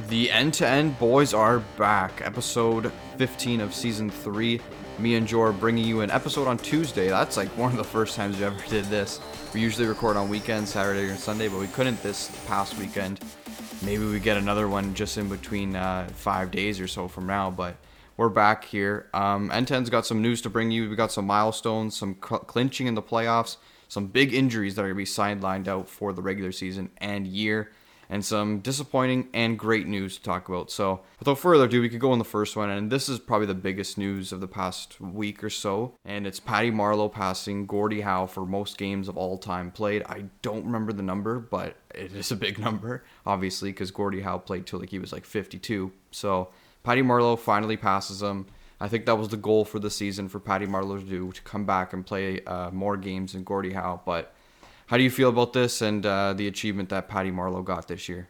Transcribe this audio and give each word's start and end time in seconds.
The 0.00 0.30
End 0.30 0.54
to 0.54 0.66
End 0.66 0.98
Boys 0.98 1.32
are 1.32 1.60
back. 1.76 2.22
Episode 2.24 2.90
15 3.18 3.60
of 3.60 3.74
season 3.74 4.10
3. 4.10 4.60
Me 4.98 5.14
and 5.14 5.26
Jor 5.26 5.52
bringing 5.52 5.84
you 5.84 6.00
an 6.00 6.10
episode 6.10 6.48
on 6.48 6.58
Tuesday. 6.58 7.08
That's 7.08 7.36
like 7.36 7.48
one 7.56 7.70
of 7.70 7.76
the 7.76 7.84
first 7.84 8.16
times 8.16 8.38
we 8.38 8.44
ever 8.44 8.60
did 8.68 8.84
this. 8.86 9.20
We 9.54 9.60
usually 9.60 9.86
record 9.86 10.16
on 10.16 10.28
weekends, 10.28 10.72
Saturday 10.72 11.08
and 11.08 11.18
Sunday, 11.18 11.48
but 11.48 11.58
we 11.58 11.68
couldn't 11.68 12.02
this 12.02 12.30
past 12.46 12.76
weekend. 12.78 13.20
Maybe 13.82 14.04
we 14.04 14.18
get 14.18 14.36
another 14.36 14.68
one 14.68 14.94
just 14.94 15.18
in 15.18 15.28
between 15.28 15.76
uh, 15.76 16.08
five 16.14 16.50
days 16.50 16.80
or 16.80 16.88
so 16.88 17.06
from 17.06 17.26
now, 17.26 17.50
but 17.50 17.76
we're 18.16 18.28
back 18.28 18.64
here. 18.64 19.08
Um, 19.14 19.50
N10's 19.50 19.90
got 19.90 20.06
some 20.06 20.20
news 20.20 20.42
to 20.42 20.50
bring 20.50 20.70
you. 20.70 20.88
We 20.88 20.96
got 20.96 21.12
some 21.12 21.26
milestones, 21.26 21.96
some 21.96 22.16
cl- 22.26 22.40
clinching 22.40 22.86
in 22.86 22.94
the 22.94 23.02
playoffs, 23.02 23.56
some 23.88 24.06
big 24.06 24.34
injuries 24.34 24.74
that 24.74 24.82
are 24.82 24.92
going 24.92 24.94
to 24.94 24.98
be 24.98 25.04
sidelined 25.04 25.68
out 25.68 25.88
for 25.88 26.12
the 26.12 26.22
regular 26.22 26.52
season 26.52 26.90
and 26.98 27.26
year 27.26 27.70
and 28.12 28.22
some 28.22 28.58
disappointing 28.58 29.26
and 29.32 29.58
great 29.58 29.86
news 29.86 30.18
to 30.18 30.22
talk 30.22 30.46
about. 30.46 30.70
So, 30.70 31.00
without 31.18 31.38
further 31.38 31.64
ado, 31.64 31.80
we 31.80 31.88
could 31.88 31.98
go 31.98 32.12
on 32.12 32.18
the 32.18 32.26
first 32.26 32.56
one, 32.56 32.68
and 32.68 32.92
this 32.92 33.08
is 33.08 33.18
probably 33.18 33.46
the 33.46 33.54
biggest 33.54 33.96
news 33.96 34.32
of 34.32 34.40
the 34.42 34.46
past 34.46 35.00
week 35.00 35.42
or 35.42 35.48
so, 35.48 35.94
and 36.04 36.26
it's 36.26 36.38
Patty 36.38 36.70
Marleau 36.70 37.10
passing 37.10 37.64
Gordie 37.64 38.02
Howe 38.02 38.26
for 38.26 38.44
most 38.44 38.76
games 38.76 39.08
of 39.08 39.16
all 39.16 39.38
time 39.38 39.70
played. 39.70 40.02
I 40.02 40.24
don't 40.42 40.66
remember 40.66 40.92
the 40.92 41.02
number, 41.02 41.38
but 41.38 41.78
it 41.94 42.14
is 42.14 42.30
a 42.30 42.36
big 42.36 42.58
number, 42.66 43.02
obviously, 43.24 43.70
because 43.70 43.90
Gordie 43.90 44.20
Howe 44.20 44.36
played 44.36 44.66
till 44.66 44.80
like 44.80 44.90
he 44.90 44.98
was 44.98 45.10
like 45.10 45.24
52. 45.24 45.90
So, 46.10 46.50
Patty 46.84 47.00
Marleau 47.00 47.38
finally 47.38 47.78
passes 47.78 48.22
him. 48.22 48.44
I 48.78 48.88
think 48.88 49.06
that 49.06 49.16
was 49.16 49.28
the 49.28 49.38
goal 49.38 49.64
for 49.64 49.78
the 49.78 49.90
season 49.90 50.28
for 50.28 50.38
Patty 50.38 50.66
Marleau 50.66 51.00
to 51.00 51.06
do 51.06 51.32
to 51.32 51.40
come 51.40 51.64
back 51.64 51.94
and 51.94 52.04
play 52.04 52.44
uh, 52.44 52.70
more 52.72 52.98
games 52.98 53.32
than 53.32 53.42
Gordie 53.42 53.72
Howe, 53.72 54.02
but 54.04 54.34
how 54.92 54.98
do 54.98 55.04
you 55.04 55.10
feel 55.10 55.30
about 55.30 55.54
this 55.54 55.80
and 55.80 56.04
uh, 56.04 56.34
the 56.34 56.46
achievement 56.46 56.90
that 56.90 57.08
Patty 57.08 57.30
Marleau 57.30 57.64
got 57.64 57.88
this 57.88 58.10
year? 58.10 58.28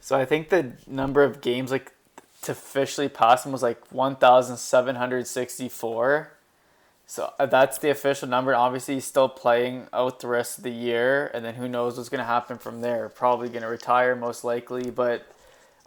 So 0.00 0.16
I 0.16 0.24
think 0.24 0.48
the 0.48 0.72
number 0.84 1.22
of 1.22 1.40
games 1.40 1.70
like 1.70 1.92
to 2.42 2.50
officially 2.50 3.08
pass 3.08 3.46
him 3.46 3.52
was 3.52 3.62
like 3.62 3.92
1,764. 3.92 6.32
So 7.06 7.32
uh, 7.38 7.46
that's 7.46 7.78
the 7.78 7.90
official 7.90 8.26
number. 8.26 8.56
Obviously, 8.56 8.94
he's 8.94 9.04
still 9.04 9.28
playing 9.28 9.86
out 9.92 10.18
the 10.18 10.26
rest 10.26 10.58
of 10.58 10.64
the 10.64 10.72
year, 10.72 11.30
and 11.32 11.44
then 11.44 11.54
who 11.54 11.68
knows 11.68 11.96
what's 11.96 12.08
going 12.08 12.18
to 12.18 12.24
happen 12.24 12.58
from 12.58 12.80
there. 12.80 13.08
Probably 13.08 13.48
going 13.48 13.62
to 13.62 13.68
retire, 13.68 14.16
most 14.16 14.42
likely. 14.42 14.90
But 14.90 15.30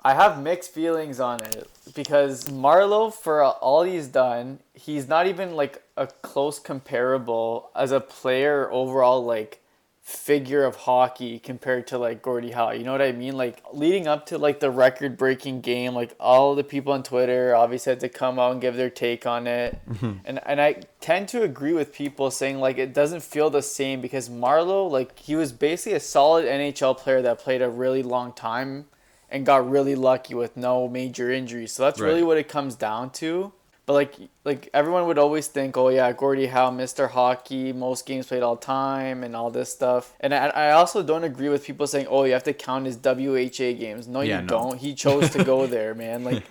I 0.06 0.14
have 0.14 0.42
mixed 0.42 0.72
feelings 0.72 1.19
on 1.19 1.44
it 1.44 1.69
because 1.94 2.45
Marleau, 2.45 3.14
for 3.14 3.44
all 3.44 3.84
he's 3.84 4.08
done, 4.08 4.59
he's 4.73 5.09
not 5.09 5.28
even 5.28 5.58
like 5.58 5.84
a 5.97 6.08
close 6.08 6.59
comparable 6.59 7.72
as 7.75 7.92
a 7.92 8.00
player 8.00 8.72
overall. 8.72 9.25
Like 9.25 9.59
figure 10.04 10.66
of 10.66 10.76
hockey 10.76 11.40
compared 11.40 11.88
to 11.88 11.98
like 11.98 12.22
Gordie 12.22 12.52
Howe. 12.52 12.72
You 12.72 12.84
know 12.84 12.92
what 12.92 13.02
I 13.02 13.14
mean? 13.14 13.38
Like 13.38 13.64
leading 13.72 14.06
up 14.06 14.26
to 14.28 14.38
like 14.38 14.59
the 14.59 14.70
record 14.70 15.18
breaking 15.18 15.62
game, 15.62 15.96
like 15.96 16.14
all 16.20 16.56
the 16.56 16.64
people 16.64 16.92
on 16.92 17.04
Twitter 17.04 17.56
obviously 17.56 17.92
had 17.92 18.02
to 18.02 18.09
come 18.09 18.38
out 18.38 18.52
and 18.52 18.59
give 18.59 18.76
their 18.76 18.90
take 18.90 19.26
on 19.26 19.48
it. 19.48 19.80
Mm-hmm. 19.90 20.12
And 20.26 20.42
and 20.46 20.59
I 20.59 20.81
tend 21.00 21.30
to 21.30 21.44
agree 21.44 21.72
with 21.72 21.94
people 21.94 22.31
saying 22.31 22.59
like 22.59 22.78
it 22.78 22.94
doesn't 22.94 23.24
feel 23.24 23.50
the 23.50 23.62
same 23.62 24.02
because 24.02 24.28
Marleau, 24.28 24.92
like 24.92 25.18
he 25.18 25.38
was 25.38 25.54
basically 25.54 25.96
a 25.96 26.02
solid 26.02 26.46
NHL 26.46 26.98
player 26.98 27.22
that 27.22 27.40
played 27.40 27.62
a 27.62 27.70
really 27.70 28.04
long 28.04 28.34
time 28.34 28.88
and 29.30 29.46
got 29.46 29.68
really 29.68 29.96
lucky 29.96 30.36
with 30.36 30.58
no 30.58 30.90
major 30.90 31.31
injuries. 31.31 31.72
So 31.72 31.84
that's 31.84 32.02
right. 32.02 32.08
really 32.08 32.24
what 32.24 32.38
it 32.38 32.50
comes 32.50 32.76
down 32.76 33.12
to. 33.12 33.54
But 33.86 33.94
like 33.94 34.16
like 34.45 34.70
everyone 34.73 35.08
would 35.08 35.17
always 35.17 35.48
think, 35.48 35.76
oh 35.76 35.89
yeah, 35.89 36.12
Gordie 36.14 36.45
Howe, 36.45 36.72
Mr. 36.72 37.09
Hockey, 37.09 37.73
most 37.73 38.06
games 38.06 38.28
played 38.28 38.42
all 38.42 38.56
time, 38.56 39.23
and 39.23 39.36
all 39.36 39.52
this 39.52 39.72
stuff. 39.73 40.14
And 40.22 40.34
I, 40.34 40.48
I 40.48 40.72
also 40.72 41.03
don't 41.03 41.25
agree 41.25 41.50
with 41.50 41.66
people 41.66 41.86
saying, 41.86 42.08
oh, 42.09 42.23
you 42.23 42.31
have 42.31 42.44
to 42.44 42.53
count 42.53 42.86
his 42.86 42.95
WHA 42.95 43.78
games. 43.78 44.08
No, 44.08 44.22
yeah, 44.22 44.40
you 44.40 44.42
no. 44.44 44.48
don't. 44.48 44.78
He 44.80 44.94
chose 44.94 45.30
to 45.31 45.44
go 45.44 45.67
there, 45.75 45.94
man. 45.95 46.23
Like 46.23 46.44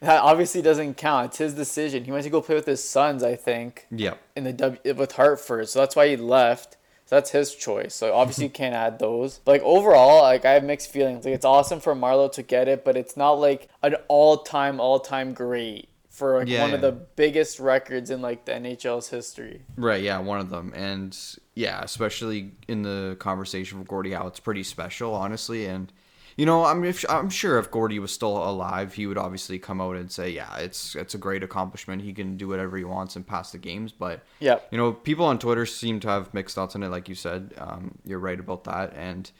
that 0.00 0.22
obviously 0.22 0.62
doesn't 0.62 0.96
count. 0.96 1.26
It's 1.26 1.38
his 1.38 1.54
decision. 1.54 2.04
He 2.04 2.12
went 2.12 2.22
to 2.22 2.30
go 2.30 2.40
play 2.40 2.54
with 2.54 2.66
his 2.66 2.86
sons, 2.88 3.24
I 3.24 3.34
think. 3.34 3.86
Yeah. 3.90 4.14
In 4.36 4.44
the 4.44 4.52
W 4.52 4.94
with 4.94 5.12
Hartford, 5.12 5.68
so 5.68 5.80
that's 5.80 5.96
why 5.96 6.08
he 6.08 6.16
left. 6.16 6.76
So 7.06 7.16
that's 7.16 7.30
his 7.30 7.54
choice. 7.54 7.94
So 7.94 8.14
obviously 8.14 8.44
you 8.44 8.50
can't 8.62 8.74
add 8.74 9.00
those. 9.00 9.40
But 9.44 9.52
like 9.52 9.62
overall, 9.62 10.22
like 10.22 10.44
I 10.44 10.52
have 10.52 10.62
mixed 10.62 10.90
feelings. 10.90 11.24
Like 11.24 11.34
it's 11.34 11.44
awesome 11.44 11.80
for 11.80 11.96
Marleau 11.96 12.30
to 12.32 12.42
get 12.42 12.68
it, 12.68 12.84
but 12.84 12.96
it's 12.96 13.16
not 13.16 13.32
like 13.32 13.68
an 13.82 13.96
all-time, 14.08 14.80
all-time 14.80 15.32
great 15.32 15.88
for 16.16 16.38
like 16.38 16.48
yeah, 16.48 16.62
one 16.62 16.70
yeah. 16.70 16.76
of 16.76 16.80
the 16.80 16.92
biggest 16.92 17.60
records 17.60 18.10
in 18.10 18.22
like 18.22 18.46
the 18.46 18.52
NHL's 18.52 19.08
history. 19.10 19.62
Right, 19.76 20.02
yeah, 20.02 20.18
one 20.18 20.40
of 20.40 20.48
them. 20.48 20.72
And 20.74 21.16
yeah, 21.54 21.82
especially 21.82 22.52
in 22.66 22.82
the 22.82 23.16
conversation 23.18 23.78
with 23.78 23.86
Gordie 23.86 24.12
Howe, 24.12 24.26
it's 24.26 24.40
pretty 24.40 24.62
special, 24.62 25.14
honestly. 25.14 25.66
And 25.66 25.92
you 26.38 26.46
know, 26.46 26.64
I'm 26.64 26.84
if, 26.84 27.04
I'm 27.08 27.28
sure 27.28 27.58
if 27.58 27.70
Gordie 27.70 27.98
was 27.98 28.12
still 28.12 28.36
alive, 28.36 28.94
he 28.94 29.06
would 29.06 29.18
obviously 29.18 29.58
come 29.58 29.78
out 29.78 29.96
and 29.96 30.10
say, 30.10 30.30
"Yeah, 30.30 30.56
it's 30.56 30.94
it's 30.94 31.14
a 31.14 31.18
great 31.18 31.42
accomplishment. 31.42 32.00
He 32.00 32.14
can 32.14 32.38
do 32.38 32.48
whatever 32.48 32.78
he 32.78 32.84
wants 32.84 33.14
and 33.14 33.26
pass 33.26 33.52
the 33.52 33.58
games." 33.58 33.92
But 33.92 34.22
yeah, 34.40 34.60
you 34.70 34.78
know, 34.78 34.92
people 34.92 35.26
on 35.26 35.38
Twitter 35.38 35.66
seem 35.66 36.00
to 36.00 36.08
have 36.08 36.32
mixed 36.32 36.54
thoughts 36.54 36.74
on 36.74 36.82
it, 36.82 36.88
like 36.88 37.10
you 37.10 37.14
said. 37.14 37.52
Um, 37.58 37.98
you're 38.06 38.18
right 38.18 38.40
about 38.40 38.64
that, 38.64 38.94
and 38.94 39.30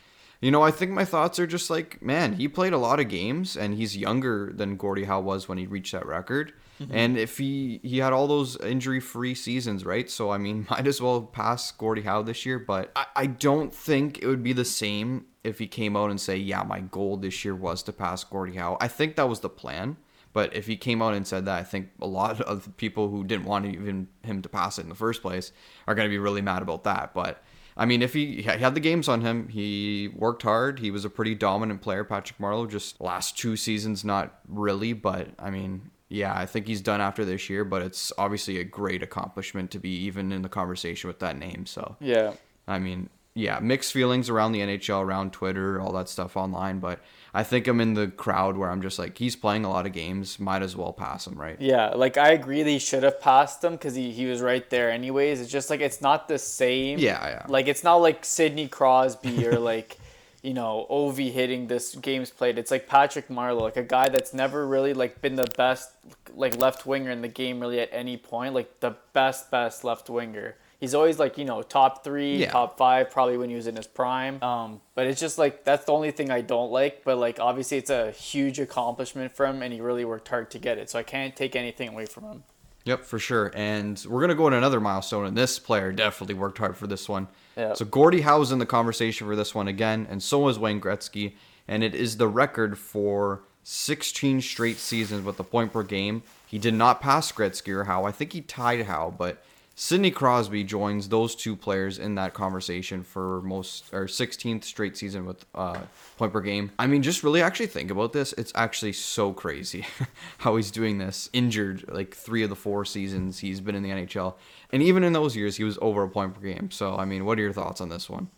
you 0.40 0.50
know, 0.50 0.62
I 0.62 0.70
think 0.70 0.90
my 0.90 1.04
thoughts 1.04 1.38
are 1.38 1.46
just 1.46 1.70
like, 1.70 2.02
man, 2.02 2.34
he 2.34 2.48
played 2.48 2.74
a 2.74 2.78
lot 2.78 3.00
of 3.00 3.08
games, 3.08 3.56
and 3.56 3.74
he's 3.74 3.96
younger 3.96 4.52
than 4.54 4.76
Gordie 4.76 5.04
Howe 5.04 5.20
was 5.20 5.48
when 5.48 5.58
he 5.58 5.66
reached 5.66 5.92
that 5.92 6.06
record. 6.06 6.52
Mm-hmm. 6.80 6.94
And 6.94 7.18
if 7.18 7.38
he 7.38 7.80
he 7.82 7.98
had 7.98 8.12
all 8.12 8.26
those 8.26 8.56
injury 8.58 9.00
free 9.00 9.34
seasons, 9.34 9.84
right? 9.84 10.10
So 10.10 10.30
I 10.30 10.38
mean, 10.38 10.66
might 10.70 10.86
as 10.86 11.00
well 11.00 11.22
pass 11.22 11.70
Gordie 11.72 12.02
Howe 12.02 12.22
this 12.22 12.44
year. 12.46 12.58
But 12.58 12.92
I, 12.96 13.06
I 13.16 13.26
don't 13.26 13.74
think 13.74 14.18
it 14.22 14.26
would 14.26 14.42
be 14.42 14.52
the 14.52 14.64
same 14.64 15.26
if 15.44 15.58
he 15.58 15.66
came 15.66 15.96
out 15.96 16.10
and 16.10 16.20
say, 16.20 16.36
yeah, 16.36 16.62
my 16.62 16.80
goal 16.80 17.16
this 17.16 17.44
year 17.44 17.54
was 17.54 17.82
to 17.84 17.92
pass 17.92 18.24
Gordie 18.24 18.56
Howe. 18.56 18.76
I 18.80 18.88
think 18.88 19.16
that 19.16 19.28
was 19.28 19.40
the 19.40 19.48
plan. 19.48 19.96
But 20.32 20.54
if 20.54 20.66
he 20.66 20.76
came 20.76 21.00
out 21.00 21.14
and 21.14 21.26
said 21.26 21.46
that, 21.46 21.58
I 21.58 21.62
think 21.62 21.88
a 21.98 22.06
lot 22.06 22.42
of 22.42 22.76
people 22.76 23.08
who 23.08 23.24
didn't 23.24 23.46
want 23.46 23.64
even 23.64 24.08
him 24.22 24.42
to 24.42 24.50
pass 24.50 24.78
it 24.78 24.82
in 24.82 24.90
the 24.90 24.94
first 24.94 25.22
place 25.22 25.50
are 25.86 25.94
going 25.94 26.06
to 26.06 26.10
be 26.10 26.18
really 26.18 26.42
mad 26.42 26.60
about 26.60 26.84
that. 26.84 27.14
But 27.14 27.42
I 27.74 27.86
mean, 27.86 28.02
if 28.02 28.12
he, 28.12 28.36
he 28.36 28.42
had 28.42 28.74
the 28.74 28.80
games 28.80 29.08
on 29.08 29.22
him, 29.22 29.48
he 29.48 30.10
worked 30.14 30.42
hard. 30.42 30.78
He 30.78 30.90
was 30.90 31.06
a 31.06 31.10
pretty 31.10 31.34
dominant 31.34 31.80
player, 31.80 32.04
Patrick 32.04 32.38
Marleau. 32.38 32.68
Just 32.68 33.00
last 33.00 33.38
two 33.38 33.56
seasons, 33.56 34.04
not 34.04 34.38
really, 34.46 34.92
but 34.92 35.28
I 35.38 35.48
mean, 35.48 35.90
yeah, 36.08 36.36
I 36.36 36.46
think 36.46 36.66
he's 36.66 36.80
done 36.80 37.00
after 37.00 37.24
this 37.24 37.50
year, 37.50 37.64
but 37.64 37.82
it's 37.82 38.12
obviously 38.16 38.58
a 38.58 38.64
great 38.64 39.02
accomplishment 39.02 39.70
to 39.72 39.78
be 39.78 39.90
even 40.04 40.32
in 40.32 40.42
the 40.42 40.48
conversation 40.48 41.08
with 41.08 41.18
that 41.18 41.36
name. 41.36 41.66
So 41.66 41.96
yeah, 42.00 42.34
I 42.68 42.78
mean, 42.78 43.10
yeah, 43.34 43.58
mixed 43.58 43.92
feelings 43.92 44.30
around 44.30 44.52
the 44.52 44.60
NHL, 44.60 45.02
around 45.02 45.32
Twitter, 45.32 45.80
all 45.80 45.92
that 45.92 46.08
stuff 46.08 46.36
online, 46.36 46.78
but 46.78 47.00
I 47.34 47.42
think 47.42 47.66
I'm 47.66 47.82
in 47.82 47.92
the 47.92 48.08
crowd 48.08 48.56
where 48.56 48.70
I'm 48.70 48.80
just 48.80 48.98
like, 48.98 49.18
he's 49.18 49.36
playing 49.36 49.66
a 49.66 49.68
lot 49.68 49.84
of 49.84 49.92
games, 49.92 50.40
might 50.40 50.62
as 50.62 50.74
well 50.74 50.92
pass 50.92 51.26
him, 51.26 51.34
right? 51.34 51.60
Yeah, 51.60 51.88
like 51.88 52.16
I 52.16 52.30
agree 52.30 52.62
that 52.62 52.70
he 52.70 52.78
should 52.78 53.02
have 53.02 53.20
passed 53.20 53.62
him 53.62 53.72
because 53.72 53.94
he, 53.94 54.10
he 54.10 54.24
was 54.24 54.40
right 54.40 54.68
there 54.70 54.90
anyways. 54.90 55.42
It's 55.42 55.50
just 55.50 55.68
like 55.68 55.80
it's 55.80 56.00
not 56.00 56.28
the 56.28 56.38
same. 56.38 56.98
Yeah, 56.98 57.22
yeah. 57.28 57.46
Like 57.46 57.66
it's 57.66 57.84
not 57.84 57.96
like 57.96 58.24
Sidney 58.24 58.68
Crosby 58.68 59.46
or 59.46 59.58
like 59.58 59.98
you 60.46 60.54
know, 60.54 60.86
Ovi 60.88 61.32
hitting 61.32 61.66
this 61.66 61.96
games 61.96 62.30
played. 62.30 62.56
It's 62.56 62.70
like 62.70 62.86
Patrick 62.86 63.26
Marleau, 63.26 63.62
like 63.62 63.76
a 63.76 63.82
guy 63.82 64.08
that's 64.08 64.32
never 64.32 64.64
really 64.64 64.94
like 64.94 65.20
been 65.20 65.34
the 65.34 65.48
best 65.56 65.90
like 66.34 66.56
left 66.56 66.86
winger 66.86 67.10
in 67.10 67.20
the 67.20 67.28
game 67.28 67.58
really 67.58 67.80
at 67.80 67.88
any 67.90 68.16
point, 68.16 68.54
like 68.54 68.78
the 68.78 68.94
best 69.12 69.50
best 69.50 69.82
left 69.82 70.08
winger. 70.08 70.54
He's 70.78 70.94
always 70.94 71.18
like 71.18 71.36
you 71.36 71.44
know 71.44 71.62
top 71.62 72.04
three, 72.04 72.36
yeah. 72.36 72.52
top 72.52 72.78
five, 72.78 73.10
probably 73.10 73.36
when 73.36 73.50
he 73.50 73.56
was 73.56 73.66
in 73.66 73.74
his 73.74 73.88
prime. 73.88 74.40
Um, 74.40 74.80
but 74.94 75.08
it's 75.08 75.20
just 75.20 75.36
like 75.36 75.64
that's 75.64 75.84
the 75.86 75.92
only 75.92 76.12
thing 76.12 76.30
I 76.30 76.42
don't 76.42 76.70
like. 76.70 77.02
But 77.02 77.18
like 77.18 77.40
obviously 77.40 77.78
it's 77.78 77.90
a 77.90 78.12
huge 78.12 78.60
accomplishment 78.60 79.34
for 79.34 79.46
him, 79.46 79.62
and 79.62 79.72
he 79.72 79.80
really 79.80 80.04
worked 80.04 80.28
hard 80.28 80.52
to 80.52 80.60
get 80.60 80.78
it. 80.78 80.88
So 80.90 81.00
I 81.00 81.02
can't 81.02 81.34
take 81.34 81.56
anything 81.56 81.88
away 81.88 82.06
from 82.06 82.22
him. 82.22 82.44
Yep, 82.84 83.04
for 83.04 83.18
sure. 83.18 83.50
And 83.52 84.00
we're 84.08 84.20
gonna 84.20 84.36
go 84.36 84.46
on 84.46 84.52
another 84.52 84.78
milestone, 84.78 85.26
and 85.26 85.36
this 85.36 85.58
player 85.58 85.90
definitely 85.90 86.36
worked 86.36 86.58
hard 86.58 86.76
for 86.76 86.86
this 86.86 87.08
one. 87.08 87.26
Yep. 87.56 87.76
So 87.76 87.84
Gordie 87.84 88.20
Howe's 88.20 88.52
in 88.52 88.58
the 88.58 88.66
conversation 88.66 89.26
for 89.26 89.36
this 89.36 89.54
one 89.54 89.68
again, 89.68 90.06
and 90.10 90.22
so 90.22 90.48
is 90.48 90.58
Wayne 90.58 90.80
Gretzky, 90.80 91.34
and 91.66 91.82
it 91.82 91.94
is 91.94 92.16
the 92.16 92.28
record 92.28 92.78
for 92.78 93.42
16 93.64 94.42
straight 94.42 94.76
seasons 94.76 95.24
with 95.24 95.40
a 95.40 95.44
point 95.44 95.72
per 95.72 95.82
game. 95.82 96.22
He 96.46 96.58
did 96.58 96.74
not 96.74 97.00
pass 97.00 97.32
Gretzky 97.32 97.72
or 97.72 97.84
Howe. 97.84 98.04
I 98.04 98.12
think 98.12 98.32
he 98.32 98.40
tied 98.42 98.86
Howe, 98.86 99.12
but 99.16 99.42
Sidney 99.78 100.10
Crosby 100.10 100.64
joins 100.64 101.10
those 101.10 101.34
two 101.34 101.54
players 101.54 101.98
in 101.98 102.14
that 102.14 102.32
conversation 102.32 103.02
for 103.02 103.42
most 103.42 103.92
or 103.92 104.06
16th 104.06 104.64
straight 104.64 104.96
season 104.96 105.26
with 105.26 105.44
uh, 105.54 105.80
point 106.16 106.32
per 106.32 106.40
game. 106.40 106.72
I 106.78 106.86
mean, 106.86 107.02
just 107.02 107.22
really 107.22 107.42
actually 107.42 107.66
think 107.66 107.90
about 107.90 108.14
this. 108.14 108.32
It's 108.38 108.52
actually 108.54 108.94
so 108.94 109.34
crazy 109.34 109.84
how 110.38 110.56
he's 110.56 110.70
doing 110.70 110.96
this. 110.96 111.28
Injured 111.34 111.84
like 111.88 112.14
three 112.14 112.42
of 112.42 112.48
the 112.48 112.56
four 112.56 112.86
seasons 112.86 113.40
he's 113.40 113.60
been 113.60 113.74
in 113.74 113.82
the 113.82 113.90
NHL, 113.90 114.36
and 114.72 114.82
even 114.82 115.04
in 115.04 115.12
those 115.12 115.36
years 115.36 115.56
he 115.56 115.64
was 115.64 115.78
over 115.82 116.04
a 116.04 116.08
point 116.08 116.32
per 116.32 116.40
game. 116.40 116.70
So 116.70 116.96
I 116.96 117.04
mean, 117.04 117.26
what 117.26 117.38
are 117.38 117.42
your 117.42 117.52
thoughts 117.52 117.82
on 117.82 117.90
this 117.90 118.08
one? 118.08 118.30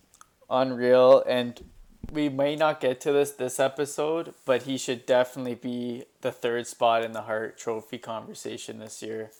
Unreal, 0.50 1.22
and 1.24 1.64
we 2.10 2.28
may 2.28 2.56
not 2.56 2.80
get 2.80 3.00
to 3.02 3.12
this 3.12 3.30
this 3.30 3.60
episode, 3.60 4.34
but 4.44 4.64
he 4.64 4.76
should 4.76 5.06
definitely 5.06 5.54
be 5.54 6.02
the 6.20 6.32
third 6.32 6.66
spot 6.66 7.04
in 7.04 7.12
the 7.12 7.22
Hart 7.22 7.56
Trophy 7.56 7.98
conversation 7.98 8.80
this 8.80 9.04
year. 9.04 9.30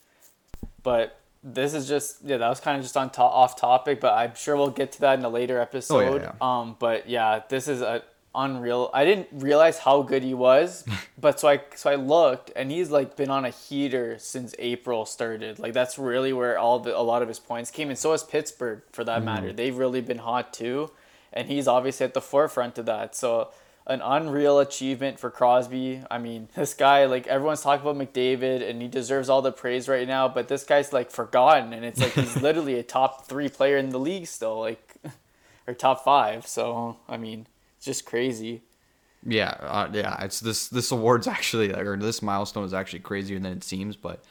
But 0.85 1.19
this 1.43 1.75
is 1.75 1.89
just 1.89 2.19
yeah 2.25 2.37
that 2.37 2.49
was 2.49 2.61
kind 2.61 2.77
of 2.77 2.83
just 2.83 2.97
on 2.97 3.11
to- 3.11 3.23
off 3.23 3.55
topic 3.57 4.01
but 4.01 4.13
i'm 4.15 4.35
sure 4.35 4.57
we'll 4.57 4.71
get 4.71 4.93
to 4.93 5.01
that 5.01 5.19
in 5.19 5.25
a 5.25 5.29
later 5.29 5.61
episode 5.61 5.97
oh, 5.97 6.17
yeah, 6.17 6.33
yeah. 6.41 6.61
um 6.61 6.77
but 6.79 7.09
yeah 7.09 7.41
this 7.49 7.69
is 7.69 7.81
a 7.81 8.03
unreal. 8.39 8.91
I 8.95 9.05
didn't 9.05 9.29
realize 9.33 9.79
how 9.79 10.03
good 10.03 10.23
he 10.23 10.33
was, 10.35 10.85
but 11.19 11.41
so 11.41 11.49
I 11.49 11.61
so 11.75 11.91
I 11.91 11.97
looked, 11.97 12.53
and 12.57 12.71
he's 12.71 12.91
like 12.91 13.17
been 13.17 13.31
on 13.31 13.45
a 13.45 13.51
heater 13.51 14.17
since 14.19 14.55
April 14.59 15.05
started. 15.05 15.59
Like 15.59 15.73
that's 15.73 15.99
really 15.99 16.33
where 16.33 16.59
all 16.59 16.79
the 16.79 16.97
a 16.97 17.03
lot 17.03 17.21
of 17.23 17.29
his 17.29 17.39
points 17.39 17.71
came, 17.71 17.91
and 17.91 17.99
so 17.99 18.13
has 18.13 18.23
Pittsburgh 18.23 18.83
for 18.93 19.05
that 19.05 19.23
matter. 19.23 19.53
They've 19.53 19.77
really 19.77 20.01
been 20.01 20.19
hot 20.19 20.53
too, 20.53 20.91
and 21.33 21.49
he's 21.49 21.69
obviously 21.69 22.05
at 22.05 22.15
the 22.15 22.21
forefront 22.21 22.79
of 22.79 22.87
that. 22.87 23.15
So 23.15 23.51
an 23.89 24.03
unreal 24.03 24.59
achievement 24.59 25.19
for 25.19 25.31
Crosby. 25.31 26.03
I 26.11 26.19
mean, 26.19 26.49
this 26.55 26.75
guy, 26.75 27.07
like 27.07 27.27
everyone's 27.27 27.63
talking 27.63 27.89
about 27.89 27.97
McDavid, 27.97 28.69
and 28.69 28.83
he 28.83 28.89
deserves 28.89 29.29
all 29.29 29.43
the 29.43 29.51
praise 29.51 29.89
right 29.89 30.07
now. 30.07 30.29
But 30.29 30.49
this 30.49 30.65
guy's 30.65 30.93
like 30.93 31.11
forgotten, 31.11 31.73
and 31.73 31.85
it's 31.85 32.01
like 32.01 32.13
he's 32.13 32.37
literally 32.43 32.79
a 32.79 32.83
top 32.83 33.27
three 33.27 33.49
player 33.49 33.79
in 33.79 33.89
the 33.89 33.99
league 33.99 34.27
still, 34.27 34.61
like 34.61 34.95
or 35.67 35.75
top 35.75 36.05
five. 36.05 36.47
So 36.47 36.97
I 37.09 37.17
mean, 37.17 37.47
it's 37.77 37.87
just 37.87 38.05
crazy. 38.05 38.63
Yeah, 39.27 39.57
uh, 39.61 39.89
yeah. 39.93 40.23
It's 40.23 40.41
this 40.41 40.69
this 40.69 40.93
award's 40.93 41.27
actually 41.27 41.73
or 41.73 41.97
this 41.97 42.23
milestone 42.23 42.65
is 42.65 42.75
actually 42.75 43.01
crazier 43.01 43.39
than 43.39 43.53
it 43.53 43.65
seems. 43.65 43.97
But 43.97 44.23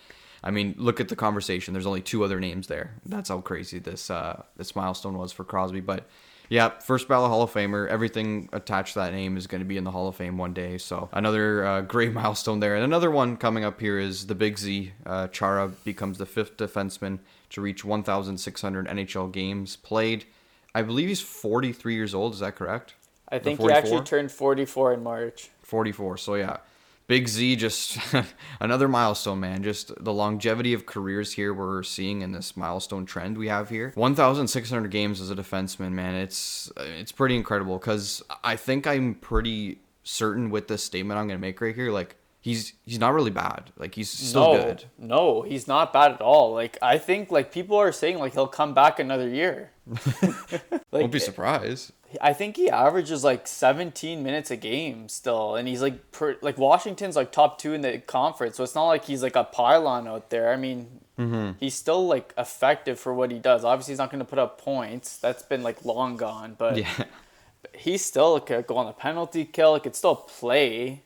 I 0.44 0.52
mean, 0.52 0.76
look 0.78 1.00
at 1.00 1.10
the 1.10 1.16
conversation. 1.16 1.74
There's 1.74 1.88
only 1.88 2.02
two 2.02 2.24
other 2.24 2.40
names 2.40 2.68
there. 2.68 2.94
That's 3.06 3.30
how 3.30 3.42
crazy 3.42 3.80
this 3.80 4.12
uh, 4.12 4.44
this 4.56 4.76
milestone 4.76 5.18
was 5.18 5.32
for 5.32 5.44
Crosby. 5.44 5.82
But 5.82 6.08
yeah, 6.50 6.70
first 6.80 7.08
ballot 7.08 7.30
Hall 7.30 7.42
of 7.42 7.52
Famer. 7.52 7.88
Everything 7.88 8.50
attached 8.54 8.94
to 8.94 9.00
that 9.00 9.14
name 9.14 9.38
is 9.38 9.48
going 9.48 9.60
to 9.60 9.66
be 9.66 9.78
in 9.78 9.84
the 9.84 9.92
Hall 9.92 10.08
of 10.08 10.16
Fame 10.16 10.38
one 10.38 10.54
day. 10.54 10.78
So 10.78 11.10
another 11.12 11.66
uh, 11.66 11.82
great 11.82 12.14
milestone 12.14 12.60
there. 12.60 12.76
And 12.76 12.84
another 12.84 13.12
one 13.12 13.38
coming 13.38 13.64
up 13.66 13.80
here 13.80 14.00
is 14.00 14.28
the 14.28 14.36
Big 14.36 14.58
Z. 14.58 14.94
Uh, 15.06 15.28
Chara 15.28 15.70
becomes 15.84 16.18
the 16.18 16.26
fifth 16.26 16.58
defenseman 16.58 17.20
to 17.50 17.62
reach 17.62 17.84
1,600 17.84 18.88
NHL 18.88 19.32
games 19.32 19.76
played. 19.76 20.26
I 20.74 20.82
believe 20.82 21.08
he's 21.08 21.22
43 21.22 21.96
years 21.96 22.14
old. 22.14 22.34
Is 22.34 22.40
that 22.40 22.56
correct? 22.56 22.94
I 23.30 23.40
think 23.40 23.60
he 23.60 23.72
actually 23.72 24.04
turned 24.04 24.32
44 24.32 24.94
in 24.94 25.04
March. 25.04 25.50
44. 25.64 26.18
So 26.18 26.36
yeah, 26.36 26.58
Big 27.08 27.30
Z 27.30 27.56
just 27.56 27.98
another 28.60 28.90
milestone, 28.90 29.40
man. 29.40 29.64
Just 29.64 29.92
the 30.04 30.14
longevity 30.14 30.74
of 30.74 30.86
careers 30.86 31.34
here 31.34 31.54
we're 31.54 31.82
seeing 31.84 32.22
in 32.22 32.34
this 32.34 32.58
milestone 32.58 33.06
trend 33.06 33.38
we 33.38 33.48
have 33.48 33.70
here. 33.70 33.94
1,600 33.96 34.92
games 34.92 35.22
as 35.22 35.32
a 35.32 35.36
defenseman, 35.36 35.94
man. 35.94 36.16
It's 36.16 36.70
it's 36.78 37.14
pretty 37.14 37.38
incredible 37.38 37.78
because 37.78 38.22
I 38.44 38.58
think 38.58 38.86
I'm 38.86 39.16
pretty 39.16 39.80
certain 40.04 40.50
with 40.50 40.68
this 40.68 40.84
statement 40.84 41.18
I'm 41.18 41.28
gonna 41.28 41.40
make 41.40 41.62
right 41.62 41.74
here. 41.74 41.92
Like 41.92 42.18
he's 42.42 42.74
he's 42.86 43.00
not 43.00 43.14
really 43.14 43.32
bad. 43.32 43.72
Like 43.78 43.96
he's 43.96 44.10
still 44.10 44.54
no, 44.54 44.64
good. 44.64 44.86
No, 44.98 45.42
he's 45.44 45.68
not 45.68 45.94
bad 45.94 46.12
at 46.12 46.22
all. 46.22 46.54
Like 46.54 46.78
I 46.82 46.98
think 46.98 47.32
like 47.32 47.52
people 47.52 47.78
are 47.78 47.92
saying 47.92 48.20
like 48.20 48.34
he'll 48.34 48.48
come 48.48 48.74
back 48.74 49.00
another 49.00 49.30
year. 49.30 49.72
like, 50.22 50.92
Won't 50.92 51.12
be 51.12 51.20
surprised. 51.20 51.92
I 52.22 52.34
think 52.34 52.56
he 52.56 52.70
averages 52.70 53.24
like 53.24 53.48
17 53.48 54.24
minutes 54.24 54.50
a 54.50 54.56
game 54.56 55.10
still, 55.10 55.56
and 55.56 55.68
he's 55.68 55.82
like 55.82 56.12
per, 56.12 56.38
like 56.42 56.58
Washington's 56.58 57.16
like 57.16 57.32
top 57.32 57.60
two 57.60 57.74
in 57.74 57.82
the 57.82 58.00
conference, 58.00 58.56
so 58.56 58.64
it's 58.64 58.76
not 58.76 58.88
like 58.88 59.06
he's 59.06 59.22
like 59.22 59.36
a 59.36 59.44
pylon 59.44 60.08
out 60.08 60.30
there. 60.30 60.52
I 60.52 60.56
mean, 60.56 61.02
mm-hmm. 61.20 61.52
he's 61.60 61.76
still 61.76 62.08
like 62.08 62.34
effective 62.38 63.00
for 63.00 63.14
what 63.14 63.32
he 63.32 63.40
does. 63.40 63.66
Obviously, 63.66 63.92
he's 63.92 64.00
not 64.00 64.10
going 64.10 64.20
to 64.20 64.26
put 64.26 64.40
up 64.40 64.60
points. 64.62 65.18
That's 65.18 65.44
been 65.44 65.64
like 65.64 65.84
long 65.84 66.16
gone, 66.16 66.56
but 66.58 66.78
yeah. 66.78 67.04
he 67.74 67.98
still 67.98 68.40
could 68.40 68.68
go 68.68 68.78
on 68.78 68.86
the 68.86 68.94
penalty 68.94 69.44
kill. 69.44 69.76
He 69.76 69.82
could 69.82 69.96
still 69.96 70.16
play, 70.16 71.04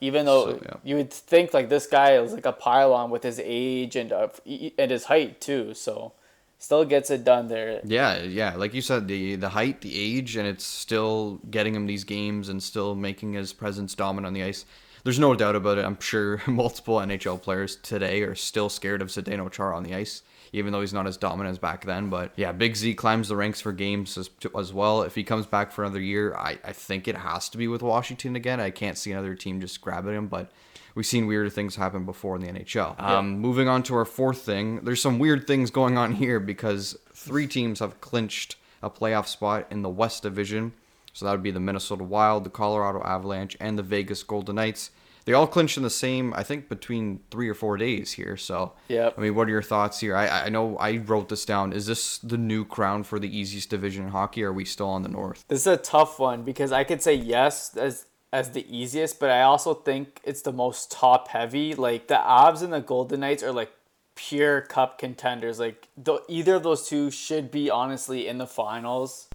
even 0.00 0.26
though 0.26 0.54
So, 0.54 0.60
yeah. 0.62 0.74
you 0.82 0.96
would 0.96 1.12
think 1.12 1.54
like 1.54 1.68
this 1.68 1.86
guy 1.86 2.14
is 2.16 2.32
like 2.32 2.46
a 2.46 2.52
pylon 2.52 3.10
with 3.10 3.22
his 3.22 3.40
age 3.42 3.94
and 3.94 4.12
uh, 4.12 4.28
and 4.44 4.90
his 4.90 5.04
height 5.04 5.40
too. 5.40 5.74
So 5.74 6.14
still 6.62 6.84
gets 6.84 7.10
it 7.10 7.24
done 7.24 7.48
there. 7.48 7.80
Yeah, 7.84 8.22
yeah. 8.22 8.54
Like 8.54 8.72
you 8.72 8.82
said, 8.82 9.08
the 9.08 9.36
the 9.36 9.50
height, 9.50 9.80
the 9.80 9.98
age, 9.98 10.36
and 10.36 10.46
it's 10.46 10.64
still 10.64 11.40
getting 11.50 11.74
him 11.74 11.86
these 11.86 12.04
games 12.04 12.48
and 12.48 12.62
still 12.62 12.94
making 12.94 13.32
his 13.32 13.52
presence 13.52 13.94
dominant 13.94 14.28
on 14.28 14.32
the 14.32 14.44
ice. 14.44 14.64
There's 15.04 15.18
no 15.18 15.34
doubt 15.34 15.56
about 15.56 15.78
it. 15.78 15.84
I'm 15.84 15.98
sure 15.98 16.40
multiple 16.46 16.96
NHL 16.98 17.42
players 17.42 17.76
today 17.76 18.22
are 18.22 18.36
still 18.36 18.68
scared 18.68 19.02
of 19.02 19.08
Zdeno 19.08 19.50
Chara 19.50 19.76
on 19.76 19.82
the 19.82 19.96
ice, 19.96 20.22
even 20.52 20.72
though 20.72 20.80
he's 20.80 20.92
not 20.92 21.08
as 21.08 21.16
dominant 21.16 21.50
as 21.50 21.58
back 21.58 21.84
then. 21.84 22.08
But 22.08 22.32
yeah, 22.36 22.52
Big 22.52 22.76
Z 22.76 22.94
climbs 22.94 23.28
the 23.28 23.36
ranks 23.36 23.60
for 23.60 23.72
games 23.72 24.16
as, 24.16 24.30
as 24.56 24.72
well. 24.72 25.02
If 25.02 25.16
he 25.16 25.24
comes 25.24 25.46
back 25.46 25.72
for 25.72 25.82
another 25.82 26.00
year, 26.00 26.34
I, 26.36 26.58
I 26.64 26.72
think 26.72 27.08
it 27.08 27.16
has 27.16 27.48
to 27.48 27.58
be 27.58 27.66
with 27.66 27.82
Washington 27.82 28.36
again. 28.36 28.60
I 28.60 28.70
can't 28.70 28.96
see 28.96 29.10
another 29.10 29.34
team 29.34 29.60
just 29.60 29.80
grabbing 29.80 30.14
him, 30.14 30.28
but 30.28 30.52
we've 30.94 31.06
seen 31.06 31.26
weirder 31.26 31.50
things 31.50 31.76
happen 31.76 32.04
before 32.04 32.36
in 32.36 32.42
the 32.42 32.48
NHL. 32.48 33.00
Um, 33.00 33.38
moving 33.38 33.68
on 33.68 33.82
to 33.84 33.94
our 33.96 34.04
fourth 34.04 34.42
thing, 34.42 34.84
there's 34.84 35.02
some 35.02 35.18
weird 35.18 35.46
things 35.46 35.70
going 35.70 35.96
on 35.98 36.12
here 36.12 36.40
because 36.40 36.96
three 37.14 37.46
teams 37.46 37.80
have 37.80 38.00
clinched 38.00 38.56
a 38.82 38.90
playoff 38.90 39.26
spot 39.26 39.66
in 39.70 39.82
the 39.82 39.88
West 39.90 40.22
Division. 40.22 40.72
So 41.12 41.26
that 41.26 41.32
would 41.32 41.42
be 41.42 41.50
the 41.50 41.60
Minnesota 41.60 42.04
Wild, 42.04 42.44
the 42.44 42.50
Colorado 42.50 43.02
Avalanche, 43.02 43.56
and 43.60 43.78
the 43.78 43.82
Vegas 43.82 44.22
Golden 44.22 44.56
Knights. 44.56 44.90
They 45.24 45.34
all 45.34 45.46
clinched 45.46 45.76
in 45.76 45.84
the 45.84 45.90
same, 45.90 46.34
I 46.34 46.42
think, 46.42 46.68
between 46.68 47.20
three 47.30 47.48
or 47.48 47.54
four 47.54 47.76
days 47.76 48.12
here. 48.12 48.36
So, 48.36 48.72
Yep. 48.88 49.14
I 49.16 49.20
mean, 49.20 49.34
what 49.34 49.46
are 49.46 49.52
your 49.52 49.62
thoughts 49.62 50.00
here? 50.00 50.16
I, 50.16 50.46
I 50.46 50.48
know 50.48 50.76
I 50.78 50.96
wrote 50.96 51.28
this 51.28 51.44
down. 51.44 51.72
Is 51.72 51.86
this 51.86 52.18
the 52.18 52.38
new 52.38 52.64
crown 52.64 53.04
for 53.04 53.20
the 53.20 53.36
easiest 53.36 53.70
division 53.70 54.06
in 54.06 54.10
hockey? 54.10 54.42
Or 54.42 54.48
are 54.48 54.52
we 54.52 54.64
still 54.64 54.88
on 54.88 55.02
the 55.02 55.08
North? 55.08 55.44
This 55.46 55.60
is 55.60 55.66
a 55.68 55.76
tough 55.76 56.18
one 56.18 56.42
because 56.42 56.72
I 56.72 56.82
could 56.82 57.02
say 57.02 57.14
yes 57.14 57.76
as 57.76 58.06
as 58.32 58.50
the 58.50 58.64
easiest, 58.74 59.20
but 59.20 59.30
I 59.30 59.42
also 59.42 59.74
think 59.74 60.20
it's 60.24 60.42
the 60.42 60.52
most 60.52 60.90
top 60.90 61.28
heavy. 61.28 61.74
Like 61.74 62.08
the 62.08 62.14
Avs 62.14 62.62
and 62.62 62.72
the 62.72 62.80
Golden 62.80 63.20
Knights 63.20 63.42
are 63.42 63.52
like 63.52 63.70
pure 64.14 64.62
cup 64.62 64.98
contenders. 64.98 65.60
Like 65.60 65.88
th- 66.02 66.20
either 66.28 66.54
of 66.54 66.62
those 66.62 66.88
two 66.88 67.10
should 67.10 67.50
be 67.50 67.70
honestly 67.70 68.26
in 68.26 68.38
the 68.38 68.46
finals. 68.46 69.28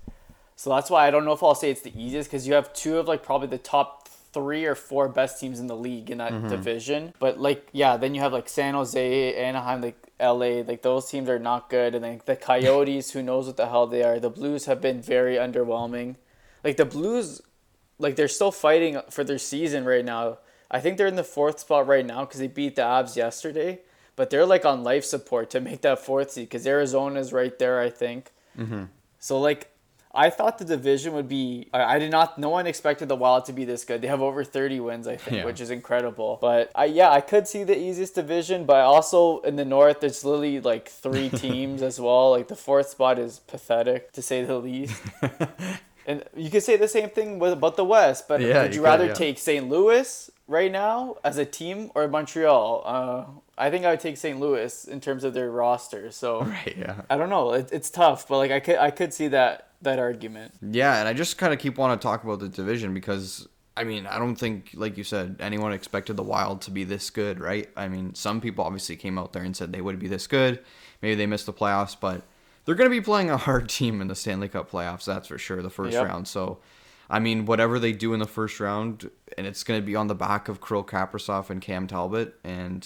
So 0.56 0.72
that's 0.72 0.90
why 0.90 1.08
I 1.08 1.12
don't 1.12 1.26
know 1.26 1.34
if 1.34 1.44
I'll 1.44 1.54
say 1.54 1.70
it's 1.70 1.82
the 1.82 1.94
easiest 2.00 2.30
because 2.30 2.48
you 2.48 2.56
have 2.56 2.74
two 2.74 2.98
of 2.98 3.08
like 3.08 3.24
probably 3.24 3.48
the 3.48 3.60
top 3.60 4.08
three 4.34 4.66
or 4.66 4.76
four 4.76 5.08
best 5.08 5.40
teams 5.40 5.60
in 5.60 5.68
the 5.68 5.76
league 5.76 6.10
in 6.10 6.18
that 6.18 6.32
mm-hmm. 6.32 6.48
division. 6.48 7.14
But 7.20 7.40
like 7.40 7.68
yeah, 7.74 7.98
then 7.98 8.16
you 8.16 8.22
have 8.22 8.34
like 8.34 8.50
San 8.50 8.74
Jose, 8.74 9.36
Anaheim, 9.36 9.82
like 9.82 10.12
LA, 10.20 10.64
like 10.64 10.82
those 10.82 11.08
teams 11.08 11.30
are 11.30 11.38
not 11.38 11.70
good, 11.70 11.94
and 11.94 12.04
then 12.04 12.22
the 12.26 12.36
Coyotes, 12.36 13.12
who 13.12 13.22
knows 13.22 13.46
what 13.46 13.58
the 13.58 13.68
hell 13.68 13.86
they 13.86 14.04
are. 14.04 14.20
The 14.20 14.32
Blues 14.32 14.66
have 14.66 14.82
been 14.82 15.02
very 15.02 15.36
underwhelming. 15.36 16.16
Like 16.64 16.78
the 16.78 16.86
Blues, 16.86 17.42
like 18.00 18.16
they're 18.16 18.28
still 18.28 18.52
fighting 18.52 19.00
for 19.10 19.24
their 19.24 19.38
season 19.40 19.86
right 19.86 20.06
now. 20.06 20.38
I 20.70 20.80
think 20.80 20.98
they're 20.98 21.08
in 21.08 21.16
the 21.16 21.24
fourth 21.24 21.60
spot 21.60 21.88
right 21.88 22.06
now 22.06 22.26
because 22.26 22.40
they 22.40 22.48
beat 22.48 22.76
the 22.76 22.82
Avs 22.82 23.16
yesterday, 23.16 23.80
but 24.16 24.30
they're 24.30 24.46
like 24.46 24.66
on 24.66 24.84
life 24.84 25.06
support 25.06 25.50
to 25.52 25.62
make 25.70 25.82
that 25.82 26.00
fourth 26.00 26.32
seed 26.32 26.50
because 26.50 26.68
Arizona's 26.68 27.32
right 27.34 27.58
there. 27.58 27.80
I 27.80 27.90
think. 27.90 28.32
Mm-hmm. 28.58 28.84
So 29.20 29.40
like, 29.40 29.72
I 30.14 30.30
thought 30.30 30.58
the 30.58 30.66
division 30.66 31.14
would 31.14 31.28
be. 31.30 31.70
I 31.74 31.96
I 31.96 32.00
did 32.00 32.12
not. 32.12 32.38
No 32.38 32.50
one 32.50 32.68
expected 32.68 33.08
the 33.08 33.16
Wild 33.16 33.46
to 33.46 33.54
be 33.54 33.66
this 33.66 33.86
good. 33.86 34.02
They 34.02 34.08
have 34.08 34.22
over 34.22 34.44
thirty 34.44 34.80
wins, 34.80 35.08
I 35.08 35.16
think, 35.16 35.38
Yeah. 35.38 35.46
which 35.46 35.62
is 35.62 35.69
incredible. 35.71 36.38
But 36.42 36.71
I 36.76 36.86
yeah, 36.86 37.10
I 37.12 37.21
could 37.21 37.48
see 37.48 37.64
the 37.64 37.78
easiest 37.78 38.16
division, 38.16 38.66
but 38.66 38.78
also 38.81 39.40
in 39.42 39.56
the 39.56 39.66
North, 39.66 40.02
there's 40.02 40.26
literally 40.26 40.60
like 40.60 40.90
three 40.90 41.30
teams 41.45 41.81
as 41.81 42.00
well. 42.00 42.31
Like 42.31 42.48
the 42.48 42.56
fourth 42.56 42.90
spot 42.90 43.19
is 43.19 43.40
pathetic 43.40 44.12
to 44.14 44.21
say 44.21 44.44
the 44.44 44.57
least. 44.60 45.02
And 46.07 46.23
you 46.35 46.49
could 46.49 46.64
say 46.64 46.78
the 46.78 46.87
same 46.87 47.09
thing 47.09 47.37
with 47.37 47.54
about 47.54 47.76
the 47.76 47.83
West, 47.83 48.28
but 48.28 48.40
Yeah, 48.42 48.64
would 48.64 48.73
you 48.73 48.80
you 48.80 48.81
could, 48.81 48.90
rather 48.92 49.06
yeah. 49.07 49.14
take 49.14 49.37
St. 49.37 49.68
Louis 49.68 50.31
right 50.47 50.71
now 50.71 51.18
as 51.23 51.37
a 51.37 51.45
team 51.45 51.92
or 51.95 52.07
Montreal? 52.07 52.83
Uh, 52.85 53.26
I 53.57 53.69
think 53.69 53.85
I 53.85 53.92
would 53.92 53.99
take 53.99 54.16
St. 54.18 54.40
Louis 54.40 54.85
in 54.85 55.02
terms 55.02 55.23
of 55.26 55.33
their 55.33 55.52
roster. 55.52 56.09
So 56.11 56.42
Right, 56.44 56.76
yeah. 56.78 57.02
I 57.09 57.18
don't 57.18 57.30
know. 57.30 57.52
It, 57.54 57.69
it's 57.73 57.90
tough, 57.90 58.28
but 58.28 58.37
like 58.37 58.52
I 58.52 58.59
could 58.61 58.78
I 58.78 58.90
could 58.90 59.14
see 59.14 59.28
that 59.30 59.68
that 59.81 59.99
argument. 59.99 60.54
Yeah, 60.61 60.97
and 60.99 61.07
I 61.07 61.14
just 61.14 61.37
kind 61.37 61.54
of 61.54 61.59
keep 61.59 61.78
wanting 61.78 61.99
to 61.99 62.04
talk 62.04 62.23
about 62.23 62.40
the 62.40 62.49
division 62.49 62.94
because 62.94 63.47
I 63.76 63.83
mean, 63.83 64.07
I 64.07 64.18
don't 64.18 64.35
think, 64.35 64.71
like 64.73 64.97
you 64.97 65.04
said, 65.04 65.35
anyone 65.40 65.71
expected 65.71 66.16
the 66.18 66.23
Wild 66.23 66.61
to 66.61 66.71
be 66.71 66.83
this 66.83 67.11
good, 67.11 67.40
right? 67.40 67.69
I 67.76 67.87
mean, 67.87 68.16
some 68.16 68.42
people 68.42 68.66
obviously 68.66 68.95
came 68.95 69.19
out 69.19 69.33
there 69.33 69.44
and 69.44 69.56
said 69.56 69.71
they 69.71 69.81
would 69.81 69.99
be 69.99 70.07
this 70.07 70.26
good. 70.26 70.64
Maybe 71.04 71.14
they 71.14 71.28
missed 71.28 71.45
the 71.45 71.54
playoffs, 71.54 71.95
but 71.99 72.23
they're 72.68 72.76
going 72.76 72.90
to 72.90 72.95
be 72.95 73.02
playing 73.02 73.31
a 73.31 73.38
hard 73.38 73.69
team 73.80 74.02
in 74.02 74.07
the 74.09 74.16
Stanley 74.16 74.50
Cup 74.50 74.69
playoffs, 74.69 75.06
that's 75.06 75.30
for 75.30 75.38
sure, 75.40 75.64
the 75.64 75.69
first 75.69 75.94
Yep. 75.94 76.06
round. 76.06 76.28
So, 76.28 76.59
I 77.09 77.19
mean, 77.19 77.45
whatever 77.45 77.80
they 77.80 77.94
do 77.94 78.14
in 78.14 78.19
the 78.19 78.28
first 78.28 78.59
round, 78.59 79.09
and 79.38 79.47
it's 79.47 79.64
going 79.64 79.80
to 79.80 79.86
be 79.86 79.95
on 79.95 80.07
the 80.07 80.16
back 80.16 80.50
of 80.50 80.62
Kirill 80.62 80.83
Kaprizov 80.83 81.50
and 81.50 81.62
Cam 81.62 81.88
Talbot, 81.88 82.36
and 82.44 82.86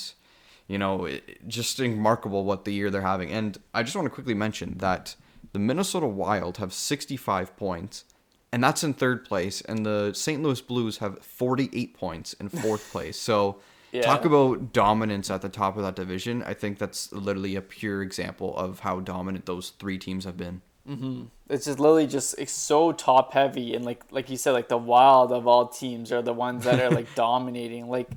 you 0.68 0.78
know, 0.78 1.06
it, 1.06 1.48
just 1.48 1.80
remarkable 1.80 2.46
what 2.46 2.64
the 2.64 2.72
year 2.72 2.90
they're 2.92 3.02
having. 3.02 3.32
And 3.32 3.58
I 3.74 3.84
just 3.84 3.96
want 3.96 4.06
to 4.06 4.10
quickly 4.12 4.36
mention 4.36 4.78
that 4.78 5.16
the 5.52 5.60
Minnesota 5.60 6.06
Wild 6.08 6.58
have 6.58 6.72
65 6.72 7.58
points, 7.58 8.06
and 8.54 8.64
that's 8.64 8.84
in 8.84 8.94
third 8.94 9.26
place, 9.26 9.62
and 9.62 9.84
the 9.86 10.14
St. 10.14 10.42
Louis 10.44 10.62
Blues 10.62 11.00
have 11.00 11.20
48 11.26 11.94
points 11.96 12.34
in 12.34 12.48
fourth 12.50 12.90
place. 12.92 13.20
So, 13.20 13.58
Yeah. 13.92 14.02
talk 14.02 14.26
about 14.26 14.74
dominance 14.74 15.30
at 15.30 15.42
the 15.42 15.50
top 15.50 15.76
of 15.78 15.84
that 15.84 15.96
division. 15.96 16.44
I 16.44 16.54
think 16.54 16.78
that's 16.78 17.12
literally 17.12 17.56
a 17.56 17.62
pure 17.62 18.02
example 18.02 18.56
of 18.58 18.80
how 18.80 19.00
dominant 19.02 19.46
those 19.46 19.72
three 19.72 19.98
teams 19.98 20.26
have 20.26 20.38
been. 20.38 20.62
Mm-hmm. 20.90 21.24
It's 21.50 21.66
just 21.66 21.80
literally 21.80 22.08
just 22.08 22.36
it's 22.40 22.52
so 22.52 22.92
top 22.92 23.34
heavy 23.34 23.76
and 23.76 23.86
like 23.86 24.04
like 24.10 24.30
you 24.30 24.38
said 24.38 24.52
like 24.52 24.68
the 24.68 24.78
Wild 24.78 25.32
of 25.32 25.46
all 25.46 25.68
teams 25.68 26.12
are 26.12 26.22
the 26.22 26.34
ones 26.34 26.64
that 26.64 26.80
are 26.80 26.90
like 26.90 27.14
dominating. 27.16 27.90
Like 27.90 28.10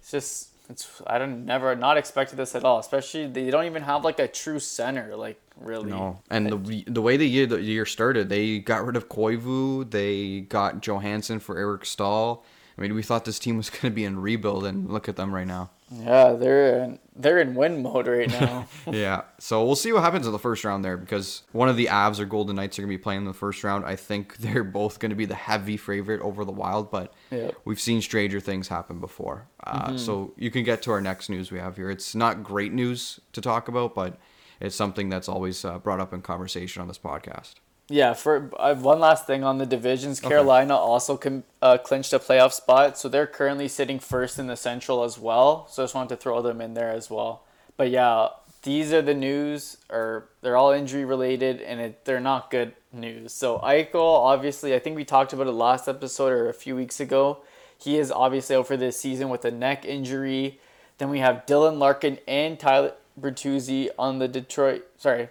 it's 0.00 0.10
just 0.10 0.48
it's 0.68 1.00
I 1.06 1.18
don't 1.18 1.44
never 1.44 1.74
not 1.76 1.96
expected 1.96 2.36
this 2.36 2.54
at 2.54 2.64
all. 2.64 2.78
Especially 2.78 3.26
they 3.26 3.50
don't 3.50 3.66
even 3.66 3.82
have 3.82 4.04
like 4.04 4.18
a 4.18 4.28
true 4.28 4.58
center. 4.58 5.14
Like 5.14 5.40
really. 5.60 5.90
No, 5.90 6.20
and 6.30 6.50
the 6.50 6.84
the 6.88 7.02
way 7.02 7.16
the 7.16 7.28
year 7.28 7.46
the 7.46 7.60
year 7.60 7.86
started, 7.86 8.28
they 8.28 8.58
got 8.58 8.84
rid 8.84 8.96
of 8.96 9.08
Koivu, 9.08 9.90
they 9.90 10.40
got 10.40 10.80
Johansson 10.80 11.38
for 11.40 11.56
Eric 11.56 11.84
Staal. 11.84 12.44
I 12.78 12.80
mean, 12.80 12.94
we 12.94 13.02
thought 13.02 13.24
this 13.24 13.40
team 13.40 13.56
was 13.56 13.68
going 13.70 13.82
to 13.82 13.90
be 13.90 14.04
in 14.04 14.20
rebuild, 14.20 14.64
and 14.64 14.88
look 14.90 15.08
at 15.08 15.16
them 15.16 15.34
right 15.34 15.46
now. 15.46 15.70
Yeah, 15.90 16.34
they're 16.34 16.84
in, 16.84 16.98
they're 17.16 17.38
in 17.38 17.54
win 17.54 17.82
mode 17.82 18.06
right 18.06 18.28
now. 18.30 18.66
yeah, 18.86 19.22
so 19.38 19.64
we'll 19.64 19.74
see 19.74 19.90
what 19.92 20.02
happens 20.02 20.26
in 20.26 20.32
the 20.32 20.38
first 20.38 20.62
round 20.62 20.84
there 20.84 20.98
because 20.98 21.42
one 21.52 21.68
of 21.70 21.76
the 21.78 21.86
Avs 21.86 22.20
or 22.20 22.26
Golden 22.26 22.56
Knights 22.56 22.78
are 22.78 22.82
going 22.82 22.92
to 22.92 22.98
be 22.98 23.02
playing 23.02 23.22
in 23.22 23.26
the 23.26 23.32
first 23.32 23.64
round. 23.64 23.84
I 23.86 23.96
think 23.96 24.36
they're 24.38 24.64
both 24.64 24.98
going 25.00 25.10
to 25.10 25.16
be 25.16 25.24
the 25.24 25.34
heavy 25.34 25.76
favorite 25.78 26.20
over 26.20 26.44
the 26.44 26.52
Wild, 26.52 26.90
but 26.90 27.12
Yeah. 27.30 27.50
we've 27.64 27.80
seen 27.80 28.02
stranger 28.02 28.38
things 28.38 28.68
happen 28.68 29.00
before. 29.00 29.48
Uh, 29.64 29.96
So 29.96 30.34
you 30.36 30.50
can 30.50 30.62
get 30.62 30.82
to 30.82 30.90
our 30.92 31.00
next 31.00 31.30
news 31.30 31.50
we 31.50 31.58
have 31.58 31.76
here. 31.76 31.90
It's 31.90 32.14
not 32.14 32.42
great 32.44 32.72
news 32.72 33.18
to 33.32 33.40
talk 33.40 33.68
about, 33.68 33.94
but 33.94 34.18
it's 34.60 34.76
something 34.76 35.08
that's 35.08 35.28
always 35.28 35.64
uh, 35.64 35.78
brought 35.78 36.00
up 36.00 36.12
in 36.12 36.20
conversation 36.20 36.82
on 36.82 36.88
this 36.88 36.98
podcast. 36.98 37.54
Yeah, 37.90 38.12
for 38.12 38.50
uh, 38.58 38.74
one 38.74 39.00
last 39.00 39.26
thing 39.26 39.42
on 39.42 39.56
the 39.56 39.64
divisions, 39.64 40.20
Carolina 40.20 40.74
also 40.74 41.16
com- 41.16 41.44
uh, 41.62 41.78
clinched 41.78 42.12
a 42.12 42.18
playoff 42.18 42.52
spot, 42.52 42.98
so 42.98 43.08
they're 43.08 43.26
currently 43.26 43.66
sitting 43.66 43.98
first 43.98 44.38
in 44.38 44.46
the 44.46 44.56
Central 44.56 45.04
as 45.04 45.18
well. 45.18 45.66
So 45.70 45.82
I 45.82 45.84
just 45.84 45.94
wanted 45.94 46.10
to 46.10 46.16
throw 46.16 46.42
them 46.42 46.60
in 46.60 46.74
there 46.74 46.90
as 46.90 47.08
well. 47.08 47.44
But 47.78 47.90
yeah, 47.90 48.28
these 48.62 48.92
are 48.92 49.00
the 49.00 49.14
news, 49.14 49.78
or 49.88 50.28
they're 50.42 50.56
all 50.56 50.72
injury 50.72 51.06
related, 51.06 51.62
and 51.62 51.80
it, 51.80 52.04
they're 52.04 52.20
not 52.20 52.50
good 52.50 52.74
news. 52.92 53.32
So 53.32 53.58
Eichel, 53.60 53.94
obviously, 53.94 54.74
I 54.74 54.78
think 54.80 54.96
we 54.96 55.06
talked 55.06 55.32
about 55.32 55.46
it 55.46 55.52
last 55.52 55.88
episode 55.88 56.32
or 56.32 56.50
a 56.50 56.54
few 56.54 56.76
weeks 56.76 57.00
ago. 57.00 57.38
He 57.78 57.96
is 57.96 58.10
obviously 58.10 58.56
out 58.56 58.66
for 58.66 58.76
this 58.76 59.00
season 59.00 59.30
with 59.30 59.44
a 59.46 59.50
neck 59.50 59.86
injury. 59.86 60.60
Then 60.98 61.08
we 61.08 61.20
have 61.20 61.46
Dylan 61.46 61.78
Larkin 61.78 62.18
and 62.26 62.58
Tyler 62.58 62.92
Bertuzzi 63.18 63.88
on 63.98 64.18
the 64.18 64.28
Detroit. 64.28 64.84
Sorry, 64.98 65.30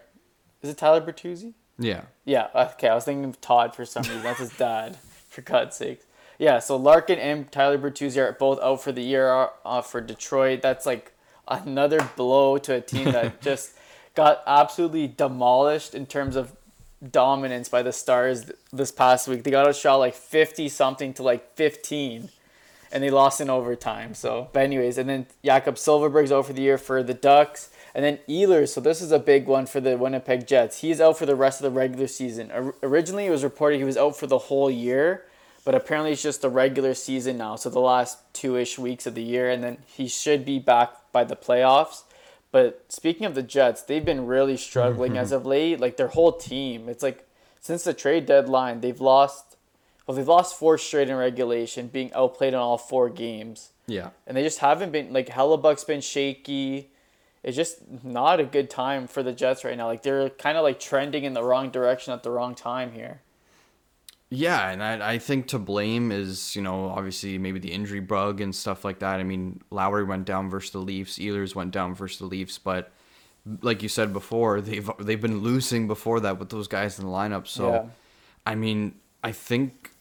is 0.63 0.71
it 0.71 0.77
Tyler 0.77 1.01
Bertuzzi? 1.01 1.53
Yeah. 1.77 2.01
Yeah, 2.25 2.47
okay. 2.53 2.89
I 2.89 2.95
was 2.95 3.05
thinking 3.05 3.25
of 3.25 3.39
Todd 3.41 3.75
for 3.75 3.85
some 3.85 4.03
reason. 4.03 4.23
That's 4.23 4.39
his 4.39 4.51
dad, 4.51 4.97
for 5.29 5.41
God's 5.41 5.75
sake. 5.75 6.01
Yeah, 6.39 6.59
so 6.59 6.75
Larkin 6.75 7.17
and 7.19 7.51
Tyler 7.51 7.77
Bertuzzi 7.77 8.17
are 8.17 8.31
both 8.33 8.59
out 8.61 8.83
for 8.83 8.91
the 8.91 9.01
year 9.01 9.49
uh, 9.65 9.81
for 9.81 10.01
Detroit. 10.01 10.61
That's 10.61 10.85
like 10.85 11.13
another 11.47 12.07
blow 12.15 12.57
to 12.59 12.75
a 12.75 12.81
team 12.81 13.11
that 13.11 13.41
just 13.41 13.73
got 14.13 14.43
absolutely 14.45 15.07
demolished 15.07 15.95
in 15.95 16.05
terms 16.05 16.35
of 16.35 16.55
dominance 17.11 17.69
by 17.69 17.81
the 17.81 17.91
Stars 17.91 18.51
this 18.71 18.91
past 18.91 19.27
week. 19.27 19.43
They 19.43 19.51
got 19.51 19.67
outshot 19.67 19.99
like 19.99 20.15
50 20.15 20.69
something 20.69 21.13
to 21.15 21.23
like 21.23 21.55
15 21.55 22.29
and 22.91 23.03
they 23.03 23.09
lost 23.09 23.41
in 23.41 23.49
overtime. 23.49 24.13
So, 24.13 24.49
but 24.53 24.63
anyways, 24.63 24.97
and 24.97 25.09
then 25.09 25.27
Jakob 25.43 25.75
Silfverberg's 25.75 26.31
out 26.31 26.45
for 26.45 26.53
the 26.53 26.61
year 26.61 26.77
for 26.77 27.03
the 27.03 27.13
Ducks, 27.13 27.69
and 27.93 28.03
then 28.03 28.19
Ehlers. 28.29 28.69
So 28.69 28.81
this 28.81 29.01
is 29.01 29.11
a 29.11 29.19
big 29.19 29.47
one 29.47 29.65
for 29.65 29.79
the 29.79 29.97
Winnipeg 29.97 30.47
Jets. 30.47 30.81
He's 30.81 31.01
out 31.01 31.17
for 31.17 31.25
the 31.25 31.35
rest 31.35 31.59
of 31.61 31.71
the 31.71 31.77
regular 31.77 32.07
season. 32.07 32.51
Or- 32.51 32.75
originally, 32.83 33.25
it 33.25 33.31
was 33.31 33.43
reported 33.43 33.77
he 33.77 33.83
was 33.83 33.97
out 33.97 34.15
for 34.15 34.27
the 34.27 34.37
whole 34.37 34.69
year, 34.69 35.25
but 35.65 35.75
apparently 35.75 36.11
it's 36.11 36.23
just 36.23 36.41
the 36.41 36.49
regular 36.49 36.93
season 36.93 37.37
now. 37.37 37.55
So 37.55 37.69
the 37.69 37.79
last 37.79 38.19
two 38.33 38.55
ish 38.55 38.77
weeks 38.79 39.05
of 39.05 39.15
the 39.15 39.23
year, 39.23 39.49
and 39.49 39.63
then 39.63 39.79
he 39.85 40.07
should 40.07 40.45
be 40.45 40.59
back 40.59 41.11
by 41.11 41.23
the 41.23 41.35
playoffs. 41.35 42.03
But 42.51 42.85
speaking 42.87 43.25
of 43.25 43.35
the 43.35 43.43
Jets, 43.43 43.81
they've 43.81 44.05
been 44.05 44.25
really 44.25 44.57
struggling 44.57 45.11
mm-hmm. 45.11 45.21
as 45.21 45.31
of 45.31 45.45
late. 45.45 45.79
Like 45.79 45.97
their 45.97 46.07
whole 46.07 46.31
team, 46.31 46.87
it's 46.87 47.03
like 47.03 47.27
since 47.59 47.83
the 47.83 47.93
trade 47.93 48.25
deadline, 48.25 48.79
they've 48.79 49.01
lost. 49.01 49.56
Well, 50.07 50.15
they've 50.15 50.27
lost 50.27 50.57
four 50.57 50.77
straight 50.77 51.09
in 51.09 51.15
regulation, 51.17 51.87
being 51.87 52.11
outplayed 52.13 52.53
in 52.53 52.59
all 52.59 52.77
four 52.77 53.09
games, 53.09 53.71
Yeah. 53.87 54.11
and 54.25 54.35
they 54.37 54.41
just 54.43 54.59
haven't 54.59 54.91
been 54.91 55.11
like 55.11 55.27
Hellebuyck's 55.27 55.83
been 55.83 56.01
shaky. 56.01 56.89
It's 57.43 57.55
just 57.57 57.79
not 58.03 58.39
a 58.39 58.45
good 58.45 58.69
time 58.69 59.07
for 59.07 59.21
the 59.21 59.33
Jets 59.33 59.63
right 59.65 59.77
now. 59.77 59.85
Like 59.87 60.03
they're 60.03 60.29
kind 60.29 60.57
of 60.57 60.63
like 60.63 60.79
trending 60.79 61.23
in 61.25 61.33
the 61.33 61.43
wrong 61.43 61.69
direction 61.69 62.13
at 62.13 62.23
the 62.23 62.31
wrong 62.31 62.55
time 62.55 62.93
here. 62.93 63.21
Yeah, 64.29 64.69
and 64.71 64.83
I, 64.83 65.13
I 65.13 65.17
think 65.19 65.47
to 65.49 65.59
blame 65.59 66.11
is, 66.11 66.53
you 66.55 66.61
know, 66.61 66.89
obviously 66.89 67.37
maybe 67.37 67.59
the 67.59 67.71
injury 67.71 68.01
bug 68.01 68.41
and 68.41 68.53
stuff 68.53 68.83
like 68.83 68.99
that. 68.99 69.19
I 69.21 69.23
mean, 69.23 69.61
Lowry 69.71 70.03
went 70.03 70.25
down 70.25 70.49
versus 70.49 70.71
the 70.71 70.79
Leafs, 70.79 71.17
Ehlers 71.17 71.55
went 71.55 71.71
down 71.71 71.95
versus 71.95 72.19
the 72.19 72.25
Leafs, 72.25 72.57
but 72.57 72.91
like 73.61 73.81
you 73.81 73.87
said 73.87 74.11
before, 74.11 74.59
they've 74.59 74.89
they've 74.99 75.21
been 75.21 75.39
losing 75.39 75.87
before 75.87 76.19
that 76.21 76.39
with 76.39 76.49
those 76.49 76.67
guys 76.67 76.99
in 76.99 77.05
the 77.05 77.11
lineup. 77.11 77.47
So, 77.47 77.71
Yeah. 77.71 77.85
I 78.45 78.55
mean, 78.55 78.95
I 79.23 79.31
think 79.31 79.91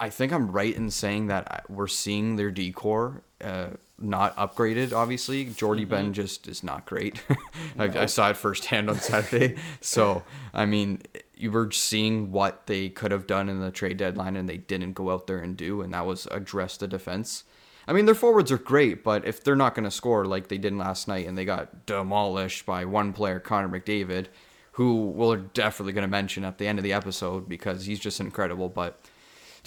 I- 0.00 0.10
think 0.10 0.32
I'm 0.32 0.50
right 0.50 0.74
in 0.74 0.90
saying 0.90 1.26
that 1.26 1.64
we're 1.68 1.86
seeing 1.88 2.36
their 2.36 2.50
D-core 2.50 3.22
uh, 3.42 3.68
not 3.98 4.36
upgraded. 4.36 4.92
Obviously, 4.92 5.44
Jordie 5.46 5.84
Benn 5.84 6.12
just 6.12 6.46
is 6.46 6.62
not 6.62 6.86
great. 6.86 7.22
I, 7.78 7.84
I 7.84 8.06
saw 8.06 8.30
it 8.30 8.36
firsthand 8.36 8.88
on 8.88 9.00
Saturday. 9.00 9.56
so, 9.80 10.22
I 10.54 10.66
mean, 10.66 11.02
you 11.34 11.50
were 11.50 11.70
seeing 11.70 12.30
what 12.30 12.66
they 12.66 12.88
could 12.88 13.10
have 13.10 13.26
done 13.26 13.48
in 13.48 13.60
the 13.60 13.70
trade 13.70 13.96
deadline, 13.96 14.36
and 14.36 14.48
they 14.48 14.56
didn't 14.56 14.92
go 14.92 15.10
out 15.10 15.26
there 15.26 15.38
and 15.38 15.56
do, 15.56 15.82
and 15.82 15.92
that 15.94 16.06
was 16.06 16.26
address 16.30 16.76
the 16.76 16.88
defense. 16.88 17.44
I 17.86 17.92
mean, 17.92 18.04
their 18.04 18.14
forwards 18.14 18.52
are 18.52 18.58
great, 18.58 19.02
but 19.02 19.26
if 19.26 19.42
they're 19.42 19.56
not 19.56 19.74
going 19.74 19.84
to 19.84 19.90
score 19.90 20.26
like 20.26 20.48
they 20.48 20.58
did 20.58 20.74
last 20.74 21.08
night, 21.08 21.26
and 21.26 21.36
they 21.36 21.44
got 21.44 21.86
demolished 21.86 22.66
by 22.66 22.84
one 22.84 23.12
player, 23.12 23.40
Connor 23.40 23.68
McDavid, 23.68 24.26
who 24.72 25.06
we're 25.06 25.38
definitely 25.38 25.92
going 25.92 26.02
to 26.02 26.08
mention 26.08 26.44
at 26.44 26.58
the 26.58 26.66
end 26.66 26.78
of 26.78 26.82
the 26.84 26.92
episode 26.92 27.48
because 27.48 27.86
he's 27.86 27.98
just 27.98 28.20
incredible. 28.20 28.68
But 28.68 29.00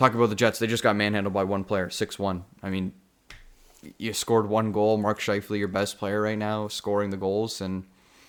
talk 0.02 0.16
about 0.16 0.30
the 0.30 0.36
Jets, 0.36 0.60
they 0.60 0.68
just 0.68 0.84
got 0.84 0.96
manhandled 0.96 1.34
by 1.34 1.44
one 1.44 1.64
player, 1.64 1.90
six 1.90 2.18
one. 2.18 2.44
I 2.64 2.70
mean, 2.70 2.94
you 3.98 4.14
scored 4.14 4.48
one 4.48 4.72
goal. 4.72 4.98
Mark 4.98 5.20
Scheifele, 5.20 5.60
your 5.60 5.68
best 5.68 5.98
player 6.00 6.22
right 6.22 6.38
now, 6.38 6.68
scoring 6.68 7.12
the 7.12 7.18
goals, 7.18 7.62
and 7.62 7.86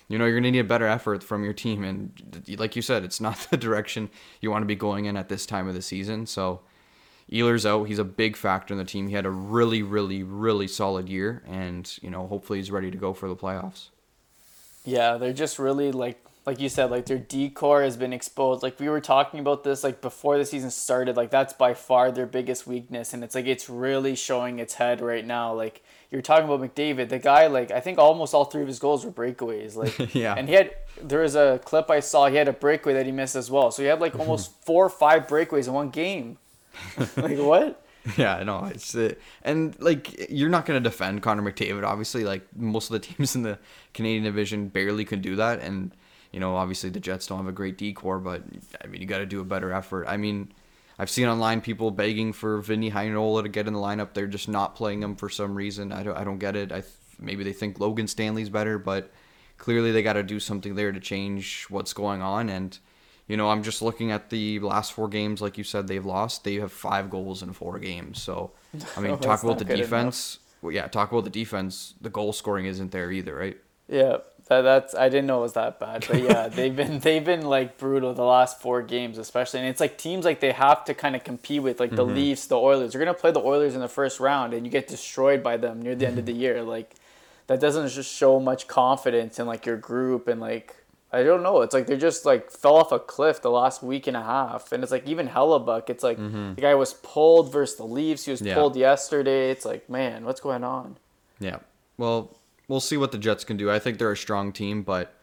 you 0.07 0.17
know 0.17 0.25
you're 0.25 0.35
gonna 0.39 0.51
need 0.51 0.59
a 0.59 0.63
better 0.63 0.87
effort 0.87 1.23
from 1.23 1.43
your 1.43 1.53
team. 1.53 1.83
And 1.83 2.43
like 2.57 2.75
you 2.75 2.81
said, 2.81 3.03
it's 3.03 3.19
not 3.19 3.37
the 3.49 3.57
direction 3.57 4.09
you 4.39 4.51
want 4.51 4.61
to 4.61 4.67
be 4.67 4.75
going 4.75 5.05
in 5.05 5.17
at 5.17 5.29
this 5.29 5.45
time 5.45 5.67
of 5.67 5.73
the 5.73 5.81
season. 5.81 6.25
So 6.25 6.61
Ehlers 7.31 7.65
out. 7.65 7.85
He's 7.85 7.99
a 7.99 8.03
big 8.03 8.35
factor 8.35 8.73
in 8.73 8.77
the 8.77 8.85
team. 8.85 9.07
He 9.07 9.15
had 9.15 9.25
a 9.25 9.31
really, 9.31 9.81
really, 9.81 10.21
really 10.23 10.67
solid 10.67 11.09
year, 11.09 11.43
and 11.47 11.91
you 12.01 12.09
know 12.09 12.27
hopefully 12.27 12.59
he's 12.59 12.71
ready 12.71 12.91
to 12.91 12.97
go 12.97 13.13
for 13.13 13.27
the 13.27 13.35
playoffs. 13.35 13.89
Yeah, 14.85 15.17
they're 15.17 15.33
just 15.33 15.57
really 15.57 15.91
like 15.91 16.23
like 16.45 16.59
you 16.59 16.67
said, 16.67 16.91
like 16.91 17.05
their 17.05 17.17
D-core 17.17 17.83
has 17.83 17.95
been 17.95 18.11
exposed. 18.11 18.63
Like 18.63 18.79
we 18.79 18.89
were 18.89 18.99
talking 18.99 19.39
about 19.39 19.63
this 19.63 19.83
like 19.83 20.01
before 20.01 20.37
the 20.37 20.45
season 20.45 20.71
started, 20.71 21.15
like 21.15 21.29
that's 21.29 21.53
by 21.53 21.73
far 21.73 22.11
their 22.11 22.25
biggest 22.25 22.67
weakness 22.67 23.13
and 23.13 23.23
it's 23.23 23.33
like 23.33 23.45
it's 23.45 23.69
really 23.69 24.15
showing 24.15 24.59
its 24.59 24.73
head 24.73 24.99
right 24.99 25.25
now. 25.25 25.53
Like 25.53 25.83
you're 26.11 26.21
talking 26.21 26.45
about 26.45 26.59
McDavid, 26.61 27.09
the 27.09 27.19
guy 27.19 27.47
like 27.47 27.71
I 27.71 27.79
think 27.79 27.97
almost 27.97 28.33
all 28.33 28.45
three 28.45 28.61
of 28.61 28.67
his 28.67 28.79
goals 28.79 29.05
were 29.05 29.11
breakaways. 29.11 29.75
Like 29.75 30.13
Yeah. 30.13 30.35
And 30.37 30.49
he 30.49 30.55
had 30.55 30.75
there 31.01 31.21
was 31.21 31.35
a 31.35 31.61
clip 31.63 31.89
I 31.89 32.01
saw, 32.01 32.27
he 32.27 32.35
had 32.35 32.49
a 32.49 32.53
breakaway 32.53 32.93
that 32.95 33.05
he 33.05 33.11
missed 33.13 33.35
as 33.35 33.49
well. 33.49 33.71
So 33.71 33.81
he 33.81 33.87
had 33.87 34.01
like 34.01 34.15
almost 34.19 34.51
four 34.65 34.85
or 34.85 34.89
five 34.89 35.27
breakaways 35.27 35.67
in 35.67 35.73
one 35.73 35.91
game. 35.91 36.39
like 37.15 37.37
what? 37.37 37.79
Yeah, 38.17 38.35
I 38.35 38.43
know 38.43 38.65
it's 38.65 38.93
uh, 38.95 39.13
and 39.43 39.79
like 39.79 40.29
you're 40.29 40.49
not 40.49 40.65
gonna 40.65 40.81
defend 40.81 41.21
Connor 41.21 41.41
McDavid. 41.41 41.83
Obviously, 41.83 42.25
like 42.25 42.41
most 42.53 42.89
of 42.89 42.93
the 42.93 42.99
teams 42.99 43.33
in 43.33 43.43
the 43.43 43.59
Canadian 43.93 44.23
division 44.23 44.67
barely 44.67 45.05
can 45.05 45.21
do 45.21 45.37
that, 45.37 45.61
and 45.61 45.93
you 46.33 46.39
know 46.41 46.55
obviously 46.57 46.89
the 46.89 46.99
Jets 46.99 47.27
don't 47.27 47.37
have 47.37 47.47
a 47.47 47.53
great 47.53 47.77
D-core, 47.77 48.19
but 48.19 48.43
I 48.83 48.87
mean 48.87 48.99
you 48.99 49.07
got 49.07 49.19
to 49.19 49.25
do 49.25 49.39
a 49.39 49.45
better 49.45 49.71
effort. 49.71 50.05
I 50.07 50.17
mean, 50.17 50.51
I've 50.99 51.09
seen 51.09 51.27
online 51.27 51.61
people 51.61 51.91
begging 51.91 52.33
for 52.33 52.59
Vinny 52.59 52.91
Heinola 52.91 53.43
to 53.43 53.49
get 53.49 53.67
in 53.67 53.73
the 53.73 53.79
lineup. 53.79 54.13
They're 54.13 54.27
just 54.27 54.49
not 54.49 54.75
playing 54.75 55.01
him 55.01 55.15
for 55.15 55.29
some 55.29 55.55
reason. 55.55 55.91
I 55.93 56.03
don't 56.03 56.17
I 56.17 56.23
don't 56.25 56.39
get 56.39 56.55
it. 56.55 56.71
I 56.71 56.81
th- 56.81 56.93
maybe 57.19 57.43
they 57.43 57.53
think 57.53 57.79
Logan 57.79 58.07
Stanley's 58.07 58.49
better, 58.49 58.77
but 58.77 59.11
clearly 59.57 59.91
they 59.91 60.03
got 60.03 60.13
to 60.13 60.23
do 60.23 60.39
something 60.39 60.75
there 60.75 60.91
to 60.91 60.99
change 60.99 61.65
what's 61.69 61.93
going 61.93 62.21
on 62.21 62.49
and. 62.49 62.77
You 63.25 63.37
know, 63.37 63.49
I'm 63.49 63.63
just 63.63 63.81
looking 63.81 64.11
at 64.11 64.29
the 64.29 64.59
last 64.59 64.91
four 64.91 65.07
games. 65.07 65.41
Like 65.41 65.57
you 65.57 65.63
said, 65.63 65.87
they've 65.87 66.05
lost. 66.05 66.43
They 66.43 66.55
have 66.55 66.73
five 66.73 67.09
goals 67.09 67.41
in 67.41 67.53
four 67.53 67.79
games. 67.79 68.21
So, 68.21 68.51
I 68.97 68.99
mean, 68.99 69.17
talk 69.19 69.43
about 69.43 69.59
the 69.59 69.65
enough. 69.65 69.77
defense. 69.77 70.39
Well, 70.61 70.73
yeah, 70.73 70.87
talk 70.87 71.09
about 71.09 71.23
the 71.23 71.29
defense. 71.29 71.93
The 72.01 72.09
goal 72.09 72.33
scoring 72.33 72.65
isn't 72.65 72.91
there 72.91 73.13
either, 73.13 73.33
right? 73.33 73.57
Yeah, 73.87 74.17
that, 74.47 74.61
that's 74.61 74.93
I 74.95 75.09
didn't 75.09 75.27
know 75.27 75.39
it 75.39 75.43
was 75.43 75.53
that 75.53 75.79
bad, 75.79 76.05
but 76.07 76.21
yeah, 76.21 76.47
they've 76.49 76.75
been 76.75 76.99
they've 76.99 77.23
been 77.23 77.41
like 77.45 77.77
brutal 77.77 78.13
the 78.13 78.23
last 78.23 78.59
four 78.61 78.81
games, 78.81 79.17
especially, 79.17 79.59
and 79.61 79.69
it's 79.69 79.79
like 79.79 79.97
teams 79.97 80.25
like 80.25 80.39
they 80.39 80.51
have 80.51 80.83
to 80.85 80.93
kind 80.93 81.15
of 81.15 81.23
compete 81.23 81.61
with, 81.63 81.79
like 81.79 81.91
the 81.95 82.05
Mm-hmm. 82.05 82.15
Leafs, 82.15 82.47
the 82.47 82.57
Oilers. 82.57 82.93
You're 82.93 83.03
gonna 83.03 83.17
play 83.17 83.31
the 83.31 83.41
Oilers 83.41 83.73
in 83.75 83.81
the 83.81 83.87
first 83.87 84.19
round, 84.19 84.53
and 84.53 84.65
you 84.65 84.71
get 84.71 84.87
destroyed 84.87 85.41
by 85.43 85.57
them 85.57 85.81
near 85.81 85.95
the 85.95 86.07
end 86.07 86.19
of 86.19 86.25
the 86.25 86.33
year. 86.33 86.61
Like 86.61 86.93
that 87.47 87.59
doesn't 87.59 87.87
just 87.89 88.13
show 88.13 88.39
much 88.39 88.67
confidence 88.67 89.39
in 89.39 89.47
like 89.47 89.65
your 89.65 89.77
group 89.77 90.27
and 90.27 90.39
like. 90.41 90.75
I 91.15 91.21
don't 91.21 91.43
know. 91.43 91.61
It's 91.61 91.75
like 91.75 91.85
they 91.85 91.95
just 91.95 92.25
like 92.25 92.49
fell 92.49 92.75
off 92.75 92.91
a 92.91 92.97
cliff 92.97 93.39
the 93.43 93.51
last 93.51 93.83
week 93.83 94.07
and 94.07 94.17
a 94.17 94.23
half, 94.23 94.71
and 94.71 94.81
it's 94.81 94.91
like 94.91 95.07
even 95.07 95.27
Hellebuyck. 95.27 95.87
It's 95.87 96.03
like 96.03 96.17
the 96.17 96.55
guy 96.59 96.73
was 96.73 96.95
pulled 96.95 97.51
versus 97.51 97.77
the 97.77 97.83
Leafs. 97.85 98.25
He 98.25 98.31
was 98.31 98.39
Mm-hmm. 98.41 98.47
Yeah. 98.47 98.55
pulled 98.55 98.75
yesterday. 98.75 99.51
It's 99.51 99.63
like 99.63 99.87
man, 99.87 100.25
what's 100.25 100.41
going 100.41 100.63
on? 100.63 100.97
Yeah. 101.39 101.57
Well, 101.99 102.35
we'll 102.67 102.79
see 102.79 102.97
what 102.97 103.11
the 103.11 103.17
Jets 103.17 103.43
can 103.43 103.57
do. 103.57 103.69
I 103.71 103.79
think 103.79 103.97
they're 103.97 104.11
a 104.11 104.17
strong 104.17 104.51
team, 104.51 104.83
but 104.83 105.15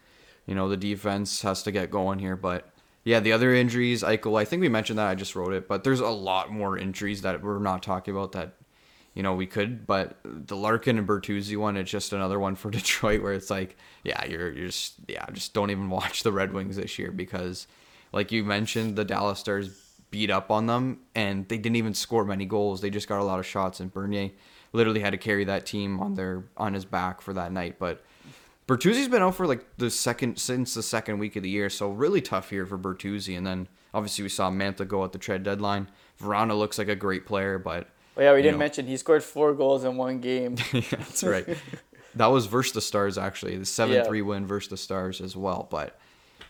you 0.46 0.54
know 0.54 0.68
the 0.68 0.76
defense 0.76 1.42
has 1.42 1.62
to 1.64 1.72
get 1.72 1.90
going 1.90 2.18
here. 2.18 2.36
But 2.36 2.70
yeah, 3.04 3.20
the 3.20 3.32
other 3.32 3.54
injuries, 3.54 4.02
Eichel. 4.02 4.38
I 4.38 4.44
think 4.44 4.60
we 4.60 4.68
mentioned 4.68 4.98
that. 4.98 5.08
I 5.08 5.14
just 5.14 5.36
wrote 5.36 5.52
it, 5.52 5.68
but 5.68 5.84
there's 5.84 6.00
a 6.00 6.08
lot 6.08 6.50
more 6.50 6.78
injuries 6.78 7.22
that 7.22 7.42
we're 7.42 7.58
not 7.58 7.82
talking 7.82 8.14
about 8.14 8.32
that 8.32 8.54
you 9.14 9.22
know, 9.22 9.34
we 9.34 9.46
could, 9.46 9.86
but 9.86 10.18
the 10.24 10.56
Larkin 10.56 10.98
and 10.98 11.06
Bertuzzi 11.06 11.56
one, 11.56 11.76
it's 11.76 11.90
just 11.90 12.12
another 12.12 12.38
one 12.38 12.54
for 12.54 12.70
Detroit 12.70 13.22
where 13.22 13.32
it's 13.32 13.50
like, 13.50 13.76
yeah, 14.04 14.24
you're, 14.24 14.52
you're 14.52 14.66
just, 14.66 14.94
yeah, 15.08 15.26
just 15.32 15.52
don't 15.52 15.70
even 15.70 15.90
watch 15.90 16.22
the 16.22 16.32
Red 16.32 16.52
Wings 16.52 16.76
this 16.76 16.98
year 16.98 17.10
because, 17.10 17.66
like 18.12 18.32
you 18.32 18.44
mentioned, 18.44 18.96
the 18.96 19.04
Dallas 19.04 19.40
Stars 19.40 19.70
beat 20.10 20.30
up 20.30 20.50
on 20.50 20.66
them 20.66 21.00
and 21.14 21.48
they 21.48 21.58
didn't 21.58 21.76
even 21.76 21.94
score 21.94 22.24
many 22.24 22.44
goals. 22.44 22.80
They 22.80 22.90
just 22.90 23.08
got 23.08 23.20
a 23.20 23.24
lot 23.24 23.38
of 23.38 23.46
shots, 23.46 23.80
and 23.80 23.92
Bernier 23.92 24.30
literally 24.72 25.00
had 25.00 25.10
to 25.10 25.18
carry 25.18 25.44
that 25.44 25.66
team 25.66 26.00
on 26.00 26.14
their 26.14 26.44
on 26.56 26.74
his 26.74 26.84
back 26.84 27.20
for 27.20 27.32
that 27.32 27.52
night. 27.52 27.78
But 27.78 28.02
Bertuzzi's 28.66 29.08
been 29.08 29.22
out 29.22 29.34
for 29.34 29.46
like 29.46 29.64
the 29.78 29.90
second 29.90 30.38
since 30.38 30.74
the 30.74 30.82
second 30.82 31.18
week 31.18 31.36
of 31.36 31.42
the 31.42 31.50
year, 31.50 31.68
so 31.70 31.90
really 31.90 32.20
tough 32.20 32.52
year 32.52 32.66
for 32.66 32.78
Bertuzzi. 32.78 33.36
And 33.36 33.46
then 33.46 33.68
obviously 33.92 34.22
we 34.22 34.28
saw 34.28 34.50
Mantha 34.50 34.86
go 34.86 35.04
at 35.04 35.12
the 35.12 35.18
trade 35.18 35.42
deadline. 35.42 35.88
Vrana 36.22 36.56
looks 36.56 36.78
like 36.78 36.88
a 36.88 36.96
great 36.96 37.26
player, 37.26 37.58
but 37.58 37.88
well, 38.14 38.26
yeah, 38.26 38.34
we 38.34 38.42
didn't 38.42 38.54
know. 38.54 38.58
mention 38.58 38.86
he 38.86 38.96
scored 38.96 39.24
four 39.24 39.54
goals 39.54 39.84
in 39.84 39.96
one 39.96 40.20
game. 40.20 40.56
yeah, 40.72 40.82
that's 40.90 41.24
right. 41.24 41.46
that 42.14 42.26
was 42.26 42.46
versus 42.46 42.72
the 42.72 42.80
Stars 42.80 43.18
actually, 43.18 43.56
the 43.56 43.64
seven 43.64 43.96
yeah. 43.96 44.04
three 44.04 44.22
win 44.22 44.46
versus 44.46 44.70
the 44.70 44.76
Stars 44.76 45.20
as 45.20 45.36
well. 45.36 45.66
But 45.70 45.98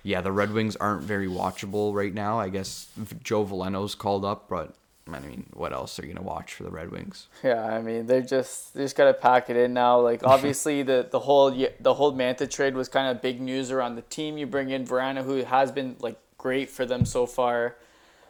yeah, 0.03 0.21
the 0.21 0.33
Red 0.33 0.53
Wings 0.53 0.77
aren't 0.77 1.03
very 1.03 1.27
watchable 1.27 1.95
right 1.95 2.13
now. 2.13 2.39
I 2.39 2.49
guess 2.49 2.89
Joe 3.23 3.45
Veleno's 3.45 3.95
called 3.95 4.25
up, 4.25 4.49
but 4.49 4.75
I 5.15 5.21
mean, 5.21 5.47
what 5.53 5.73
else 5.73 5.99
are 5.99 6.07
you 6.07 6.13
gonna 6.13 6.27
watch 6.27 6.55
for 6.55 6.63
the 6.63 6.71
Red 6.71 6.91
Wings? 6.91 7.29
Yeah, 7.43 7.65
I 7.65 7.81
mean, 7.81 8.07
they're 8.07 8.23
just 8.23 8.75
they 8.75 8.83
just 8.83 8.97
gotta 8.97 9.15
pack 9.15 9.51
it 9.51 9.57
in 9.57 9.75
now. 9.75 10.01
Like 10.01 10.23
obviously, 10.25 10.83
the 10.83 11.09
the 11.11 11.21
whole 11.21 11.51
the 11.51 11.95
whole 11.95 12.13
Mantha 12.13 12.51
trade 12.51 12.75
was 12.75 12.89
kind 12.89 13.09
of 13.09 13.23
big 13.23 13.41
news 13.41 13.71
around 13.71 13.97
the 13.97 14.03
team. 14.03 14.39
You 14.39 14.47
bring 14.47 14.71
in 14.71 14.87
Vrana, 14.87 15.25
who 15.25 15.45
has 15.45 15.73
been 15.73 15.97
like 16.01 16.17
great 16.39 16.71
for 16.71 16.87
them 16.87 17.05
so 17.05 17.27
far. 17.27 17.77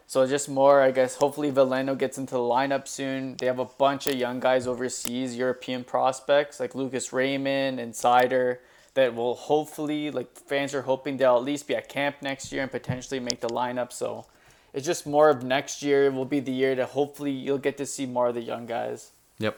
So 0.07 0.27
just 0.27 0.49
more, 0.49 0.81
I 0.81 0.91
guess. 0.91 1.15
Hopefully, 1.15 1.51
Veleno 1.51 1.97
gets 1.97 2.17
into 2.17 2.33
the 2.33 2.41
lineup 2.41 2.85
soon. 2.85 3.37
They 3.37 3.45
have 3.45 3.59
a 3.59 3.65
bunch 3.65 4.07
of 4.07 4.15
young 4.15 4.41
guys 4.41 4.67
overseas, 4.67 5.37
European 5.37 5.85
prospects 5.85 6.59
like 6.59 6.75
Lucas 6.75 7.13
Raymond 7.13 7.79
and 7.79 7.93
Seider 7.93 8.57
that 8.93 9.15
will 9.15 9.35
hopefully, 9.35 10.11
like 10.11 10.35
fans 10.35 10.75
are 10.75 10.81
hoping 10.81 11.15
they'll 11.15 11.37
at 11.37 11.43
least 11.43 11.65
be 11.67 11.75
at 11.75 11.87
camp 11.87 12.17
next 12.21 12.51
year 12.51 12.61
and 12.61 12.69
potentially 12.69 13.21
make 13.21 13.39
the 13.39 13.47
lineup. 13.47 13.93
So 13.93 14.25
it's 14.73 14.85
just 14.85 15.05
more 15.05 15.29
of 15.29 15.43
next 15.43 15.81
year 15.81 16.09
will 16.11 16.25
be 16.25 16.39
the 16.39 16.51
year 16.51 16.75
to 16.75 16.85
hopefully 16.85 17.31
you'll 17.31 17.57
get 17.57 17.77
to 17.77 17.85
see 17.85 18.05
more 18.05 18.27
of 18.27 18.35
the 18.35 18.41
young 18.41 18.65
guys. 18.65 19.11
Yep. 19.39 19.57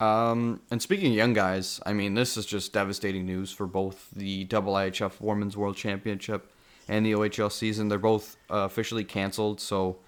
Um, 0.00 0.60
and 0.70 0.82
speaking 0.82 1.08
of 1.08 1.14
young 1.14 1.32
guys, 1.32 1.80
I 1.86 1.92
mean, 1.92 2.14
this 2.14 2.36
is 2.36 2.46
just 2.46 2.72
devastating 2.72 3.24
news 3.24 3.52
for 3.52 3.66
both 3.66 4.08
the 4.10 4.44
IIHF 4.46 5.20
Women's 5.20 5.56
World 5.56 5.76
Championship 5.76 6.50
and 6.88 7.06
the 7.06 7.12
OHL 7.12 7.50
season. 7.50 7.88
They're 7.88 7.98
both 7.98 8.36
uh, 8.50 8.58
officially 8.58 9.04
canceled. 9.04 9.60
So 9.60 9.98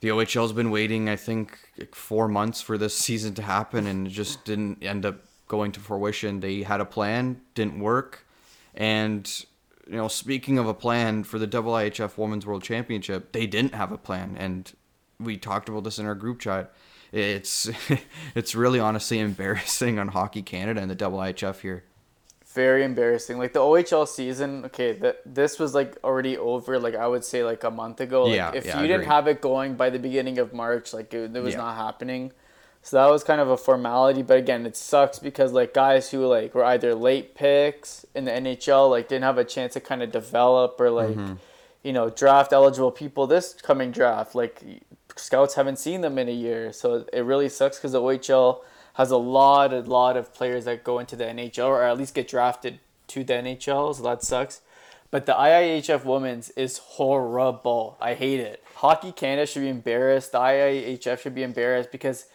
the 0.00 0.08
OHL's 0.08 0.52
been 0.52 0.70
waiting, 0.70 1.08
I 1.08 1.16
think, 1.16 1.58
like 1.78 1.94
four 1.94 2.28
months 2.28 2.60
for 2.60 2.76
this 2.76 2.96
season 3.06 3.34
to 3.34 3.42
happen, 3.42 3.86
and 3.86 4.06
it 4.06 4.10
just 4.10 4.44
didn't 4.44 4.82
end 4.82 5.06
up 5.06 5.16
going 5.48 5.72
to 5.72 5.80
fruition. 5.80 6.40
They 6.40 6.62
had 6.62 6.80
a 6.80 6.84
plan, 6.84 7.40
didn't 7.54 7.80
work, 7.80 8.26
and 8.74 9.46
you 9.88 9.96
know, 9.96 10.08
speaking 10.08 10.58
of 10.58 10.66
a 10.66 10.74
plan 10.74 11.24
for 11.24 11.38
the 11.38 11.46
IIHF 11.46 12.18
Women's 12.18 12.46
World 12.46 12.62
Championship, 12.62 13.32
they 13.32 13.46
didn't 13.46 13.74
have 13.74 13.92
a 13.92 13.98
plan, 13.98 14.36
and 14.38 14.72
we 15.18 15.36
talked 15.36 15.68
about 15.68 15.84
this 15.84 15.98
in 15.98 16.06
our 16.06 16.14
group 16.14 16.40
chat. 16.40 16.72
It's 17.12 17.70
it's 18.34 18.54
really 18.54 18.80
honestly 18.80 19.18
embarrassing 19.18 19.98
on 19.98 20.08
Hockey 20.08 20.42
Canada 20.42 20.80
and 20.80 20.90
the 20.90 20.96
IIHF 20.96 21.60
here 21.60 21.84
very 22.56 22.84
embarrassing. 22.84 23.38
Like 23.38 23.52
the 23.52 23.60
OHL 23.60 24.08
season, 24.08 24.64
okay, 24.64 24.92
that 24.94 25.20
this 25.26 25.60
was 25.60 25.74
like 25.74 25.96
already 26.02 26.36
over. 26.38 26.80
Like 26.80 26.96
I 26.96 27.06
would 27.06 27.24
say, 27.24 27.44
like 27.44 27.62
a 27.62 27.70
month 27.70 28.00
ago. 28.00 28.24
Like, 28.24 28.34
yeah, 28.34 28.50
if 28.52 28.64
yeah, 28.64 28.80
you 28.80 28.88
didn't 28.88 29.06
have 29.06 29.28
it 29.28 29.40
going 29.40 29.76
by 29.76 29.90
the 29.90 30.00
beginning 30.00 30.38
of 30.38 30.52
March, 30.52 30.92
like 30.92 31.14
it, 31.14 31.36
it 31.36 31.40
was 31.40 31.54
yeah. 31.54 31.60
not 31.60 31.76
happening. 31.76 32.32
So 32.86 32.98
that 32.98 33.10
was 33.10 33.24
kind 33.24 33.40
of 33.40 33.48
a 33.48 33.56
formality. 33.56 34.22
But 34.22 34.38
again, 34.38 34.64
it 34.64 34.76
sucks 34.76 35.18
because 35.18 35.50
like 35.50 35.74
guys 35.74 36.12
who 36.12 36.24
like 36.24 36.54
were 36.54 36.64
either 36.64 36.94
late 36.94 37.34
picks 37.34 38.06
in 38.14 38.26
the 38.26 38.30
NHL, 38.30 38.88
like 38.88 39.08
didn't 39.08 39.24
have 39.24 39.38
a 39.38 39.44
chance 39.44 39.72
to 39.72 39.80
kind 39.80 40.04
of 40.04 40.12
develop 40.12 40.80
or 40.80 40.90
like, 40.90 41.16
mm-hmm. 41.16 41.34
you 41.82 41.92
know, 41.92 42.10
draft 42.10 42.52
eligible 42.52 42.92
people 42.92 43.26
this 43.26 43.54
coming 43.54 43.90
draft. 43.90 44.36
Like 44.36 44.62
scouts 45.16 45.54
haven't 45.54 45.80
seen 45.80 46.02
them 46.02 46.16
in 46.16 46.28
a 46.28 46.32
year, 46.32 46.72
so 46.72 47.04
it 47.12 47.22
really 47.22 47.48
sucks 47.48 47.76
because 47.76 47.90
the 47.90 48.00
OHL 48.00 48.60
has 48.94 49.10
a 49.10 49.16
lot, 49.16 49.72
a 49.72 49.80
lot 49.80 50.16
of 50.16 50.32
players 50.32 50.64
that 50.66 50.84
go 50.84 51.00
into 51.00 51.16
the 51.16 51.24
NHL 51.24 51.66
or 51.66 51.82
at 51.82 51.98
least 51.98 52.14
get 52.14 52.28
drafted 52.28 52.78
to 53.08 53.24
the 53.24 53.32
NHL. 53.32 53.96
So 53.96 54.04
that 54.04 54.22
sucks. 54.22 54.60
But 55.10 55.26
the 55.26 55.34
IIHF 55.34 56.04
women's 56.04 56.50
is 56.50 56.78
horrible. 56.78 57.96
I 58.00 58.14
hate 58.14 58.38
it. 58.38 58.62
Hockey 58.76 59.10
Canada 59.10 59.44
should 59.44 59.62
be 59.62 59.68
embarrassed. 59.68 60.30
The 60.30 60.38
IIHF 60.38 61.18
should 61.18 61.34
be 61.34 61.42
embarrassed 61.42 61.90
because 61.90 62.26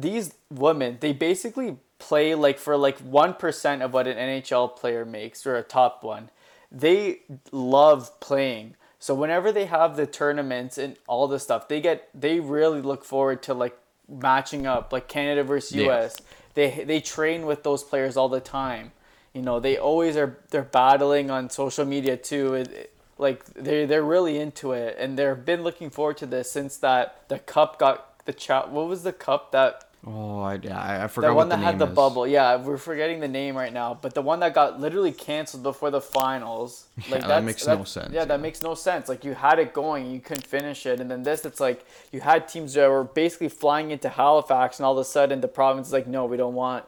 these 0.00 0.34
women, 0.50 0.98
they 1.00 1.12
basically 1.12 1.76
play 1.98 2.34
like 2.34 2.58
for 2.58 2.76
like 2.76 2.98
1% 3.00 3.84
of 3.84 3.92
what 3.92 4.06
an 4.06 4.16
NHL 4.16 4.76
player 4.76 5.04
makes 5.04 5.46
or 5.46 5.56
a 5.56 5.62
top 5.62 6.04
one. 6.04 6.30
They 6.70 7.20
love 7.50 8.20
playing. 8.20 8.76
So 9.00 9.14
whenever 9.14 9.52
they 9.52 9.66
have 9.66 9.96
the 9.96 10.06
tournaments 10.06 10.78
and 10.78 10.96
all 11.06 11.28
the 11.28 11.38
stuff, 11.38 11.68
they 11.68 11.80
get 11.80 12.08
they 12.14 12.40
really 12.40 12.82
look 12.82 13.04
forward 13.04 13.42
to 13.44 13.54
like 13.54 13.78
matching 14.08 14.66
up 14.66 14.92
like 14.92 15.08
Canada 15.08 15.44
versus 15.44 15.76
US. 15.76 16.16
Yeah. 16.18 16.24
They 16.54 16.84
they 16.84 17.00
train 17.00 17.46
with 17.46 17.62
those 17.62 17.82
players 17.82 18.16
all 18.16 18.28
the 18.28 18.40
time. 18.40 18.92
You 19.32 19.42
know, 19.42 19.60
they 19.60 19.78
always 19.78 20.16
are 20.16 20.38
they're 20.50 20.62
battling 20.62 21.30
on 21.30 21.50
social 21.50 21.84
media 21.84 22.16
too. 22.16 22.54
It, 22.54 22.68
it, 22.68 22.94
like 23.18 23.44
they 23.54 23.84
they're 23.86 24.04
really 24.04 24.38
into 24.38 24.72
it 24.72 24.96
and 24.98 25.18
they've 25.18 25.44
been 25.44 25.62
looking 25.62 25.90
forward 25.90 26.18
to 26.18 26.26
this 26.26 26.50
since 26.50 26.76
that 26.78 27.24
the 27.28 27.38
cup 27.38 27.78
got 27.78 28.24
the 28.26 28.32
chat. 28.32 28.70
What 28.70 28.88
was 28.88 29.04
the 29.04 29.12
cup 29.12 29.52
that 29.52 29.87
Oh, 30.06 30.40
I, 30.40 30.54
I 30.54 31.08
forgot 31.08 31.28
the 31.28 31.34
one 31.34 31.48
that 31.48 31.58
the 31.58 31.64
had 31.64 31.78
the 31.78 31.86
is. 31.88 31.94
bubble. 31.94 32.26
Yeah, 32.26 32.56
we're 32.56 32.78
forgetting 32.78 33.18
the 33.18 33.28
name 33.28 33.56
right 33.56 33.72
now, 33.72 33.98
but 34.00 34.14
the 34.14 34.22
one 34.22 34.38
that 34.40 34.54
got 34.54 34.80
literally 34.80 35.10
canceled 35.10 35.64
before 35.64 35.90
the 35.90 36.00
finals. 36.00 36.86
Like 37.10 37.22
yeah, 37.22 37.28
that 37.28 37.44
makes 37.44 37.66
no 37.66 37.84
sense. 37.84 38.12
Yeah, 38.12 38.20
yeah, 38.20 38.24
that 38.26 38.40
makes 38.40 38.62
no 38.62 38.74
sense. 38.74 39.08
Like 39.08 39.24
you 39.24 39.32
had 39.34 39.58
it 39.58 39.72
going, 39.72 40.10
you 40.10 40.20
couldn't 40.20 40.46
finish 40.46 40.84
it, 40.84 41.00
and 41.00 41.10
then 41.10 41.22
this, 41.22 41.44
it's 41.44 41.58
like 41.60 41.84
you 42.12 42.20
had 42.20 42.48
teams 42.48 42.74
that 42.74 42.88
were 42.88 43.04
basically 43.04 43.48
flying 43.48 43.90
into 43.90 44.08
Halifax, 44.08 44.78
and 44.78 44.86
all 44.86 44.92
of 44.92 44.98
a 44.98 45.04
sudden 45.04 45.40
the 45.40 45.48
province 45.48 45.88
is 45.88 45.92
like, 45.92 46.06
no, 46.06 46.26
we 46.26 46.36
don't 46.36 46.54
want 46.54 46.84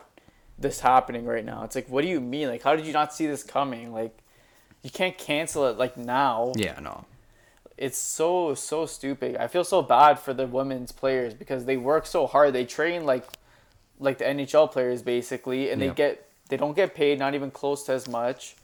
this 0.59 0.81
happening 0.81 1.25
right 1.25 1.45
now. 1.45 1.65
It's 1.65 1.75
like, 1.75 1.89
what 1.89 2.03
do 2.03 2.09
you 2.09 2.21
mean? 2.21 2.49
Like, 2.49 2.63
how 2.63 2.77
did 2.77 2.87
you 2.87 2.93
not 2.93 3.15
see 3.15 3.27
this 3.27 3.43
coming? 3.43 3.93
Like, 3.93 4.17
you 4.83 4.91
can't 4.91 5.17
cancel 5.17 5.67
it 5.69 5.79
like 5.79 5.97
now. 5.97 6.53
Yeah, 6.57 6.79
no 6.81 7.05
it's 7.81 7.97
so 7.97 8.55
so 8.55 8.85
stupid. 8.85 9.37
I 9.39 9.49
feel 9.49 9.65
so 9.65 9.81
bad 9.81 10.19
for 10.19 10.35
the 10.35 10.47
women's 10.47 10.93
players 10.93 11.33
because 11.33 11.65
they 11.65 11.79
work 11.79 12.05
so 12.05 12.27
hard. 12.27 12.53
They 12.53 12.67
train 12.67 13.07
like 13.07 13.27
like 13.99 14.19
the 14.19 14.27
NHL 14.27 14.71
players 14.71 15.01
basically, 15.01 15.71
and 15.71 15.81
yeah. 15.81 15.89
they 15.89 15.95
get 15.95 16.31
they 16.51 16.59
don't 16.59 16.77
get 16.77 16.95
paid 16.95 17.19
not 17.19 17.35
even 17.35 17.51
close 17.51 17.83
to 17.85 17.93
as 17.93 18.07
much, 18.07 18.55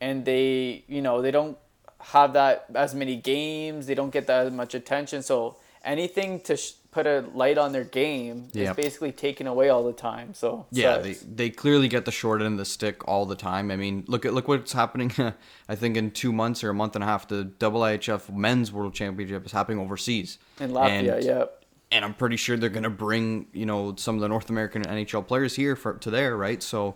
and 0.00 0.24
they 0.24 0.82
you 0.88 1.00
know 1.00 1.22
they 1.22 1.30
don't 1.30 1.56
have 2.00 2.32
that 2.32 2.66
as 2.74 2.96
many 2.96 3.14
games. 3.14 3.86
They 3.86 3.94
don't 3.94 4.10
get 4.10 4.26
that 4.26 4.52
much 4.52 4.74
attention. 4.74 5.22
So 5.22 5.56
anything 5.84 6.40
to 6.40 6.56
sh- 6.56 6.72
put 6.94 7.08
a 7.08 7.24
light 7.34 7.58
on 7.58 7.72
their 7.72 7.82
game 7.82 8.46
yep. 8.52 8.78
is 8.78 8.84
basically 8.84 9.10
taken 9.10 9.48
away 9.48 9.68
all 9.68 9.82
the 9.82 9.92
time. 9.92 10.32
So 10.32 10.64
yeah, 10.70 10.98
they, 10.98 11.14
they 11.14 11.50
clearly 11.50 11.88
get 11.88 12.04
the 12.04 12.12
short 12.12 12.40
end 12.40 12.52
of 12.52 12.58
the 12.58 12.64
stick 12.64 13.06
all 13.08 13.26
the 13.26 13.34
time. 13.34 13.72
I 13.72 13.76
mean, 13.76 14.04
look 14.06 14.24
at 14.24 14.32
look 14.32 14.46
what's 14.46 14.72
happening. 14.72 15.12
I 15.68 15.74
think 15.74 15.96
in 15.96 16.12
two 16.12 16.32
months 16.32 16.62
or 16.62 16.70
a 16.70 16.74
month 16.74 16.94
and 16.94 17.02
a 17.02 17.06
half, 17.06 17.26
the 17.26 17.50
IIHF 17.58 18.32
Men's 18.32 18.70
World 18.72 18.94
Championship 18.94 19.44
is 19.44 19.50
happening 19.50 19.80
overseas 19.80 20.38
in 20.60 20.70
Latvia. 20.70 21.14
And, 21.16 21.24
yeah. 21.24 21.44
And 21.90 22.04
I'm 22.04 22.14
pretty 22.14 22.36
sure 22.36 22.56
they're 22.56 22.70
gonna 22.70 22.90
bring 22.90 23.48
you 23.52 23.66
know 23.66 23.96
some 23.96 24.14
of 24.14 24.20
the 24.20 24.28
North 24.28 24.48
American 24.48 24.82
NHL 24.84 25.26
players 25.26 25.56
here 25.56 25.74
for 25.74 25.94
to 25.94 26.10
there, 26.10 26.36
right? 26.36 26.62
So 26.62 26.94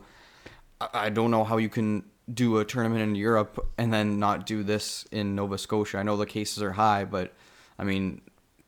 I, 0.81 0.89
I 0.95 1.09
don't 1.11 1.33
know 1.33 1.43
how 1.43 1.57
you 1.57 1.69
can 1.69 2.05
do 2.33 2.59
a 2.59 2.65
tournament 2.65 3.03
in 3.03 3.17
Europe 3.17 3.67
and 3.77 3.93
then 3.93 4.21
not 4.21 4.47
do 4.47 4.63
this 4.63 5.07
in 5.11 5.35
Nova 5.35 5.59
Scotia. 5.59 5.99
I 5.99 6.05
know 6.05 6.17
the 6.17 6.27
cases 6.27 6.63
are 6.63 6.73
high, 6.73 7.05
but 7.05 7.33
I 7.79 7.85
mean, 7.85 8.21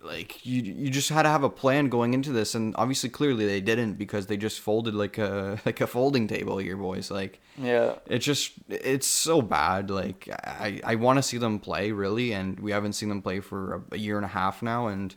like 0.03 0.45
you 0.47 0.63
you 0.63 0.89
just 0.89 1.11
had 1.11 1.25
to 1.25 1.29
have 1.29 1.43
a 1.43 1.51
plan 1.51 1.89
going 1.89 2.15
into 2.15 2.33
this 2.33 2.55
and 2.55 2.75
obviously 2.77 3.11
clearly 3.11 3.47
they 3.47 3.61
didn't 3.61 3.95
because 3.95 4.27
they 4.27 4.37
just 4.37 4.61
folded 4.61 4.95
like 4.95 5.19
a 5.19 5.61
like 5.67 5.81
a 5.81 5.87
folding 5.87 6.27
table 6.27 6.59
here 6.59 6.77
boys 6.77 7.11
like 7.11 7.41
yeah. 7.59 7.95
it's 8.07 8.25
just 8.25 8.53
it's 8.69 9.07
so 9.07 9.43
bad 9.43 9.91
like 9.91 10.29
i 10.45 10.81
i 10.85 10.95
want 10.95 11.19
to 11.19 11.23
see 11.23 11.37
them 11.37 11.59
play 11.59 11.93
really 11.93 12.33
and 12.33 12.59
we 12.61 12.73
haven't 12.73 12.95
seen 12.95 13.09
them 13.09 13.21
play 13.21 13.41
for 13.41 13.75
a, 13.75 13.95
a 13.95 13.99
year 13.99 14.17
and 14.17 14.25
a 14.25 14.29
half 14.29 14.63
now 14.63 14.87
and 14.87 15.15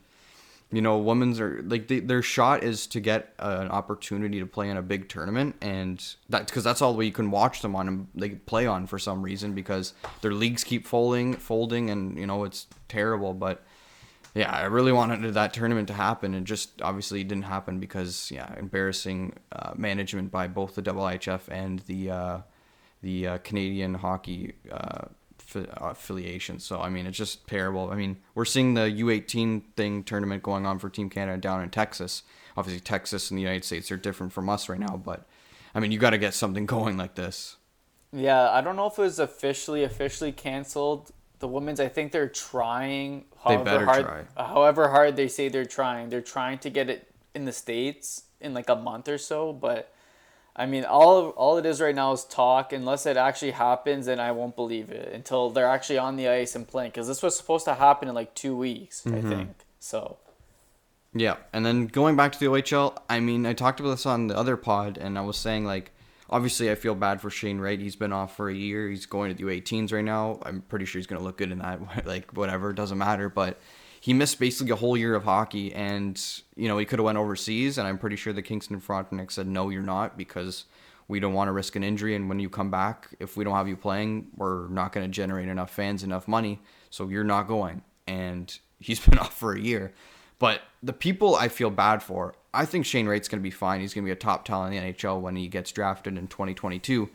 you 0.70 0.82
know 0.82 0.98
women's 0.98 1.40
are 1.40 1.62
like 1.62 1.88
they, 1.88 2.00
their 2.00 2.22
shot 2.22 2.62
is 2.62 2.86
to 2.86 3.00
get 3.00 3.32
an 3.38 3.68
opportunity 3.68 4.40
to 4.40 4.46
play 4.46 4.68
in 4.68 4.76
a 4.76 4.82
big 4.82 5.08
tournament 5.08 5.56
and 5.62 6.14
that 6.28 6.46
because 6.46 6.64
that's 6.64 6.82
all 6.82 6.92
the 6.92 6.98
way 6.98 7.06
you 7.06 7.12
can 7.12 7.30
watch 7.30 7.62
them 7.62 7.74
on 7.74 7.88
and 7.88 8.06
they 8.14 8.30
play 8.30 8.66
on 8.66 8.86
for 8.86 8.98
some 8.98 9.22
reason 9.22 9.54
because 9.54 9.94
their 10.20 10.32
leagues 10.32 10.62
keep 10.62 10.86
folding 10.86 11.34
folding 11.34 11.88
and 11.88 12.18
you 12.18 12.26
know 12.26 12.44
it's 12.44 12.66
terrible 12.88 13.32
but 13.32 13.64
yeah, 14.34 14.50
I 14.50 14.64
really 14.64 14.92
wanted 14.92 15.32
that 15.34 15.54
tournament 15.54 15.86
to 15.88 15.94
happen, 15.94 16.34
and 16.34 16.44
just 16.44 16.82
obviously 16.82 17.20
it 17.20 17.28
didn't 17.28 17.44
happen 17.44 17.78
because 17.78 18.30
yeah, 18.32 18.52
embarrassing 18.58 19.34
uh, 19.52 19.72
management 19.76 20.32
by 20.32 20.48
both 20.48 20.74
the 20.74 20.82
IIHF 20.82 21.42
and 21.48 21.78
the 21.80 22.10
uh, 22.10 22.38
the 23.00 23.28
uh, 23.28 23.38
Canadian 23.38 23.94
Hockey 23.94 24.54
uh, 24.72 25.06
affiliation. 25.54 26.58
So 26.58 26.80
I 26.80 26.90
mean, 26.90 27.06
it's 27.06 27.16
just 27.16 27.46
terrible. 27.46 27.90
I 27.90 27.94
mean, 27.94 28.16
we're 28.34 28.44
seeing 28.44 28.74
the 28.74 28.82
U18 28.82 29.62
thing 29.76 30.02
tournament 30.02 30.42
going 30.42 30.66
on 30.66 30.80
for 30.80 30.90
Team 30.90 31.10
Canada 31.10 31.40
down 31.40 31.62
in 31.62 31.70
Texas. 31.70 32.24
Obviously, 32.56 32.80
Texas 32.80 33.30
and 33.30 33.38
the 33.38 33.42
United 33.42 33.64
States 33.64 33.92
are 33.92 33.96
different 33.96 34.32
from 34.32 34.48
us 34.48 34.68
right 34.68 34.80
now, 34.80 34.96
but 34.96 35.28
I 35.76 35.80
mean, 35.80 35.92
you 35.92 35.98
got 35.98 36.10
to 36.10 36.18
get 36.18 36.34
something 36.34 36.66
going 36.76 36.96
like 36.96 37.14
this. 37.14 37.56
Yeah, 38.12 38.50
I 38.50 38.60
don't 38.62 38.74
know 38.74 38.86
if 38.86 38.98
it 38.98 39.02
was 39.02 39.20
officially 39.20 39.84
officially 39.84 40.32
canceled. 40.32 41.12
The 41.44 41.48
women's, 41.48 41.78
I 41.78 41.88
think 41.88 42.10
they're 42.10 42.26
trying. 42.26 43.26
They 43.46 43.56
However 43.56 43.64
better 43.64 43.84
hard, 43.84 44.04
try. 44.06 44.22
However 44.42 44.88
hard 44.88 45.14
they 45.14 45.28
say 45.28 45.50
they're 45.50 45.66
trying, 45.66 46.08
they're 46.08 46.22
trying 46.22 46.56
to 46.60 46.70
get 46.70 46.88
it 46.88 47.06
in 47.34 47.44
the 47.44 47.52
states 47.52 48.22
in 48.40 48.54
like 48.54 48.70
a 48.70 48.74
month 48.76 49.08
or 49.08 49.18
so. 49.18 49.52
But 49.52 49.92
I 50.56 50.64
mean, 50.64 50.86
all 50.86 51.28
all 51.36 51.58
it 51.58 51.66
is 51.66 51.82
right 51.82 51.94
now 51.94 52.12
is 52.12 52.24
talk. 52.24 52.72
Unless 52.72 53.04
it 53.04 53.18
actually 53.18 53.50
happens, 53.50 54.06
then 54.06 54.20
I 54.20 54.32
won't 54.32 54.56
believe 54.56 54.88
it 54.88 55.12
until 55.12 55.50
they're 55.50 55.68
actually 55.68 55.98
on 55.98 56.16
the 56.16 56.28
ice 56.28 56.54
and 56.56 56.66
playing. 56.66 56.92
Because 56.92 57.08
this 57.08 57.22
was 57.22 57.36
supposed 57.36 57.66
to 57.66 57.74
happen 57.74 58.08
in 58.08 58.14
like 58.14 58.34
two 58.34 58.56
weeks, 58.56 59.02
Mm-hmm. 59.02 59.26
I 59.26 59.30
think. 59.30 59.50
So 59.80 60.16
Yeah, 61.12 61.36
and 61.52 61.66
then 61.66 61.88
going 61.88 62.16
back 62.16 62.32
to 62.32 62.38
the 62.38 62.46
OHL, 62.46 62.96
I 63.10 63.20
mean, 63.20 63.44
I 63.44 63.52
talked 63.52 63.80
about 63.80 63.90
this 63.90 64.06
on 64.06 64.28
the 64.28 64.36
other 64.38 64.56
pod, 64.56 64.96
and 64.96 65.18
I 65.18 65.20
was 65.20 65.36
saying 65.36 65.66
like, 65.66 65.90
obviously, 66.30 66.70
I 66.70 66.74
feel 66.74 66.94
bad 66.94 67.20
for 67.20 67.30
Shane 67.30 67.58
Wright. 67.58 67.78
He's 67.78 67.96
been 67.96 68.12
off 68.12 68.36
for 68.36 68.48
a 68.48 68.54
year. 68.54 68.88
He's 68.88 69.06
going 69.06 69.34
to 69.34 69.36
the 69.36 69.50
U18s 69.50 69.92
right 69.92 70.04
now. 70.04 70.38
I'm 70.42 70.62
pretty 70.62 70.84
sure 70.84 70.98
he's 70.98 71.06
going 71.06 71.20
to 71.20 71.24
look 71.24 71.38
good 71.38 71.52
in 71.52 71.58
that. 71.58 72.06
like 72.06 72.32
whatever, 72.32 72.72
doesn't 72.72 72.98
matter. 72.98 73.28
But 73.28 73.60
he 74.00 74.12
missed 74.12 74.38
basically 74.38 74.72
a 74.72 74.76
whole 74.76 74.96
year 74.96 75.14
of 75.14 75.24
hockey, 75.24 75.74
and 75.74 76.20
you 76.56 76.68
know 76.68 76.78
he 76.78 76.84
could 76.84 76.98
have 76.98 77.04
went 77.04 77.18
overseas. 77.18 77.78
And 77.78 77.88
I'm 77.88 77.98
pretty 77.98 78.16
sure 78.16 78.32
the 78.32 78.42
Kingston 78.42 78.80
Frontenac 78.80 79.30
said 79.30 79.46
no, 79.46 79.70
you're 79.70 79.82
not 79.82 80.16
because 80.18 80.64
we 81.08 81.20
don't 81.20 81.34
want 81.34 81.48
to 81.48 81.52
risk 81.52 81.76
an 81.76 81.84
injury. 81.84 82.14
And 82.14 82.28
when 82.28 82.40
you 82.40 82.48
come 82.48 82.70
back, 82.70 83.10
if 83.20 83.36
we 83.36 83.44
don't 83.44 83.54
have 83.54 83.68
you 83.68 83.76
playing, 83.76 84.28
we're 84.36 84.68
not 84.68 84.92
going 84.92 85.06
to 85.06 85.10
generate 85.10 85.48
enough 85.48 85.70
fans, 85.70 86.02
enough 86.02 86.26
money. 86.26 86.60
So 86.90 87.08
you're 87.08 87.24
not 87.24 87.48
going. 87.48 87.82
And 88.06 88.56
he's 88.78 89.00
been 89.06 89.18
off 89.18 89.36
for 89.36 89.54
a 89.54 89.60
year. 89.60 89.92
But 90.44 90.60
the 90.82 90.92
people 90.92 91.36
I 91.36 91.48
feel 91.48 91.70
bad 91.70 92.02
for, 92.02 92.34
I 92.52 92.66
think 92.66 92.84
Shane 92.84 93.06
Wright's 93.06 93.28
going 93.28 93.40
to 93.40 93.42
be 93.42 93.50
fine. 93.50 93.80
He's 93.80 93.94
going 93.94 94.04
to 94.04 94.06
be 94.08 94.12
a 94.12 94.14
top 94.14 94.44
talent 94.44 94.74
in 94.74 94.84
the 94.84 94.92
NHL 94.92 95.18
when 95.18 95.36
he 95.36 95.48
gets 95.48 95.72
drafted 95.72 96.18
in 96.18 96.26
2022. 96.28 97.08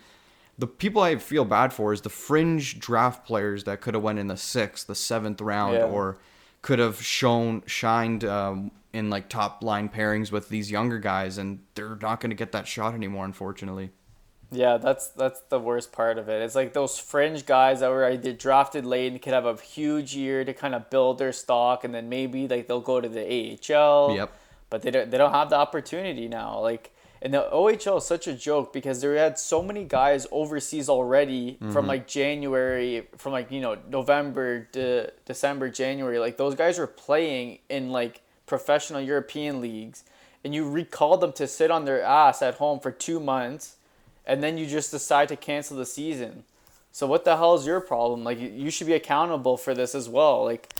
The 0.57 0.65
people 0.65 1.03
I 1.03 1.15
feel 1.17 1.45
bad 1.45 1.71
for 1.71 1.93
is 1.93 2.01
the 2.01 2.09
fringe 2.09 2.79
draft 2.79 3.27
players 3.27 3.65
that 3.65 3.81
could 3.81 3.93
have 3.93 4.01
went 4.01 4.17
in 4.17 4.25
the 4.25 4.35
sixth, 4.35 4.87
the 4.87 4.95
seventh 4.95 5.41
round, 5.41 5.75
Yeah. 5.75 5.83
or 5.83 6.17
could 6.63 6.79
have 6.79 7.03
shown 7.03 7.61
shined 7.67 8.25
um, 8.25 8.71
in 8.93 9.11
like 9.11 9.29
top 9.29 9.63
line 9.63 9.89
pairings 9.89 10.31
with 10.31 10.49
these 10.49 10.71
younger 10.71 10.97
guys, 10.97 11.37
and 11.37 11.59
they're 11.75 11.99
not 12.01 12.21
going 12.21 12.31
to 12.31 12.35
get 12.35 12.51
that 12.53 12.67
shot 12.67 12.95
anymore, 12.95 13.25
unfortunately. 13.25 13.91
Yeah, 14.51 14.77
that's 14.77 15.09
that's 15.09 15.41
the 15.49 15.59
worst 15.59 15.91
part 15.91 16.17
of 16.17 16.27
it. 16.27 16.41
It's 16.41 16.55
like 16.55 16.73
those 16.73 16.97
fringe 16.97 17.45
guys 17.45 17.81
that 17.81 17.89
were 17.89 18.09
either 18.09 18.33
drafted 18.33 18.85
late 18.85 19.11
and 19.11 19.21
could 19.21 19.33
have 19.33 19.45
a 19.45 19.55
huge 19.55 20.15
year 20.15 20.43
to 20.43 20.53
kind 20.53 20.73
of 20.73 20.89
build 20.89 21.19
their 21.19 21.31
stock, 21.31 21.83
and 21.83 21.93
then 21.93 22.09
maybe 22.09 22.47
like 22.47 22.67
they'll 22.67 22.81
go 22.81 22.99
to 22.99 23.07
the 23.09 23.21
AHL. 23.21 24.15
Yep. 24.15 24.31
But 24.69 24.81
they 24.81 24.91
don't 24.91 25.11
they 25.11 25.17
don't 25.17 25.33
have 25.33 25.49
the 25.49 25.57
opportunity 25.57 26.27
now. 26.27 26.59
Like 26.59 26.91
and 27.21 27.33
the 27.33 27.47
OHL 27.51 27.97
is 27.97 28.05
such 28.05 28.27
a 28.27 28.33
joke 28.33 28.71
because 28.71 29.01
they 29.01 29.15
had 29.17 29.37
so 29.37 29.61
many 29.61 29.83
guys 29.83 30.25
overseas 30.31 30.87
already 30.87 31.57
from 31.59 31.69
mm-hmm. 31.69 31.87
like 31.87 32.07
January, 32.07 33.07
from 33.17 33.33
like 33.33 33.51
you 33.51 33.61
know 33.61 33.77
November 33.89 34.67
to 34.71 35.11
December, 35.25 35.69
January. 35.69 36.17
Like 36.17 36.37
those 36.37 36.55
guys 36.55 36.79
were 36.79 36.87
playing 36.87 37.59
in 37.69 37.91
like 37.91 38.21
professional 38.45 39.01
European 39.01 39.59
leagues, 39.59 40.05
and 40.43 40.55
you 40.55 40.67
recalled 40.67 41.21
them 41.21 41.33
to 41.33 41.45
sit 41.45 41.69
on 41.69 41.85
their 41.85 42.01
ass 42.01 42.41
at 42.41 42.55
home 42.55 42.79
for 42.79 42.91
two 42.91 43.19
months 43.19 43.75
and 44.29 44.43
then 44.43 44.59
you 44.59 44.67
just 44.67 44.91
decide 44.91 45.27
to 45.29 45.35
cancel 45.35 45.75
the 45.75 45.87
season. 45.87 46.43
So 46.91 47.07
what 47.07 47.25
the 47.25 47.35
hell 47.35 47.55
is 47.55 47.65
your 47.65 47.81
problem? 47.81 48.23
Like 48.23 48.39
you- 48.39 48.69
should 48.69 48.85
be 48.85 48.93
accountable 48.93 49.57
for 49.57 49.73
this 49.73 49.95
as 49.95 50.07
well. 50.07 50.45
Like 50.45 50.71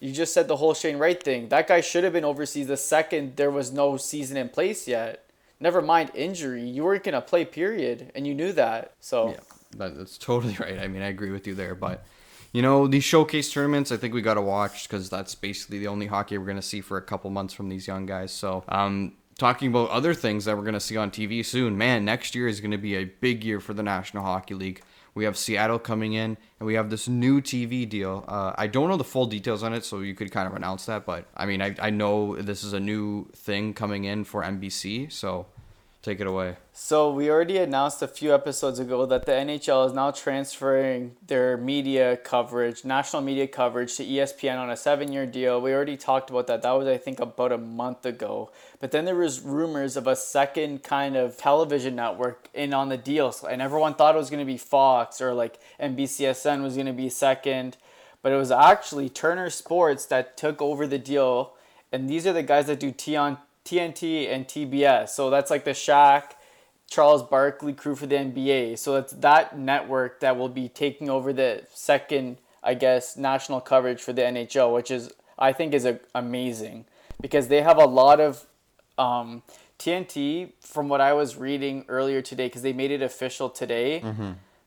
you 0.00 0.12
just 0.12 0.34
said 0.34 0.48
the 0.48 0.56
whole 0.56 0.74
Shane 0.74 0.98
Wright 0.98 1.22
thing. 1.22 1.48
That 1.48 1.68
guy 1.68 1.80
should 1.80 2.02
have 2.02 2.12
been 2.12 2.24
overseas 2.24 2.66
the 2.66 2.76
second 2.76 3.36
there 3.36 3.50
was 3.50 3.72
no 3.72 3.96
season 3.96 4.36
in 4.36 4.48
place 4.48 4.88
yet. 4.88 5.24
Never 5.60 5.80
mind 5.80 6.10
injury. 6.14 6.68
You 6.68 6.82
weren't 6.82 7.04
gonna 7.04 7.22
play 7.22 7.44
period, 7.44 8.10
and 8.14 8.26
you 8.26 8.34
knew 8.34 8.52
that. 8.52 8.92
So 9.00 9.30
Yeah, 9.30 9.40
that's 9.76 10.18
totally 10.18 10.56
right. 10.60 10.78
I 10.78 10.88
mean, 10.88 11.02
I 11.02 11.06
agree 11.06 11.30
with 11.30 11.46
you 11.46 11.54
there. 11.54 11.76
But, 11.76 12.04
you 12.52 12.60
know, 12.60 12.88
these 12.88 13.04
showcase 13.04 13.52
tournaments, 13.52 13.92
I 13.92 13.96
think 13.96 14.14
we 14.14 14.20
got 14.20 14.34
to 14.34 14.42
watch 14.42 14.88
because 14.88 15.08
that's 15.08 15.34
basically 15.36 15.78
the 15.78 15.86
only 15.86 16.06
hockey 16.06 16.36
we're 16.38 16.52
to 16.54 16.60
see 16.62 16.80
for 16.80 16.96
a 16.98 17.02
couple 17.02 17.30
months 17.30 17.54
from 17.54 17.68
these 17.68 17.86
young 17.86 18.04
guys. 18.04 18.32
So, 18.32 18.64
um, 18.68 19.12
talking 19.38 19.68
about 19.68 19.90
other 19.90 20.14
things 20.14 20.44
that 20.44 20.56
we're 20.56 20.62
going 20.62 20.74
to 20.74 20.80
see 20.80 20.96
on 20.96 21.10
TV 21.10 21.44
soon, 21.44 21.76
man, 21.76 22.04
next 22.04 22.34
year 22.34 22.48
is 22.48 22.60
going 22.60 22.70
to 22.70 22.78
be 22.78 22.96
a 22.96 23.04
big 23.04 23.44
year 23.44 23.60
for 23.60 23.74
the 23.74 23.82
National 23.82 24.22
Hockey 24.22 24.54
League. 24.54 24.82
We 25.14 25.24
have 25.24 25.36
Seattle 25.36 25.78
coming 25.78 26.12
in, 26.12 26.36
and 26.60 26.66
we 26.66 26.74
have 26.74 26.90
this 26.90 27.08
new 27.08 27.40
TV 27.40 27.88
deal. 27.88 28.24
Uh, 28.28 28.52
I 28.56 28.66
don't 28.66 28.88
know 28.88 28.98
the 28.98 29.04
full 29.04 29.26
details 29.26 29.62
on 29.62 29.72
it, 29.72 29.84
so 29.84 30.00
you 30.00 30.14
could 30.14 30.30
kind 30.30 30.46
of 30.46 30.54
announce 30.54 30.86
that. 30.86 31.06
But 31.06 31.26
I 31.34 31.46
mean, 31.46 31.62
I, 31.62 31.74
I 31.80 31.90
know 31.90 32.36
this 32.36 32.62
is 32.62 32.74
a 32.74 32.80
new 32.80 33.26
thing 33.34 33.72
coming 33.72 34.04
in 34.04 34.24
for 34.24 34.42
NBC, 34.42 35.10
so 35.10 35.46
take 36.06 36.20
it 36.20 36.26
away. 36.26 36.56
So 36.72 37.12
we 37.12 37.28
already 37.28 37.58
announced 37.58 38.00
a 38.00 38.06
few 38.06 38.32
episodes 38.32 38.78
ago 38.78 39.06
that 39.06 39.26
the 39.26 39.32
NHL 39.32 39.88
is 39.88 39.92
now 39.92 40.12
transferring 40.12 41.16
their 41.26 41.56
media 41.56 42.16
coverage, 42.16 42.84
national 42.84 43.22
media 43.22 43.48
coverage 43.48 43.96
to 43.96 44.04
ESPN 44.04 44.56
on 44.56 44.70
a 44.70 44.74
7-year 44.74 45.26
deal. 45.26 45.60
We 45.60 45.74
already 45.74 45.96
talked 45.96 46.30
about 46.30 46.46
that. 46.46 46.62
That 46.62 46.70
was 46.70 46.86
I 46.86 46.96
think 46.96 47.18
about 47.18 47.50
a 47.50 47.58
month 47.58 48.06
ago. 48.06 48.52
But 48.78 48.92
then 48.92 49.04
there 49.04 49.16
was 49.16 49.40
rumors 49.40 49.96
of 49.96 50.06
a 50.06 50.14
second 50.14 50.84
kind 50.84 51.16
of 51.16 51.36
television 51.36 51.96
network 51.96 52.48
in 52.54 52.72
on 52.72 52.88
the 52.88 52.96
deal. 52.96 53.34
And 53.50 53.60
everyone 53.60 53.94
thought 53.94 54.14
it 54.14 54.18
was 54.18 54.30
going 54.30 54.46
to 54.46 54.52
be 54.52 54.58
Fox 54.58 55.20
or 55.20 55.34
like 55.34 55.58
NBCSN 55.80 56.62
was 56.62 56.74
going 56.74 56.86
to 56.86 56.92
be 56.92 57.08
second, 57.08 57.78
but 58.22 58.30
it 58.30 58.36
was 58.36 58.52
actually 58.52 59.08
Turner 59.08 59.50
Sports 59.50 60.06
that 60.06 60.36
took 60.36 60.62
over 60.62 60.86
the 60.86 60.98
deal. 60.98 61.54
And 61.90 62.08
these 62.08 62.26
are 62.28 62.32
the 62.32 62.44
guys 62.44 62.66
that 62.66 62.78
do 62.78 62.92
T 62.92 63.16
on 63.16 63.38
TNT 63.66 64.32
and 64.32 64.46
TBS. 64.46 65.10
So 65.10 65.28
that's 65.28 65.50
like 65.50 65.64
the 65.64 65.72
Shaq, 65.72 66.32
Charles 66.88 67.22
Barkley 67.22 67.72
crew 67.72 67.96
for 67.96 68.06
the 68.06 68.16
NBA. 68.16 68.78
So 68.78 68.96
it's 68.96 69.12
that 69.14 69.58
network 69.58 70.20
that 70.20 70.36
will 70.36 70.48
be 70.48 70.68
taking 70.68 71.10
over 71.10 71.32
the 71.32 71.64
second, 71.74 72.38
I 72.62 72.74
guess, 72.74 73.16
national 73.16 73.60
coverage 73.60 74.00
for 74.00 74.12
the 74.12 74.22
NHL, 74.22 74.72
which 74.72 74.90
is 74.90 75.10
I 75.38 75.52
think 75.52 75.74
is 75.74 75.84
a, 75.84 76.00
amazing 76.14 76.86
because 77.20 77.48
they 77.48 77.60
have 77.60 77.76
a 77.76 77.84
lot 77.84 78.20
of 78.20 78.46
um, 78.96 79.42
TNT. 79.78 80.52
From 80.60 80.88
what 80.88 81.00
I 81.00 81.12
was 81.12 81.36
reading 81.36 81.84
earlier 81.88 82.22
today, 82.22 82.46
because 82.46 82.62
they 82.62 82.72
made 82.72 82.90
it 82.90 83.02
official 83.02 83.50
today. 83.50 84.00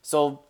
So 0.02 0.42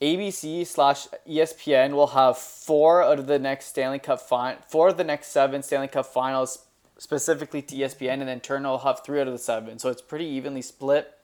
ABC 0.00 0.66
slash 0.66 1.06
ESPN 1.28 1.92
will 1.92 2.08
have 2.08 2.36
four 2.38 3.02
out 3.04 3.18
of 3.18 3.26
the 3.26 3.38
next 3.38 3.66
Stanley 3.66 3.98
Cup 4.00 4.20
fin- 4.20 4.56
four 4.68 4.88
of 4.88 4.96
the 4.96 5.04
next 5.04 5.28
seven 5.28 5.62
Stanley 5.62 5.88
Cup 5.88 6.06
finals 6.06 6.66
specifically 6.98 7.62
to 7.62 7.74
ESPN, 7.74 8.20
and 8.20 8.28
then 8.28 8.40
Turner 8.40 8.70
will 8.70 8.78
have 8.78 9.04
three 9.04 9.20
out 9.20 9.26
of 9.26 9.32
the 9.32 9.38
seven. 9.38 9.78
So 9.78 9.88
it's 9.88 10.02
pretty 10.02 10.26
evenly 10.26 10.62
split. 10.62 11.18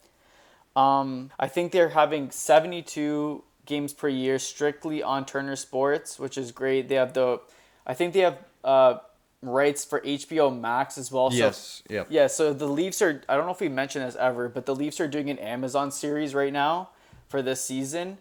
Um, 0.76 1.30
I 1.38 1.48
think 1.48 1.72
they're 1.72 1.90
having 1.90 2.30
seventy 2.30 2.82
two 2.82 3.44
games 3.66 3.92
per 3.92 4.08
year 4.08 4.38
strictly 4.38 5.02
on 5.02 5.26
Turner 5.26 5.56
Sports, 5.56 6.18
which 6.18 6.38
is 6.38 6.52
great. 6.52 6.88
They 6.88 6.94
have 6.94 7.12
the, 7.12 7.40
I 7.86 7.92
think 7.92 8.14
they 8.14 8.20
have 8.20 8.38
uh, 8.64 8.98
rights 9.42 9.84
for 9.84 10.00
HBO 10.00 10.58
Max 10.58 10.98
as 10.98 11.12
well. 11.12 11.30
So 11.30 11.36
Yes. 11.36 11.82
Yep. 11.88 12.06
yeah, 12.10 12.26
so 12.26 12.52
the 12.52 12.66
Leafs 12.66 13.00
are 13.02 13.22
I 13.28 13.36
don't 13.36 13.46
know 13.46 13.52
if 13.52 13.60
we 13.60 13.68
mentioned 13.68 14.04
this 14.06 14.16
ever, 14.16 14.48
but 14.48 14.66
the 14.66 14.74
Leafs 14.74 15.00
are 15.00 15.08
doing 15.08 15.30
an 15.30 15.38
Amazon 15.38 15.90
series 15.90 16.34
right 16.34 16.52
now 16.52 16.90
for 17.28 17.42
this 17.42 17.64
season. 17.64 18.18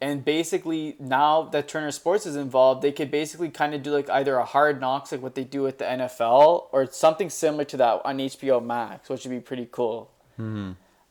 And 0.00 0.24
basically 0.24 0.96
now 0.98 1.44
that 1.44 1.68
Turner 1.68 1.90
Sports 1.90 2.26
is 2.26 2.36
involved, 2.36 2.82
they 2.82 2.92
could 2.92 3.10
basically 3.10 3.48
kind 3.48 3.74
of 3.74 3.82
do 3.82 3.92
like 3.92 4.10
either 4.10 4.36
a 4.36 4.44
hard 4.44 4.78
knocks 4.78 5.10
like 5.10 5.22
what 5.22 5.34
they 5.34 5.44
do 5.44 5.62
with 5.62 5.78
the 5.78 5.84
NFL 5.84 6.66
or 6.70 6.86
something 6.90 7.30
similar 7.30 7.64
to 7.64 7.76
that 7.78 8.02
on 8.04 8.18
HBO 8.18 8.62
Max, 8.62 9.08
which 9.08 9.24
would 9.24 9.30
be 9.30 9.40
pretty 9.40 9.66
cool. 9.70 10.10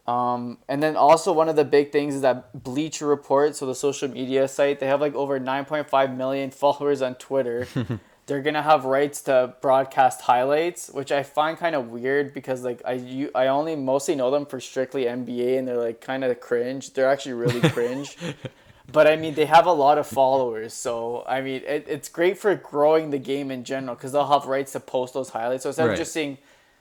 Um, 0.08 0.60
and 0.68 0.84
then 0.84 0.96
also 0.96 1.34
one 1.34 1.50
of 1.50 1.56
the 1.56 1.66
big 1.66 1.92
things 1.92 2.14
is 2.14 2.22
that 2.22 2.64
Bleacher 2.64 3.08
Report, 3.08 3.56
so 3.56 3.66
the 3.66 3.74
social 3.74 4.08
media 4.08 4.48
site, 4.48 4.80
they 4.80 4.86
have 4.86 5.02
like 5.02 5.16
over 5.16 5.40
9.5 5.40 6.16
million 6.16 6.52
followers 6.52 7.02
on 7.02 7.16
Twitter. 7.16 7.68
They're 8.28 8.42
gonna 8.42 8.64
have 8.64 8.86
rights 8.86 9.22
to 9.24 9.54
broadcast 9.62 10.22
highlights, 10.22 10.90
which 10.90 11.12
I 11.12 11.22
find 11.22 11.58
kind 11.58 11.76
of 11.76 11.90
weird 11.90 12.34
because 12.34 12.64
like 12.64 12.82
I 12.84 12.94
you, 12.94 13.30
I 13.36 13.48
only 13.48 13.76
mostly 13.76 14.16
know 14.16 14.32
them 14.32 14.48
for 14.48 14.60
strictly 14.60 15.04
NBA, 15.06 15.60
and 15.60 15.68
they're 15.68 15.78
like 15.78 16.02
kind 16.02 16.24
of 16.24 16.40
cringe. 16.40 16.94
They're 16.94 17.08
actually 17.08 17.34
really 17.34 17.62
cringe. 17.70 18.18
But 18.92 19.08
I 19.08 19.16
mean, 19.16 19.34
they 19.34 19.46
have 19.46 19.66
a 19.66 19.72
lot 19.74 19.98
of 19.98 20.08
followers, 20.08 20.74
so 20.74 21.24
I 21.28 21.42
mean, 21.42 21.64
it, 21.66 21.86
it's 21.88 22.08
great 22.08 22.38
for 22.38 22.56
growing 22.56 23.10
the 23.10 23.18
game 23.20 23.52
in 23.52 23.64
general 23.64 23.96
because 23.96 24.12
they'll 24.12 24.28
have 24.28 24.46
rights 24.46 24.72
to 24.74 24.80
post 24.80 25.14
those 25.14 25.30
highlights. 25.30 25.64
So 25.64 25.70
instead 25.70 25.86
Right. 25.88 25.94
of 25.94 25.98
just 25.98 26.14
seeing, 26.14 26.38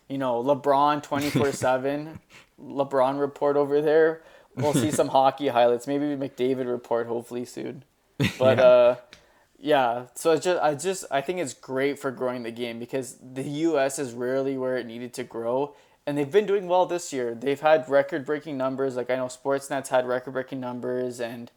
you 0.09 0.19
know, 0.19 0.43
LeBron 0.43 1.03
twenty 1.03 1.31
four 1.31 1.51
seven, 1.53 2.19
LeBron 2.63 3.19
report 3.19 3.57
over 3.57 3.81
there, 3.81 4.23
we'll 4.55 4.75
see 4.75 4.91
some 4.91 5.09
hockey 5.19 5.49
highlights. 5.49 5.87
Maybe 5.87 6.05
McDavid 6.05 6.67
report 6.71 7.07
hopefully 7.07 7.45
soon. 7.45 7.85
But 8.39 8.59
Yeah. 8.59 8.65
uh, 8.65 8.97
yeah. 9.59 10.03
So 10.15 10.33
it's 10.33 10.45
just 10.45 10.63
I 10.63 10.75
just 10.75 11.05
I 11.11 11.21
think 11.21 11.39
it's 11.41 11.55
great 11.55 11.99
for 11.99 12.11
growing 12.11 12.43
the 12.43 12.51
game 12.53 12.79
because 12.79 13.17
the 13.21 13.43
U.S. 13.43 13.99
is 13.99 14.13
rarely 14.13 14.57
where 14.59 14.77
it 14.77 14.87
needed 14.87 15.15
to 15.15 15.25
grow. 15.25 15.75
And 16.07 16.19
they've 16.19 16.31
been 16.31 16.45
doing 16.45 16.69
well 16.69 16.85
this 16.85 17.15
year. 17.15 17.35
They've 17.35 17.59
had 17.61 17.89
record 17.89 18.27
breaking 18.27 18.59
numbers. 18.59 18.95
Like 18.95 19.09
I 19.11 19.17
know 19.17 19.27
Sportsnet's 19.27 19.89
had 19.89 20.07
record 20.07 20.33
breaking 20.33 20.61
numbers, 20.61 21.19
and 21.19 21.51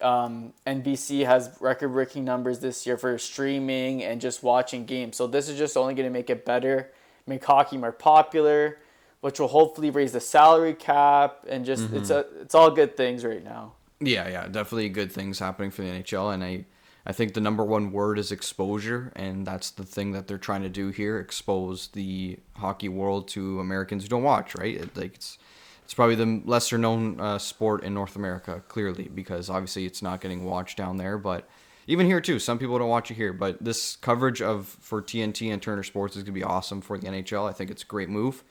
um, 0.00 0.52
NBC 0.66 1.24
has 1.26 1.50
record 1.60 1.88
breaking 1.88 2.24
numbers 2.24 2.60
this 2.60 2.86
year 2.86 2.96
for 2.96 3.18
streaming 3.18 4.02
and 4.02 4.20
just 4.20 4.42
watching 4.42 4.84
games. 4.84 5.16
So 5.16 5.26
this 5.26 5.48
is 5.48 5.58
just 5.58 5.76
only 5.76 5.94
going 5.94 6.06
to 6.06 6.12
make 6.12 6.30
it 6.30 6.44
better, 6.44 6.90
make 7.26 7.44
hockey 7.44 7.76
more 7.76 7.92
popular, 7.92 8.78
which 9.20 9.40
will 9.40 9.48
hopefully 9.48 9.90
raise 9.90 10.12
the 10.12 10.20
salary 10.20 10.74
cap 10.74 11.44
and 11.48 11.64
just 11.64 11.84
mm-hmm. 11.84 11.96
it's 11.96 12.10
a 12.10 12.26
it's 12.40 12.54
all 12.54 12.70
good 12.70 12.96
things 12.96 13.24
right 13.24 13.42
now. 13.42 13.72
Yeah, 14.00 14.28
yeah, 14.28 14.46
definitely 14.46 14.88
good 14.90 15.10
things 15.10 15.40
happening 15.40 15.72
for 15.72 15.82
the 15.82 15.88
NHL, 15.88 16.32
and 16.32 16.44
I 16.44 16.64
I 17.04 17.12
think 17.12 17.34
the 17.34 17.40
number 17.40 17.64
one 17.64 17.90
word 17.90 18.18
is 18.18 18.30
exposure, 18.30 19.12
and 19.16 19.46
that's 19.46 19.70
the 19.70 19.84
thing 19.84 20.12
that 20.12 20.28
they're 20.28 20.38
trying 20.38 20.62
to 20.62 20.68
do 20.68 20.90
here: 20.90 21.18
expose 21.18 21.88
the 21.88 22.38
hockey 22.54 22.88
world 22.88 23.26
to 23.28 23.58
Americans 23.58 24.04
who 24.04 24.08
don't 24.08 24.22
watch. 24.22 24.54
Right? 24.54 24.76
It, 24.76 24.96
like 24.96 25.16
it's 25.16 25.38
it's 25.88 25.94
probably 25.94 26.16
the 26.16 26.42
lesser 26.44 26.76
known 26.76 27.18
uh, 27.18 27.38
sport 27.38 27.82
in 27.82 27.94
North 27.94 28.14
America, 28.14 28.62
clearly, 28.68 29.08
because 29.08 29.48
obviously 29.48 29.86
it's 29.86 30.02
not 30.02 30.20
getting 30.20 30.44
watched 30.44 30.76
down 30.76 30.98
there. 30.98 31.16
But 31.16 31.48
even 31.86 32.04
here 32.04 32.20
too, 32.20 32.38
some 32.38 32.58
people 32.58 32.78
don't 32.78 32.90
watch 32.90 33.10
it 33.10 33.14
here. 33.14 33.32
But 33.32 33.64
this 33.64 33.96
coverage 33.96 34.42
of 34.42 34.66
for 34.66 35.00
TNT 35.00 35.50
and 35.50 35.62
Turner 35.62 35.82
Sports 35.82 36.14
is 36.14 36.24
gonna 36.24 36.34
be 36.34 36.44
awesome 36.44 36.82
for 36.82 36.98
the 36.98 37.06
NHL. 37.06 37.48
I 37.48 37.54
think 37.54 37.70
it's 37.70 37.84
a 37.84 37.86
great 37.86 38.10
move. 38.10 38.44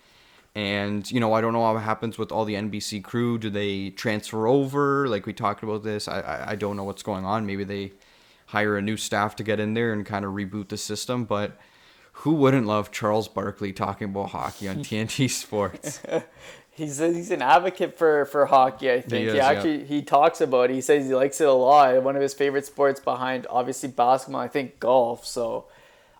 And 0.55 1.09
you 1.11 1.19
know, 1.19 1.31
I 1.33 1.41
don't 1.41 1.53
know 1.53 1.59
what 1.59 1.79
happens 1.83 2.17
with 2.17 2.31
all 2.31 2.43
the 2.43 2.55
NBC 2.55 3.03
crew. 3.03 3.37
Do 3.37 3.51
they 3.51 3.91
transfer 3.91 4.47
over? 4.47 5.07
Like 5.07 5.27
we 5.27 5.33
talked 5.33 5.61
about 5.61 5.83
this. 5.83 6.07
I 6.07 6.21
I, 6.21 6.51
I 6.53 6.55
don't 6.55 6.75
know 6.75 6.85
what's 6.85 7.03
going 7.03 7.23
on. 7.23 7.45
Maybe 7.45 7.63
they 7.63 7.91
hire 8.47 8.77
a 8.77 8.81
new 8.81 8.97
staff 8.97 9.35
to 9.35 9.43
get 9.43 9.59
in 9.59 9.75
there 9.75 9.93
and 9.93 10.03
kind 10.07 10.25
of 10.25 10.31
reboot 10.31 10.69
the 10.69 10.77
system. 10.77 11.25
But 11.25 11.55
who 12.13 12.33
wouldn't 12.33 12.65
love 12.65 12.91
Charles 12.91 13.27
Barkley 13.27 13.73
talking 13.73 14.05
about 14.05 14.31
hockey 14.31 14.67
on 14.67 14.77
TNT 14.83 15.29
Sports? 15.29 16.01
he's 16.77 17.01
a, 17.01 17.11
he's 17.11 17.31
an 17.31 17.41
advocate 17.41 17.97
for, 17.97 18.25
for 18.25 18.45
hockey. 18.45 18.91
I 18.91 19.01
think 19.01 19.23
he, 19.23 19.27
is, 19.27 19.33
he 19.33 19.39
actually 19.39 19.79
yeah. 19.79 19.85
he 19.85 20.01
talks 20.03 20.39
about 20.39 20.69
it. 20.69 20.75
He 20.75 20.81
says 20.81 21.07
he 21.07 21.15
likes 21.15 21.41
it 21.41 21.47
a 21.47 21.51
lot. 21.51 22.01
One 22.03 22.15
of 22.15 22.21
his 22.21 22.33
favorite 22.33 22.65
sports 22.65 22.99
behind 22.99 23.47
obviously 23.49 23.89
basketball. 23.89 24.41
I 24.41 24.47
think 24.47 24.79
golf. 24.79 25.25
So, 25.25 25.65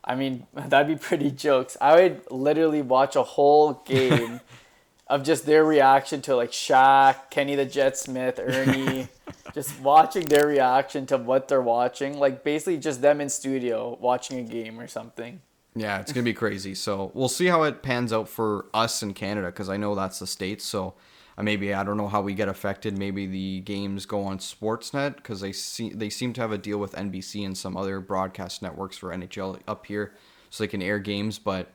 I 0.04 0.16
mean 0.16 0.48
that'd 0.54 0.88
be 0.88 1.02
pretty 1.02 1.32
jokes. 1.32 1.78
I 1.80 1.96
would 1.96 2.32
literally 2.32 2.82
watch 2.82 3.16
a 3.16 3.24
whole 3.24 3.84
game 3.86 4.42
of 5.08 5.24
just 5.24 5.46
their 5.46 5.64
reaction 5.64 6.22
to 6.24 6.36
like 6.36 6.52
Shaq, 6.52 7.30
Kenny 7.30 7.56
the 7.56 7.66
Jet 7.66 7.96
Smith, 7.98 8.40
Ernie, 8.40 9.08
just 9.54 9.80
watching 9.80 10.26
their 10.26 10.48
reaction 10.48 11.06
to 11.06 11.18
what 11.18 11.48
they're 11.48 11.62
watching. 11.62 12.18
Like 12.18 12.44
basically 12.44 12.78
just 12.78 13.02
them 13.02 13.22
in 13.22 13.30
studio 13.30 13.98
watching 14.02 14.40
a 14.40 14.44
game 14.44 14.80
or 14.80 14.88
something. 14.88 15.42
Yeah, 15.78 16.00
it's 16.00 16.12
gonna 16.12 16.24
be 16.24 16.34
crazy. 16.34 16.74
So 16.74 17.12
we'll 17.14 17.30
see 17.30 17.46
how 17.46 17.64
it 17.64 17.84
pans 17.84 18.12
out 18.12 18.28
for 18.28 18.66
us 18.74 19.04
in 19.04 19.14
Canada 19.14 19.48
because 19.48 19.70
I 19.70 19.78
know 19.78 19.94
that's 19.94 20.20
the 20.20 20.28
states. 20.28 20.66
So 20.66 20.96
uh, 21.38 21.44
maybe 21.44 21.74
I 21.74 21.84
don't 21.84 21.98
know 21.98 22.08
how 22.08 22.22
we 22.22 22.34
get 22.34 22.50
affected. 22.50 22.98
Maybe 22.98 23.28
the 23.28 23.60
games 23.62 24.08
go 24.08 24.24
on 24.24 24.40
Sportsnet 24.40 25.18
because 25.18 25.40
they 25.40 25.52
see 25.52 25.90
they 25.90 26.10
seem 26.10 26.34
to 26.34 26.42
have 26.42 26.52
a 26.52 26.58
deal 26.58 26.80
with 26.80 26.94
NBC 26.94 27.46
and 27.46 27.56
some 27.56 27.78
other 27.78 28.00
broadcast 28.00 28.64
networks 28.64 28.98
for 28.98 29.10
NHL 29.10 29.60
up 29.68 29.86
here, 29.86 30.14
so 30.50 30.64
they 30.64 30.68
can 30.68 30.82
air 30.82 30.98
games. 30.98 31.38
But 31.38 31.72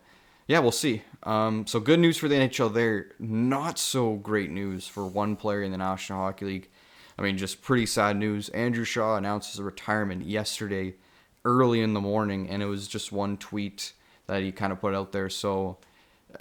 yeah, 0.49 0.59
we'll 0.59 0.73
see. 0.73 1.03
Um, 1.23 1.65
so 1.69 1.79
good 1.79 2.01
news 2.01 2.19
for 2.19 2.27
the 2.27 2.35
NHL 2.35 2.75
there. 2.75 3.13
Not 3.21 3.79
so 3.79 4.15
great 4.17 4.51
news 4.51 4.89
for 4.89 5.07
one 5.07 5.37
player 5.37 5.63
in 5.63 5.71
the 5.71 5.79
National 5.79 6.19
Hockey 6.19 6.45
League. 6.45 6.71
I 7.17 7.23
mean, 7.23 7.39
just 7.39 7.63
pretty 7.63 7.87
sad 7.87 8.17
news. 8.17 8.49
Andrew 8.49 8.85
Shaw 8.85 9.17
announced 9.17 9.53
his 9.53 9.61
retirement 9.61 10.27
yesterday 10.27 10.95
early 11.45 11.81
in 11.81 11.95
the 11.95 12.01
morning, 12.01 12.49
and 12.49 12.63
it 12.63 12.67
was 12.67 12.89
just 12.89 13.13
one 13.13 13.37
tweet 13.37 13.93
that 14.27 14.43
he 14.43 14.53
kind 14.53 14.73
of 14.73 14.81
put 14.81 14.95
out 14.95 15.13
there. 15.13 15.29
So, 15.29 15.79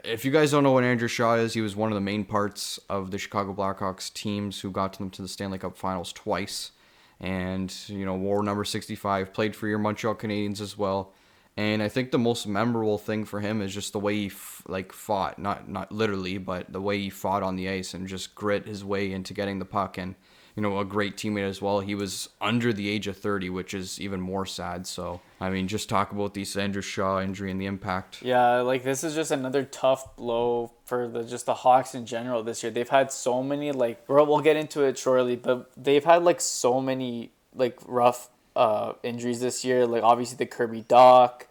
if 0.03 0.23
you 0.23 0.31
guys 0.31 0.51
don't 0.51 0.63
know 0.63 0.71
what 0.71 0.83
Andrew 0.83 1.07
Shaw 1.07 1.35
is, 1.35 1.53
he 1.53 1.61
was 1.61 1.75
one 1.75 1.91
of 1.91 1.95
the 1.95 2.01
main 2.01 2.23
parts 2.23 2.79
of 2.89 3.11
the 3.11 3.17
Chicago 3.17 3.53
Blackhawks 3.53 4.13
teams 4.13 4.61
who 4.61 4.71
got 4.71 4.97
them 4.97 5.09
to 5.11 5.21
the 5.21 5.27
Stanley 5.27 5.57
Cup 5.57 5.77
Finals 5.77 6.13
twice, 6.13 6.71
and 7.19 7.73
you 7.87 8.05
know 8.05 8.15
wore 8.15 8.43
number 8.43 8.63
65, 8.63 9.33
played 9.33 9.55
for 9.55 9.67
your 9.67 9.79
Montreal 9.79 10.15
Canadiens 10.15 10.61
as 10.61 10.77
well. 10.77 11.13
And 11.57 11.83
I 11.83 11.89
think 11.89 12.11
the 12.11 12.17
most 12.17 12.47
memorable 12.47 12.97
thing 12.97 13.25
for 13.25 13.41
him 13.41 13.61
is 13.61 13.73
just 13.73 13.91
the 13.91 13.99
way 13.99 14.15
he 14.15 14.25
f- 14.27 14.63
like 14.67 14.93
fought, 14.93 15.37
not 15.37 15.67
not 15.67 15.91
literally, 15.91 16.37
but 16.37 16.71
the 16.71 16.81
way 16.81 16.97
he 16.99 17.09
fought 17.09 17.43
on 17.43 17.57
the 17.57 17.67
ice 17.67 17.93
and 17.93 18.07
just 18.07 18.35
grit 18.35 18.65
his 18.65 18.85
way 18.85 19.11
into 19.11 19.33
getting 19.33 19.59
the 19.59 19.65
puck 19.65 19.97
and 19.97 20.15
you 20.55 20.61
know, 20.63 20.79
a 20.79 20.85
great 20.85 21.15
teammate 21.15 21.47
as 21.47 21.61
well. 21.61 21.79
He 21.79 21.95
was 21.95 22.29
under 22.41 22.73
the 22.73 22.89
age 22.89 23.07
of 23.07 23.17
30, 23.17 23.49
which 23.49 23.73
is 23.73 23.99
even 24.01 24.19
more 24.19 24.45
sad. 24.45 24.85
So, 24.85 25.21
I 25.39 25.49
mean, 25.49 25.67
just 25.67 25.89
talk 25.89 26.11
about 26.11 26.33
the 26.33 26.45
Andrew 26.57 26.81
Shaw 26.81 27.21
injury 27.21 27.51
and 27.51 27.61
the 27.61 27.65
impact. 27.65 28.21
Yeah, 28.21 28.61
like 28.61 28.83
this 28.83 29.03
is 29.03 29.15
just 29.15 29.31
another 29.31 29.63
tough 29.63 30.15
blow 30.15 30.71
for 30.85 31.07
the 31.07 31.23
just 31.23 31.45
the 31.45 31.53
Hawks 31.53 31.95
in 31.95 32.05
general 32.05 32.43
this 32.43 32.63
year. 32.63 32.71
They've 32.71 32.89
had 32.89 33.11
so 33.11 33.41
many 33.41 33.71
like 33.71 34.03
we'll 34.07 34.41
get 34.41 34.57
into 34.57 34.83
it 34.83 34.97
shortly, 34.97 35.35
but 35.35 35.71
they've 35.77 36.03
had 36.03 36.23
like 36.23 36.41
so 36.41 36.81
many 36.81 37.31
like 37.55 37.79
rough 37.85 38.29
uh 38.55 38.93
injuries 39.03 39.39
this 39.39 39.63
year. 39.63 39.87
Like 39.87 40.03
obviously 40.03 40.37
the 40.37 40.45
Kirby 40.45 40.83
Dach 40.83 41.43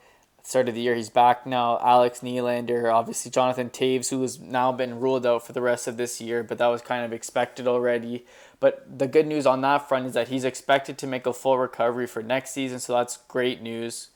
start 0.43 0.69
of 0.69 0.75
the 0.75 0.81
year. 0.81 0.95
He's 0.95 1.11
back 1.11 1.47
now. 1.47 1.79
Alex 1.81 2.21
Nylander, 2.21 2.93
obviously 2.93 3.31
Jonathan 3.31 3.71
Toews, 3.71 4.11
who 4.11 4.21
has 4.23 4.39
now 4.39 4.73
been 4.73 5.01
ruled 5.01 5.27
out 5.27 5.47
for 5.47 5.53
the 5.53 5.61
rest 5.61 5.87
of 5.87 5.97
this 5.97 6.21
year, 6.21 6.43
but 6.43 6.59
that 6.59 6.67
was 6.67 6.83
kind 6.83 7.05
of 7.05 7.13
expected 7.13 7.67
already. 7.67 8.25
But 8.61 8.99
the 8.99 9.07
good 9.07 9.27
news 9.27 9.47
on 9.47 9.63
that 9.63 9.89
front 9.89 10.07
is 10.07 10.15
that 10.15 10.29
he's 10.29 10.45
expected 10.45 10.99
to 10.99 11.07
make 11.07 11.27
a 11.27 11.33
full 11.33 11.59
recovery 11.59 12.07
for 12.07 12.23
next 12.23 12.51
season, 12.51 12.79
so 12.79 12.93
that's 12.93 13.17
great 13.29 13.63
news. 13.63 14.09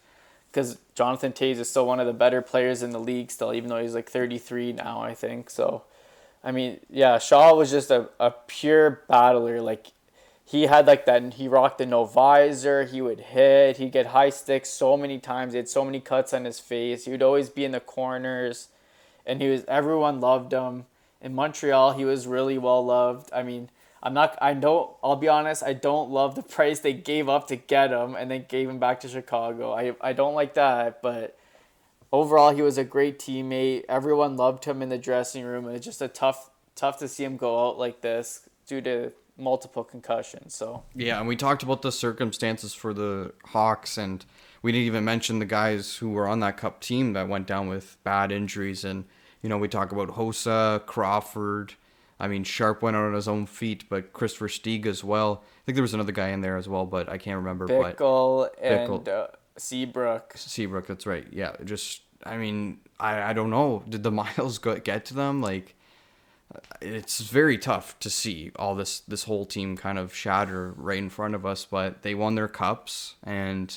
Because 0.50 0.78
Jonathan 0.94 1.32
Toews 1.32 1.58
is 1.58 1.68
still 1.68 1.86
one 1.86 1.98
of 1.98 2.06
the 2.06 2.12
better 2.12 2.42
players 2.42 2.82
in 2.82 2.90
the 2.90 3.00
league 3.00 3.30
still, 3.30 3.52
even 3.52 3.70
though 3.70 3.80
he's 3.80 3.94
like 3.94 4.08
33 4.08 4.74
now, 4.74 5.00
I 5.00 5.14
think. 5.14 5.50
So, 5.50 5.82
I 6.44 6.52
mean, 6.52 6.78
yeah, 6.90 7.18
Shaw 7.18 7.54
was 7.54 7.70
just 7.70 7.90
a, 7.90 8.10
a 8.20 8.32
pure 8.46 9.02
battler. 9.08 9.60
Like, 9.62 9.88
he 10.44 10.64
had 10.64 10.86
like 10.86 11.06
that, 11.06 11.34
he 11.34 11.48
rocked 11.48 11.78
the 11.78 11.86
no 11.86 12.04
visor, 12.04 12.84
he 12.84 13.00
would 13.00 13.20
hit, 13.20 13.78
he'd 13.78 13.92
get 13.92 14.06
high 14.06 14.28
sticks 14.28 14.68
so 14.68 14.96
many 14.96 15.18
times, 15.18 15.54
he 15.54 15.56
had 15.56 15.68
so 15.68 15.84
many 15.84 16.00
cuts 16.00 16.34
on 16.34 16.44
his 16.44 16.60
face, 16.60 17.06
he 17.06 17.10
would 17.10 17.22
always 17.22 17.48
be 17.48 17.64
in 17.64 17.72
the 17.72 17.80
corners, 17.80 18.68
and 19.24 19.40
he 19.40 19.48
was, 19.48 19.64
everyone 19.66 20.20
loved 20.20 20.52
him. 20.52 20.84
In 21.22 21.34
Montreal, 21.34 21.92
he 21.92 22.04
was 22.04 22.26
really 22.26 22.58
well 22.58 22.84
loved. 22.84 23.30
I 23.32 23.42
mean, 23.42 23.70
I'm 24.04 24.12
not. 24.12 24.36
I 24.40 24.52
don't. 24.52 24.90
I'll 25.02 25.16
be 25.16 25.28
honest. 25.28 25.62
I 25.62 25.72
don't 25.72 26.10
love 26.10 26.34
the 26.34 26.42
price 26.42 26.80
they 26.80 26.92
gave 26.92 27.28
up 27.28 27.48
to 27.48 27.56
get 27.56 27.90
him, 27.90 28.14
and 28.14 28.30
then 28.30 28.44
gave 28.46 28.68
him 28.68 28.78
back 28.78 29.00
to 29.00 29.08
Chicago. 29.08 29.72
I 29.72 29.96
I 30.00 30.12
don't 30.12 30.34
like 30.34 30.54
that. 30.54 31.00
But 31.00 31.38
overall, 32.12 32.54
he 32.54 32.60
was 32.60 32.76
a 32.76 32.84
great 32.84 33.18
teammate. 33.18 33.84
Everyone 33.88 34.36
loved 34.36 34.66
him 34.66 34.82
in 34.82 34.90
the 34.90 34.98
dressing 34.98 35.44
room. 35.44 35.66
It's 35.68 35.86
just 35.86 36.02
a 36.02 36.08
tough 36.08 36.50
tough 36.76 36.98
to 36.98 37.08
see 37.08 37.24
him 37.24 37.38
go 37.38 37.66
out 37.66 37.78
like 37.78 38.02
this 38.02 38.48
due 38.66 38.82
to 38.82 39.12
multiple 39.38 39.84
concussions. 39.84 40.54
So 40.54 40.82
yeah, 40.94 41.18
and 41.18 41.26
we 41.26 41.34
talked 41.34 41.62
about 41.62 41.80
the 41.80 41.90
circumstances 41.90 42.74
for 42.74 42.92
the 42.92 43.32
Hawks, 43.46 43.96
and 43.96 44.24
we 44.60 44.70
didn't 44.70 44.86
even 44.86 45.04
mention 45.04 45.38
the 45.38 45.46
guys 45.46 45.96
who 45.96 46.10
were 46.10 46.28
on 46.28 46.40
that 46.40 46.58
Cup 46.58 46.80
team 46.80 47.14
that 47.14 47.28
went 47.28 47.46
down 47.46 47.68
with 47.68 47.96
bad 48.04 48.30
injuries. 48.30 48.84
And 48.84 49.06
you 49.40 49.48
know, 49.48 49.56
we 49.56 49.68
talk 49.68 49.92
about 49.92 50.10
Hossa, 50.10 50.84
Crawford. 50.84 51.74
I 52.18 52.28
mean, 52.28 52.44
Sharp 52.44 52.82
went 52.82 52.96
out 52.96 53.04
on 53.04 53.14
his 53.14 53.28
own 53.28 53.46
feet, 53.46 53.88
but 53.88 54.12
Kris 54.12 54.36
Versteeg 54.36 54.86
as 54.86 55.02
well. 55.02 55.42
I 55.42 55.60
think 55.66 55.76
there 55.76 55.82
was 55.82 55.94
another 55.94 56.12
guy 56.12 56.28
in 56.28 56.40
there 56.40 56.56
as 56.56 56.68
well, 56.68 56.86
but 56.86 57.08
I 57.08 57.18
can't 57.18 57.36
remember. 57.36 57.66
Bickell 57.66 58.48
but 58.54 58.64
and 58.64 59.08
uh, 59.08 59.26
Seabrook. 59.56 60.32
Seabrook, 60.36 60.86
that's 60.86 61.06
right. 61.06 61.26
Yeah, 61.30 61.52
just 61.64 62.02
I 62.24 62.36
mean, 62.36 62.78
I 63.00 63.30
I 63.30 63.32
don't 63.32 63.50
know. 63.50 63.82
Did 63.88 64.02
the 64.02 64.10
miles 64.22 64.58
go, 64.58 64.76
get 64.76 65.04
to 65.06 65.14
them? 65.14 65.42
Like, 65.42 65.74
it's 66.80 67.20
very 67.20 67.58
tough 67.58 67.98
to 68.00 68.10
see 68.10 68.52
all 68.56 68.74
this 68.74 69.00
this 69.00 69.24
whole 69.24 69.44
team 69.44 69.76
kind 69.76 69.98
of 69.98 70.14
shatter 70.14 70.72
right 70.76 70.98
in 70.98 71.10
front 71.10 71.34
of 71.34 71.44
us. 71.44 71.64
But 71.64 72.02
they 72.02 72.14
won 72.14 72.36
their 72.36 72.48
cups, 72.48 73.16
and 73.24 73.76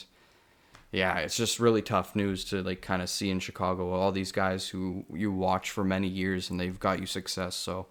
yeah, 0.92 1.18
it's 1.18 1.36
just 1.36 1.60
really 1.60 1.82
tough 1.82 2.16
news 2.16 2.46
to 2.46 2.62
like 2.62 2.82
kind 2.82 3.02
of 3.02 3.10
see 3.10 3.30
in 3.30 3.40
Chicago 3.40 3.92
all 3.92 4.12
these 4.12 4.32
guys 4.32 4.70
who 4.70 5.06
you 5.14 5.32
watch 5.32 5.72
for 5.72 5.84
many 5.84 6.08
years 6.08 6.50
and 6.50 6.60
they've 6.60 6.80
got 6.80 7.00
you 7.00 7.06
success. 7.06 7.56
So 7.56 7.88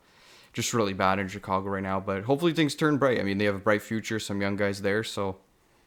just 0.57 0.73
really 0.73 0.95
bad 0.95 1.19
in 1.19 1.29
Chicago 1.29 1.69
right 1.69 1.83
now. 1.83 2.01
But 2.01 2.25
hopefully 2.25 2.55
things 2.55 2.75
turn 2.75 2.97
bright. 2.97 3.21
I 3.21 3.23
mean, 3.23 3.37
they 3.37 3.45
have 3.45 3.55
a 3.55 3.59
bright 3.59 3.83
future, 3.83 4.19
some 4.19 4.41
young 4.41 4.57
guys 4.57 4.81
there. 4.81 5.05
So, 5.05 5.37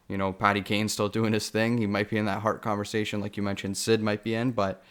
you 0.08 0.15
know, 0.15 0.32
Patty 0.32 0.62
Kane's 0.62 0.93
still 0.93 1.10
doing 1.10 1.34
his 1.34 1.49
thing. 1.49 1.79
He 1.79 1.88
might 1.88 2.08
be 2.08 2.17
in 2.17 2.25
that 2.25 2.41
Hart 2.41 2.62
conversation, 2.62 3.19
like 3.19 3.36
you 3.36 3.41
mentioned. 3.41 3.77
Sid 3.77 3.99
might 3.99 4.23
be 4.23 4.36
in, 4.36 4.51
but 4.51 4.84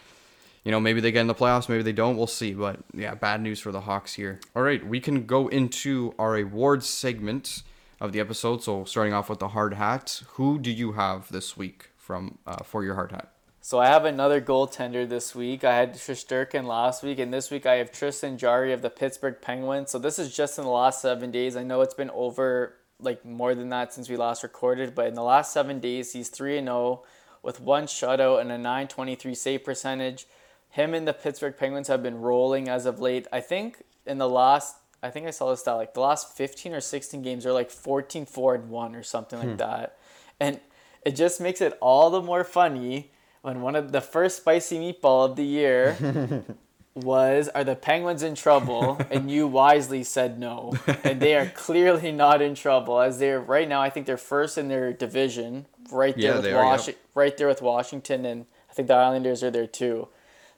you 0.64 0.72
know, 0.72 0.80
maybe 0.80 1.00
they 1.00 1.12
get 1.12 1.20
in 1.20 1.28
the 1.28 1.34
playoffs, 1.34 1.68
maybe 1.68 1.84
they 1.84 1.92
don't. 1.92 2.16
We'll 2.16 2.26
see. 2.26 2.54
But 2.54 2.80
yeah, 2.92 3.14
bad 3.14 3.40
news 3.40 3.60
for 3.60 3.70
the 3.70 3.82
Hawks 3.82 4.14
here. 4.14 4.40
All 4.56 4.62
right, 4.62 4.84
we 4.84 4.98
can 4.98 5.26
go 5.26 5.46
into 5.46 6.12
our 6.18 6.36
awards 6.36 6.88
segment 6.88 7.62
of 8.00 8.10
the 8.10 8.18
episode. 8.18 8.64
So 8.64 8.84
starting 8.84 9.14
off 9.14 9.30
with 9.30 9.38
the 9.38 9.48
hard 9.48 9.74
hat, 9.74 10.22
who 10.30 10.58
do 10.58 10.72
you 10.72 10.92
have 10.92 11.30
this 11.30 11.56
week 11.56 11.90
from 11.96 12.38
uh, 12.48 12.64
for 12.64 12.82
your 12.82 12.96
hard 12.96 13.12
hat? 13.12 13.37
So 13.68 13.78
I 13.78 13.88
have 13.88 14.06
another 14.06 14.40
goaltender 14.40 15.06
this 15.06 15.34
week. 15.34 15.62
I 15.62 15.76
had 15.76 15.92
Shesterkin 15.92 16.64
last 16.64 17.02
week, 17.02 17.18
and 17.18 17.30
this 17.30 17.50
week 17.50 17.66
I 17.66 17.74
have 17.74 17.92
Tristan 17.92 18.38
Jarry 18.38 18.72
of 18.72 18.80
the 18.80 18.88
Pittsburgh 18.88 19.42
Penguins. 19.42 19.90
So 19.90 19.98
this 19.98 20.18
is 20.18 20.34
just 20.34 20.56
in 20.56 20.64
the 20.64 20.70
last 20.70 21.02
seven 21.02 21.30
days. 21.30 21.54
I 21.54 21.64
know 21.64 21.82
it's 21.82 21.92
been 21.92 22.08
over 22.14 22.76
like 22.98 23.26
more 23.26 23.54
than 23.54 23.68
that 23.68 23.92
since 23.92 24.08
we 24.08 24.16
last 24.16 24.42
recorded, 24.42 24.94
but 24.94 25.06
in 25.06 25.12
the 25.12 25.22
last 25.22 25.52
seven 25.52 25.80
days 25.80 26.14
he's 26.14 26.30
three 26.30 26.56
and 26.56 26.68
zero 26.68 26.78
oh 26.78 27.06
with 27.42 27.60
one 27.60 27.84
shutout 27.84 28.40
and 28.40 28.50
a 28.50 28.56
nine 28.56 28.88
twenty 28.88 29.14
three 29.14 29.34
save 29.34 29.64
percentage. 29.64 30.26
Him 30.70 30.94
and 30.94 31.06
the 31.06 31.12
Pittsburgh 31.12 31.54
Penguins 31.54 31.88
have 31.88 32.02
been 32.02 32.22
rolling 32.22 32.70
as 32.70 32.86
of 32.86 33.00
late. 33.00 33.26
I 33.30 33.42
think 33.42 33.82
in 34.06 34.16
the 34.16 34.30
last 34.30 34.76
I 35.02 35.10
think 35.10 35.26
I 35.26 35.30
saw 35.30 35.50
this 35.50 35.60
stat 35.60 35.76
like 35.76 35.92
the 35.92 36.00
last 36.00 36.34
15 36.34 36.72
or 36.72 36.80
16 36.80 37.20
games 37.20 37.44
are 37.44 37.52
like 37.52 37.70
14 37.70 38.24
4 38.24 38.54
and 38.54 38.70
1 38.70 38.94
or 38.94 39.02
something 39.02 39.38
like 39.38 39.50
hmm. 39.50 39.56
that. 39.56 39.98
And 40.40 40.58
it 41.04 41.16
just 41.16 41.38
makes 41.38 41.60
it 41.60 41.76
all 41.82 42.08
the 42.08 42.22
more 42.22 42.44
funny 42.44 43.10
when 43.48 43.62
one 43.62 43.74
of 43.74 43.92
the 43.92 44.00
first 44.02 44.36
spicy 44.36 44.78
meatball 44.78 45.24
of 45.24 45.36
the 45.36 45.44
year 45.44 45.96
was 46.94 47.48
are 47.54 47.64
the 47.64 47.74
Penguins 47.74 48.22
in 48.22 48.34
trouble? 48.34 49.00
and 49.10 49.30
you 49.30 49.46
wisely 49.46 50.04
said 50.04 50.38
no. 50.38 50.74
And 51.02 51.18
they 51.20 51.34
are 51.34 51.46
clearly 51.54 52.12
not 52.12 52.42
in 52.42 52.54
trouble 52.54 53.00
as 53.00 53.18
they're 53.18 53.40
right 53.40 53.68
now 53.68 53.80
I 53.80 53.88
think 53.90 54.04
they're 54.06 54.16
first 54.16 54.58
in 54.58 54.68
their 54.68 54.92
division, 54.92 55.66
right 55.90 56.14
there 56.14 56.24
Yeah, 56.24 56.34
with 56.36 56.44
they 56.44 56.52
are, 56.52 56.76
yep. 56.86 56.96
right 57.14 57.36
there 57.36 57.48
with 57.48 57.62
Washington 57.62 58.24
and 58.26 58.46
I 58.70 58.74
think 58.74 58.88
the 58.88 58.94
Islanders 58.94 59.42
are 59.42 59.50
there 59.50 59.66
too. 59.66 60.08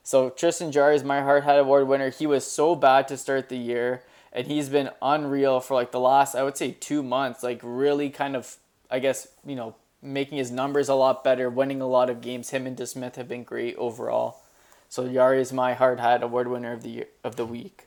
So 0.02 0.30
Tristan 0.30 0.72
Jarry 0.72 0.96
is 0.96 1.04
my 1.04 1.20
Hard 1.22 1.44
Hat 1.44 1.58
Award 1.58 1.86
winner. 1.86 2.10
He 2.10 2.26
was 2.26 2.44
so 2.44 2.74
bad 2.74 3.06
to 3.08 3.16
start 3.16 3.48
the 3.50 3.56
year, 3.58 4.02
and 4.32 4.46
he's 4.46 4.68
been 4.68 4.90
unreal 5.00 5.60
for 5.60 5.74
like 5.74 5.92
the 5.92 6.00
last 6.00 6.34
I 6.34 6.42
would 6.42 6.56
say 6.56 6.72
two 6.72 7.02
months. 7.02 7.42
Like 7.44 7.60
really 7.62 8.10
kind 8.10 8.34
of 8.34 8.56
I 8.90 8.98
guess 8.98 9.28
you 9.46 9.54
know 9.54 9.76
making 10.02 10.38
his 10.38 10.50
numbers 10.50 10.88
a 10.88 10.94
lot 10.94 11.22
better, 11.22 11.50
winning 11.50 11.80
a 11.80 11.86
lot 11.86 12.10
of 12.10 12.20
games. 12.20 12.50
Him 12.50 12.66
and 12.66 12.76
DeSmith 12.76 13.16
have 13.16 13.28
been 13.28 13.44
great 13.44 13.76
overall. 13.76 14.42
So 14.88 15.08
Jarry 15.08 15.40
is 15.40 15.52
my 15.52 15.74
Hard 15.74 16.00
Hat 16.00 16.22
Award 16.22 16.48
winner 16.48 16.72
of 16.72 16.82
the 16.82 16.90
year, 16.90 17.06
of 17.22 17.36
the 17.36 17.46
week. 17.46 17.86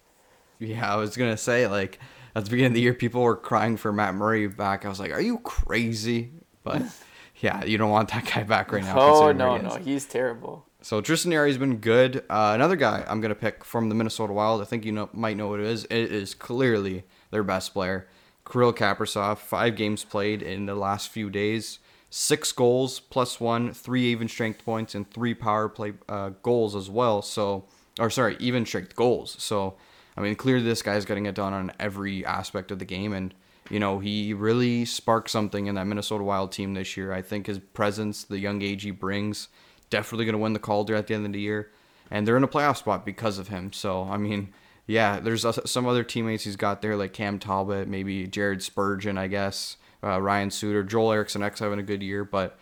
Yeah, 0.60 0.94
I 0.94 0.96
was 0.96 1.18
gonna 1.18 1.38
say 1.38 1.68
like 1.68 2.00
at 2.36 2.46
the 2.46 2.50
beginning 2.50 2.72
of 2.72 2.76
the 2.76 2.82
year, 2.82 2.94
people 2.94 3.22
were 3.22 3.36
crying 3.36 3.78
for 3.78 3.92
Matt 3.92 4.16
Murray 4.16 4.48
back. 4.48 4.86
I 4.86 4.90
was 4.90 5.00
like, 5.00 5.12
"Are 5.12 5.22
you 5.22 5.40
crazy?" 5.40 6.32
But 6.64 6.82
yeah, 7.42 7.64
you 7.66 7.78
don't 7.78 7.92
want 7.92 8.10
that 8.12 8.26
guy 8.34 8.44
back 8.44 8.72
right 8.72 8.84
now. 8.84 8.98
Oh 8.98 9.32
no 9.32 9.58
no 9.58 9.76
he's 9.76 10.06
terrible. 10.06 10.66
So 10.82 11.02
Tristan 11.02 11.32
Jarry's 11.32 11.58
been 11.58 11.78
good. 11.78 12.24
Uh, 12.30 12.52
another 12.56 12.76
guy 12.76 13.04
I'm 13.08 13.22
gonna 13.22 13.36
pick 13.36 13.66
from 13.66 13.90
the 13.90 13.96
Minnesota 13.96 14.34
Wild. 14.34 14.62
I 14.62 14.66
think 14.66 14.86
you 14.86 14.92
know 14.92 15.10
might 15.14 15.36
know 15.36 15.50
what 15.50 15.60
it 15.60 15.66
is. 15.66 15.86
It 15.86 16.12
is 16.12 16.34
clearly 16.34 17.04
their 17.32 17.44
best 17.44 17.74
player, 17.74 18.08
Kirill 18.50 18.74
Kaprizov. 18.74 19.40
Five 19.40 19.76
games 19.76 20.06
played 20.06 20.42
in 20.42 20.66
the 20.66 20.76
last 20.76 21.10
few 21.10 21.30
days. 21.30 21.80
Six 22.16 22.52
goals 22.52 23.00
plus 23.00 23.40
one, 23.40 23.74
three 23.74 24.04
even 24.04 24.28
strength 24.28 24.64
points, 24.64 24.94
and 24.94 25.10
three 25.10 25.34
power 25.34 25.68
play 25.68 25.94
uh, 26.08 26.30
goals 26.44 26.76
as 26.76 26.88
well. 26.88 27.24
So, 27.24 27.66
or 28.00 28.12
sorry, 28.12 28.38
even 28.40 28.68
strength 28.68 28.96
goals. 28.96 29.36
So, 29.40 29.78
I 30.16 30.22
mean, 30.22 30.36
clearly 30.36 30.64
this 30.64 30.84
guy's 30.84 31.06
getting 31.06 31.26
it 31.26 31.34
done 31.34 31.54
on 31.54 31.72
every 31.80 32.24
aspect 32.24 32.70
of 32.70 32.78
the 32.78 32.86
game, 32.86 33.14
and 33.14 33.34
you 33.72 33.80
know 33.80 33.98
he 33.98 34.32
really 34.32 34.86
sparked 34.86 35.32
something 35.32 35.66
in 35.66 35.74
that 35.74 35.88
Minnesota 35.88 36.24
Wild 36.24 36.52
team 36.52 36.76
this 36.76 36.96
year. 36.96 37.12
I 37.12 37.24
think 37.24 37.48
his 37.48 37.58
presence, 37.58 38.24
the 38.24 38.38
young 38.38 38.62
age 38.62 38.84
he 38.84 38.92
brings, 38.92 39.48
definitely 39.90 40.26
going 40.26 40.34
to 40.34 40.38
win 40.38 40.54
the 40.54 40.60
Calder 40.60 40.94
at 40.94 41.08
the 41.08 41.16
end 41.16 41.26
of 41.26 41.34
the 41.34 41.40
year, 41.40 41.72
and 42.12 42.28
they're 42.28 42.38
in 42.38 42.44
a 42.44 42.48
playoff 42.48 42.78
spot 42.78 43.08
because 43.08 43.40
of 43.40 43.48
him. 43.48 43.74
So 43.74 44.04
I 44.04 44.18
mean, 44.18 44.54
yeah, 44.86 45.20
there's 45.20 45.46
uh, 45.46 45.54
some 45.66 45.88
other 45.88 46.04
teammates 46.04 46.44
he's 46.44 46.58
got 46.58 46.84
there 46.84 46.96
like 46.96 47.14
Cam 47.14 47.40
Talbot, 47.40 47.88
maybe 47.88 48.28
Jared 48.28 48.62
Spurgeon, 48.62 49.18
I 49.18 49.26
guess, 49.26 49.78
uh, 50.04 50.22
Ryan 50.22 50.52
Suter, 50.52 50.84
Joel 50.84 51.14
Eriksson 51.14 51.44
Ek 51.44 51.58
having 51.58 51.80
a 51.80 51.84
good 51.84 52.04
year, 52.04 52.24
but 52.24 52.58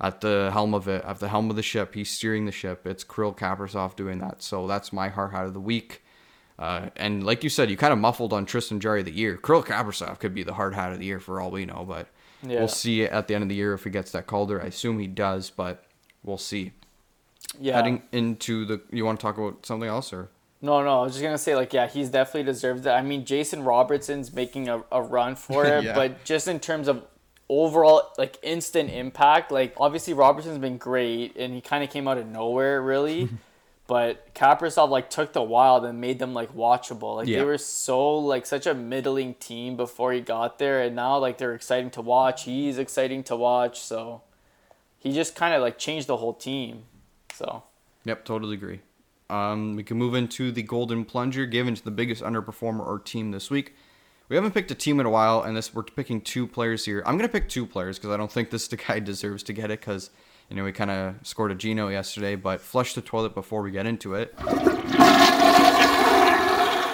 at 0.00 0.20
the 0.20 0.50
helm 0.52 0.74
of 0.74 0.88
it, 0.88 1.04
at 1.04 1.20
the 1.20 1.28
helm 1.28 1.48
of 1.50 1.56
the 1.56 1.62
ship, 1.62 1.94
he's 1.94 2.10
steering 2.10 2.44
the 2.44 2.52
ship. 2.52 2.86
It's 2.86 3.04
Kirill 3.04 3.32
Kaprizov 3.34 3.94
doing 3.96 4.18
that. 4.18 4.42
So 4.42 4.66
that's 4.66 4.92
my 4.92 5.08
hard 5.08 5.30
hat 5.32 5.44
of 5.46 5.54
the 5.54 5.60
week. 5.60 6.02
Uh, 6.58 6.90
and 6.96 7.24
like 7.24 7.42
you 7.44 7.50
said, 7.50 7.70
you 7.70 7.76
kind 7.76 7.92
of 7.92 7.98
muffled 7.98 8.32
on 8.32 8.44
Tristan 8.44 8.78
Jarry 8.80 9.00
of 9.00 9.06
the 9.06 9.12
year. 9.12 9.36
Kirill 9.36 9.62
Kaprizov 9.62 10.18
could 10.18 10.34
be 10.34 10.42
the 10.42 10.54
hard 10.54 10.74
hat 10.74 10.92
of 10.92 10.98
the 10.98 11.04
year 11.06 11.20
for 11.20 11.40
all 11.40 11.50
we 11.50 11.64
know, 11.66 11.84
but 11.88 12.08
Yeah. 12.42 12.58
we'll 12.58 12.68
see 12.68 13.04
at 13.04 13.28
the 13.28 13.34
end 13.34 13.42
of 13.42 13.48
the 13.48 13.54
year 13.54 13.72
if 13.74 13.84
he 13.84 13.90
gets 13.90 14.10
that 14.12 14.26
Calder. 14.26 14.60
I 14.60 14.66
assume 14.66 14.98
he 14.98 15.06
does, 15.06 15.50
but 15.50 15.84
we'll 16.24 16.38
see. 16.38 16.72
Yeah. 17.60 17.76
Heading 17.76 18.02
into 18.12 18.64
the, 18.64 18.80
you 18.90 19.04
want 19.04 19.18
to 19.20 19.22
talk 19.24 19.38
about 19.38 19.64
something 19.66 19.88
else 19.88 20.12
or? 20.12 20.28
No, 20.64 20.82
no, 20.84 21.00
I 21.00 21.02
was 21.02 21.12
just 21.14 21.22
gonna 21.24 21.36
say 21.38 21.56
like 21.56 21.72
yeah, 21.72 21.88
he's 21.88 22.08
definitely 22.08 22.44
deserves 22.44 22.82
that. 22.82 22.96
I 22.96 23.02
mean, 23.02 23.24
Jason 23.24 23.64
Robertson's 23.64 24.32
making 24.32 24.68
a, 24.68 24.84
a 24.92 25.02
run 25.02 25.34
for 25.34 25.66
it, 25.66 25.84
Yeah. 25.84 25.94
but 25.94 26.24
just 26.24 26.46
in 26.48 26.60
terms 26.60 26.86
of 26.88 27.04
overall 27.48 28.12
like 28.16 28.38
instant 28.42 28.88
impact, 28.90 29.50
like 29.50 29.74
obviously 29.78 30.14
Robertson's 30.14 30.58
been 30.58 30.78
great 30.78 31.36
and 31.36 31.52
he 31.52 31.60
kind 31.60 31.82
of 31.84 31.90
came 31.90 32.06
out 32.06 32.16
of 32.16 32.26
nowhere 32.28 32.80
really, 32.80 33.28
but 33.88 34.32
Kaprizov 34.34 34.88
like 34.88 35.10
took 35.10 35.32
the 35.32 35.42
wild 35.42 35.84
and 35.84 36.00
made 36.00 36.20
them 36.20 36.32
like 36.32 36.54
watchable. 36.54 37.16
Like 37.16 37.26
Yeah. 37.28 37.40
they 37.40 37.44
were 37.44 37.58
so 37.58 38.14
like 38.18 38.46
such 38.46 38.66
a 38.66 38.72
middling 38.72 39.34
team 39.34 39.76
before 39.76 40.12
he 40.12 40.20
got 40.20 40.60
there, 40.60 40.80
and 40.80 40.94
now 40.94 41.18
like 41.18 41.38
they're 41.38 41.54
exciting 41.54 41.90
to 41.90 42.00
watch. 42.00 42.44
He's 42.44 42.78
exciting 42.78 43.24
to 43.24 43.34
watch, 43.36 43.80
so 43.80 44.22
he 45.00 45.12
just 45.12 45.34
kind 45.34 45.52
of 45.54 45.60
like 45.60 45.76
changed 45.76 46.06
the 46.06 46.18
whole 46.18 46.34
team. 46.34 46.84
So. 47.34 47.64
Yep, 48.04 48.24
totally 48.24 48.54
agree. 48.54 48.80
Um, 49.32 49.76
we 49.76 49.82
can 49.82 49.96
move 49.96 50.14
into 50.14 50.52
the 50.52 50.62
Golden 50.62 51.06
Plunger 51.06 51.46
given 51.46 51.74
to 51.74 51.82
the 51.82 51.90
biggest 51.90 52.22
underperformer 52.22 52.86
or 52.86 52.98
team 52.98 53.30
this 53.30 53.48
week. 53.50 53.74
We 54.28 54.36
haven't 54.36 54.52
picked 54.52 54.70
a 54.70 54.74
team 54.74 55.00
in 55.00 55.06
a 55.06 55.10
while, 55.10 55.42
and 55.42 55.56
this 55.56 55.74
we're 55.74 55.84
picking 55.84 56.20
two 56.20 56.46
players 56.46 56.84
here. 56.84 57.02
I'm 57.06 57.16
gonna 57.16 57.30
pick 57.30 57.48
two 57.48 57.64
players 57.64 57.98
because 57.98 58.10
I 58.10 58.18
don't 58.18 58.30
think 58.30 58.50
this 58.50 58.68
guy 58.88 58.98
deserves 58.98 59.42
to 59.44 59.54
get 59.54 59.70
it 59.70 59.80
because 59.80 60.10
you 60.50 60.56
know 60.56 60.64
we 60.64 60.72
kind 60.72 60.90
of 60.90 61.14
scored 61.22 61.50
a 61.50 61.54
Gino 61.54 61.88
yesterday, 61.88 62.36
but 62.36 62.60
flush 62.60 62.92
the 62.92 63.00
toilet 63.00 63.34
before 63.34 63.62
we 63.62 63.70
get 63.70 63.86
into 63.86 64.14
it. 64.14 64.34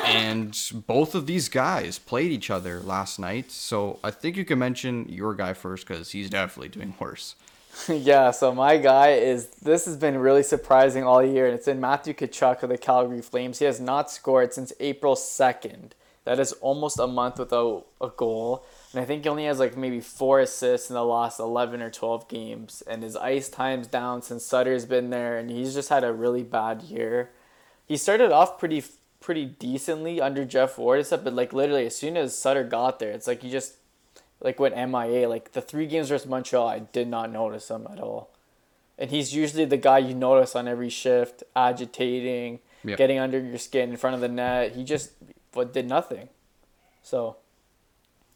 And 0.06 0.56
both 0.86 1.16
of 1.16 1.26
these 1.26 1.48
guys 1.48 1.98
played 1.98 2.30
each 2.30 2.50
other 2.50 2.80
last 2.80 3.18
night, 3.18 3.50
so 3.50 3.98
I 4.04 4.12
think 4.12 4.36
you 4.36 4.44
can 4.44 4.60
mention 4.60 5.08
your 5.08 5.34
guy 5.34 5.54
first 5.54 5.86
because 5.86 6.12
he's 6.12 6.30
definitely 6.30 6.68
doing 6.68 6.94
worse. 7.00 7.34
Yeah, 7.88 8.30
so 8.32 8.54
my 8.54 8.76
guy 8.76 9.12
is 9.12 9.46
this 9.62 9.84
has 9.86 9.96
been 9.96 10.18
really 10.18 10.42
surprising 10.42 11.04
all 11.04 11.24
year, 11.24 11.46
and 11.46 11.54
it's 11.54 11.68
in 11.68 11.80
Matthew 11.80 12.14
Tkachuk 12.14 12.62
of 12.62 12.68
the 12.68 12.78
Calgary 12.78 13.22
Flames. 13.22 13.58
He 13.58 13.64
has 13.64 13.80
not 13.80 14.10
scored 14.10 14.52
since 14.52 14.72
April 14.80 15.16
second. 15.16 15.94
That 16.24 16.38
is 16.38 16.52
almost 16.54 16.98
a 16.98 17.06
month 17.06 17.38
without 17.38 17.86
a 18.00 18.08
goal, 18.08 18.66
and 18.92 19.00
I 19.00 19.06
think 19.06 19.22
he 19.22 19.28
only 19.30 19.46
has 19.46 19.58
like 19.58 19.76
maybe 19.76 20.00
four 20.00 20.40
assists 20.40 20.90
in 20.90 20.94
the 20.94 21.04
last 21.04 21.40
eleven 21.40 21.80
or 21.80 21.90
twelve 21.90 22.28
games. 22.28 22.82
And 22.86 23.02
his 23.02 23.16
ice 23.16 23.48
time's 23.48 23.86
down 23.86 24.20
since 24.20 24.44
Sutter's 24.44 24.84
been 24.84 25.08
there, 25.10 25.38
and 25.38 25.50
he's 25.50 25.72
just 25.74 25.88
had 25.88 26.04
a 26.04 26.12
really 26.12 26.42
bad 26.42 26.82
year. 26.82 27.30
He 27.86 27.96
started 27.96 28.30
off 28.32 28.58
pretty 28.58 28.84
pretty 29.20 29.46
decently 29.46 30.20
under 30.20 30.44
Geoff 30.44 30.76
Ward, 30.78 31.00
except 31.00 31.24
but 31.24 31.34
like 31.34 31.52
literally 31.54 31.86
as 31.86 31.96
soon 31.96 32.16
as 32.16 32.36
Sutter 32.36 32.64
got 32.64 32.98
there, 32.98 33.10
it's 33.12 33.26
like 33.26 33.42
he 33.42 33.50
just 33.50 33.76
like 34.40 34.58
went 34.60 34.76
MIA. 34.76 35.28
Like 35.28 35.52
the 35.52 35.60
three 35.60 35.86
games 35.86 36.08
versus 36.08 36.28
Montreal, 36.28 36.66
I 36.68 36.80
did 36.80 37.08
not 37.08 37.30
notice 37.32 37.70
him 37.70 37.86
at 37.90 38.00
all. 38.00 38.30
And 38.98 39.10
he's 39.10 39.34
usually 39.34 39.64
the 39.64 39.76
guy 39.76 39.98
you 39.98 40.14
notice 40.14 40.56
on 40.56 40.66
every 40.66 40.90
shift, 40.90 41.42
agitating, 41.54 42.60
Yep. 42.84 42.96
getting 42.96 43.18
under 43.18 43.40
your 43.40 43.58
skin 43.58 43.90
in 43.90 43.96
front 43.96 44.14
of 44.14 44.20
the 44.20 44.28
net. 44.28 44.72
He 44.76 44.84
just 44.84 45.10
but 45.52 45.72
did 45.72 45.88
nothing. 45.88 46.28
So 47.02 47.36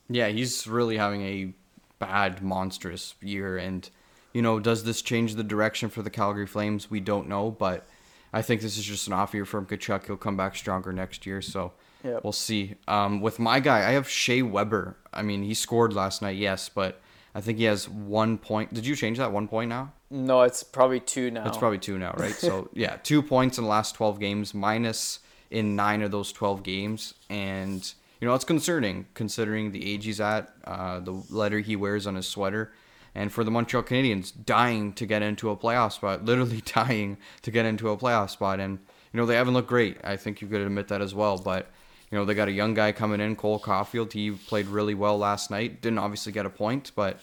Yeah, 0.09 0.29
he's 0.29 0.67
really 0.67 0.97
having 0.97 1.23
a 1.23 1.53
bad, 1.99 2.43
monstrous 2.43 3.15
year. 3.23 3.57
And, 3.57 3.89
you 4.33 4.43
know, 4.43 4.59
does 4.59 4.83
this 4.85 5.01
change 5.01 5.37
the 5.37 5.45
direction 5.45 5.89
for 5.89 6.03
the 6.03 6.11
Calgary 6.11 6.47
Flames? 6.47 6.91
We 6.91 6.99
don't 7.01 7.29
know, 7.29 7.51
but 7.53 7.87
I 8.33 8.43
think 8.43 8.61
this 8.63 8.77
is 8.77 8.85
just 8.85 9.07
an 9.07 9.13
off 9.13 9.33
year 9.35 9.45
from 9.45 9.67
Tkachuk. 9.67 10.07
He'll 10.07 10.17
come 10.17 10.37
back 10.37 10.57
stronger 10.57 10.93
next 10.93 11.25
year. 11.25 11.41
So 11.41 11.73
Yep. 12.05 12.25
we'll 12.25 12.33
see. 12.33 12.75
Um, 12.89 13.21
with 13.21 13.39
my 13.39 13.61
guy, 13.61 13.89
I 13.89 13.93
have 13.93 14.09
Shea 14.09 14.43
Weber. 14.43 14.97
I 15.13 15.23
mean, 15.23 15.43
he 15.43 15.55
scored 15.55 15.93
last 15.93 16.23
night, 16.23 16.37
yes, 16.37 16.69
but 16.69 17.01
I 17.35 17.41
think 17.41 17.59
he 17.59 17.65
has 17.65 17.89
one 17.89 18.39
point. 18.39 18.75
Did 18.75 18.87
you 18.87 18.97
change 18.97 19.19
that 19.19 19.33
one 19.33 19.49
point 19.49 19.69
now? 19.69 19.93
no, 20.13 20.43
it's 20.43 20.63
probably 20.63 21.01
two 21.01 21.31
now. 21.31 21.47
It's 21.47 21.57
probably 21.57 21.79
two 21.79 21.99
now, 21.99 22.15
right? 22.19 22.35
so 22.35 22.69
yeah, 22.75 22.97
two 23.03 23.23
points 23.23 23.57
in 23.59 23.65
the 23.65 23.71
last 23.71 23.95
twelve 23.95 24.21
games, 24.21 24.53
minus 24.53 25.21
in 25.51 25.75
nine 25.75 26.03
of 26.03 26.11
those 26.11 26.33
twelve 26.33 26.63
games, 26.63 27.15
and 27.31 27.93
you 28.21 28.29
know 28.29 28.35
it's 28.35 28.45
concerning 28.45 29.07
considering 29.15 29.73
the 29.73 29.91
age 29.91 30.05
he's 30.05 30.21
at, 30.21 30.53
uh, 30.65 31.01
the 31.01 31.13
letter 31.31 31.61
he 31.61 31.77
wears 31.77 32.07
on 32.07 32.15
his 32.15 32.29
sweater, 32.29 32.73
and 33.15 33.33
for 33.33 33.43
the 33.43 33.51
Montreal 33.51 33.83
Canadiens, 33.83 34.33
dying 34.45 34.93
to 34.93 35.07
get 35.07 35.23
into 35.23 35.49
a 35.49 35.57
playoff 35.57 35.93
spot, 35.93 36.25
literally 36.27 36.61
dying 36.61 37.17
to 37.41 37.51
get 37.51 37.65
into 37.65 37.89
a 37.89 37.97
playoff 37.97 38.29
spot, 38.29 38.61
and 38.61 38.79
you 39.13 39.19
know 39.19 39.25
they 39.25 39.37
haven't 39.37 39.55
looked 39.55 39.69
great. 39.69 39.97
I 40.05 40.17
think 40.17 40.43
you 40.43 40.49
could 40.49 40.61
admit 40.61 40.89
that 40.89 41.01
as 41.01 41.15
well, 41.15 41.39
but. 41.39 41.71
You 42.13 42.19
know, 42.19 42.27
they 42.27 42.35
got 42.35 42.49
a 42.49 42.53
young 42.53 42.75
guy 42.75 42.93
coming 42.93 43.23
in, 43.23 43.37
Cole 43.37 43.59
Caufield. 43.59 44.13
He 44.13 44.33
played 44.33 44.67
really 44.67 44.93
well 44.93 45.17
last 45.17 45.51
night. 45.51 45.81
Didn't 45.81 45.99
obviously 45.99 46.31
get 46.31 46.45
a 46.45 46.51
point, 46.51 46.93
but 46.95 47.19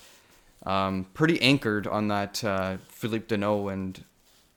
um, 0.65 1.05
pretty 1.13 1.39
anchored 1.43 1.85
on 1.85 2.07
that 2.07 2.43
uh, 2.43 2.77
Phillip 2.87 3.27
Danault 3.27 3.71
and 3.71 4.03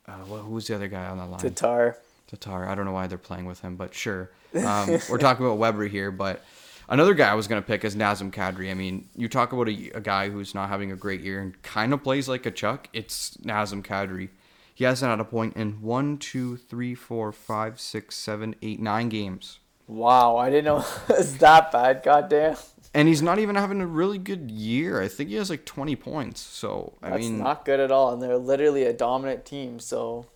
uh, 0.08 0.12
who 0.24 0.54
was 0.54 0.66
the 0.66 0.74
other 0.74 0.88
guy 0.88 1.04
on 1.04 1.18
the 1.18 1.26
line? 1.26 1.38
Tatar. 1.38 1.98
Tatar. 2.28 2.66
I 2.66 2.74
don't 2.74 2.86
know 2.86 2.92
why 2.92 3.08
they're 3.08 3.18
playing 3.18 3.44
with 3.44 3.60
him, 3.60 3.76
but 3.76 3.94
sure. 3.94 4.30
Um, 4.54 4.98
we're 5.10 5.18
talking 5.18 5.44
about 5.44 5.58
Weber 5.58 5.86
here, 5.86 6.10
but 6.10 6.42
another 6.88 7.12
guy 7.12 7.30
I 7.30 7.34
was 7.34 7.46
going 7.46 7.60
to 7.60 7.66
pick 7.66 7.84
is 7.84 7.94
Nazem 7.94 8.32
Kadri. 8.32 8.70
I 8.70 8.74
mean, 8.74 9.10
you 9.14 9.28
talk 9.28 9.52
about 9.52 9.68
a, 9.68 9.90
a 9.94 10.00
guy 10.00 10.30
who's 10.30 10.54
not 10.54 10.70
having 10.70 10.92
a 10.92 10.96
great 10.96 11.20
year 11.20 11.40
and 11.40 11.60
kind 11.62 11.92
of 11.92 12.02
plays 12.02 12.26
like 12.26 12.46
a 12.46 12.50
Chuck. 12.50 12.88
It's 12.94 13.36
Nazem 13.38 13.82
Kadri. 13.82 14.30
He 14.74 14.84
hasn't 14.84 15.10
had 15.10 15.20
a 15.20 15.24
point 15.24 15.56
in 15.56 15.82
one, 15.82 16.16
two, 16.16 16.56
three, 16.56 16.94
four, 16.94 17.32
five, 17.32 17.78
six, 17.78 18.16
seven, 18.16 18.54
eight, 18.62 18.80
nine 18.80 19.10
games. 19.10 19.58
Wow, 19.92 20.36
I 20.36 20.50
didn't 20.50 20.64
know 20.64 20.78
it 21.08 21.18
was 21.18 21.38
that 21.38 21.72
bad. 21.72 22.02
Goddamn. 22.02 22.56
And 22.94 23.08
he's 23.08 23.22
not 23.22 23.38
even 23.38 23.56
having 23.56 23.80
a 23.80 23.86
really 23.86 24.18
good 24.18 24.50
year. 24.50 25.00
I 25.00 25.08
think 25.08 25.30
he 25.30 25.36
has 25.36 25.48
like 25.48 25.64
20 25.64 25.96
points. 25.96 26.40
So, 26.40 26.92
I 27.02 27.10
That's 27.10 27.22
mean, 27.22 27.38
not 27.38 27.64
good 27.64 27.80
at 27.80 27.90
all, 27.90 28.12
and 28.12 28.20
they're 28.20 28.36
literally 28.36 28.84
a 28.84 28.92
dominant 28.92 29.46
team. 29.46 29.78
So 29.78 30.26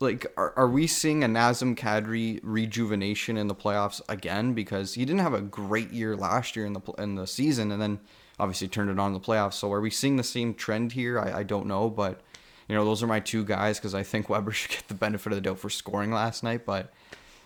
like 0.00 0.26
are, 0.36 0.52
are 0.56 0.68
we 0.68 0.86
seeing 0.86 1.24
a 1.24 1.28
Nazem 1.28 1.76
Kadri 1.76 2.40
rejuvenation 2.42 3.36
in 3.36 3.48
the 3.48 3.54
playoffs 3.54 4.00
again 4.08 4.54
because 4.54 4.94
he 4.94 5.04
didn't 5.04 5.20
have 5.20 5.34
a 5.34 5.40
great 5.40 5.90
year 5.90 6.16
last 6.16 6.56
year 6.56 6.66
in 6.66 6.74
the 6.74 6.80
in 6.98 7.14
the 7.14 7.26
season 7.26 7.72
and 7.72 7.80
then 7.80 8.00
obviously 8.38 8.68
turned 8.68 8.90
it 8.90 8.98
on 8.98 9.08
in 9.08 9.12
the 9.14 9.20
playoffs. 9.20 9.54
So 9.54 9.72
are 9.72 9.80
we 9.80 9.90
seeing 9.90 10.16
the 10.16 10.24
same 10.24 10.54
trend 10.54 10.92
here? 10.92 11.18
I, 11.18 11.38
I 11.38 11.42
don't 11.42 11.66
know, 11.66 11.88
but 11.90 12.20
you 12.68 12.74
know 12.74 12.84
those 12.84 13.02
are 13.02 13.06
my 13.06 13.20
two 13.20 13.44
guys 13.44 13.78
because 13.78 13.94
I 13.94 14.02
think 14.02 14.28
Weber 14.28 14.52
should 14.52 14.70
get 14.70 14.88
the 14.88 14.94
benefit 14.94 15.32
of 15.32 15.36
the 15.36 15.42
doubt 15.42 15.58
for 15.58 15.70
scoring 15.70 16.12
last 16.12 16.42
night. 16.42 16.64
But 16.64 16.92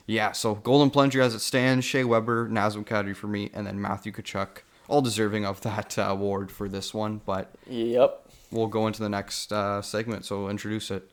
yeah, 0.09 0.33
so 0.33 0.55
Golden 0.57 0.89
Plunger 0.91 1.21
as 1.21 1.35
it 1.35 1.41
stands, 1.41 1.85
Shea 1.85 2.03
Weber, 2.03 2.49
Nazem 2.49 2.85
Kadri 2.85 3.15
for 3.15 3.27
me, 3.29 3.51
and 3.53 3.67
then 3.67 3.81
Matthew 3.81 4.11
Tkachuk, 4.11 4.63
all 4.89 5.03
deserving 5.03 5.45
of 5.45 5.61
that 5.69 5.99
uh, 5.99 6.03
award 6.03 6.51
for 6.51 6.67
this 6.69 6.93
one. 6.95 7.21
But 7.25 7.53
Yep. 7.69 8.27
we'll 8.51 8.67
go 8.69 8.87
into 8.87 9.03
the 9.03 9.09
next 9.11 9.53
uh, 9.53 9.83
segment, 9.83 10.25
so 10.25 10.49
introduce 10.49 10.91
it. 10.91 11.09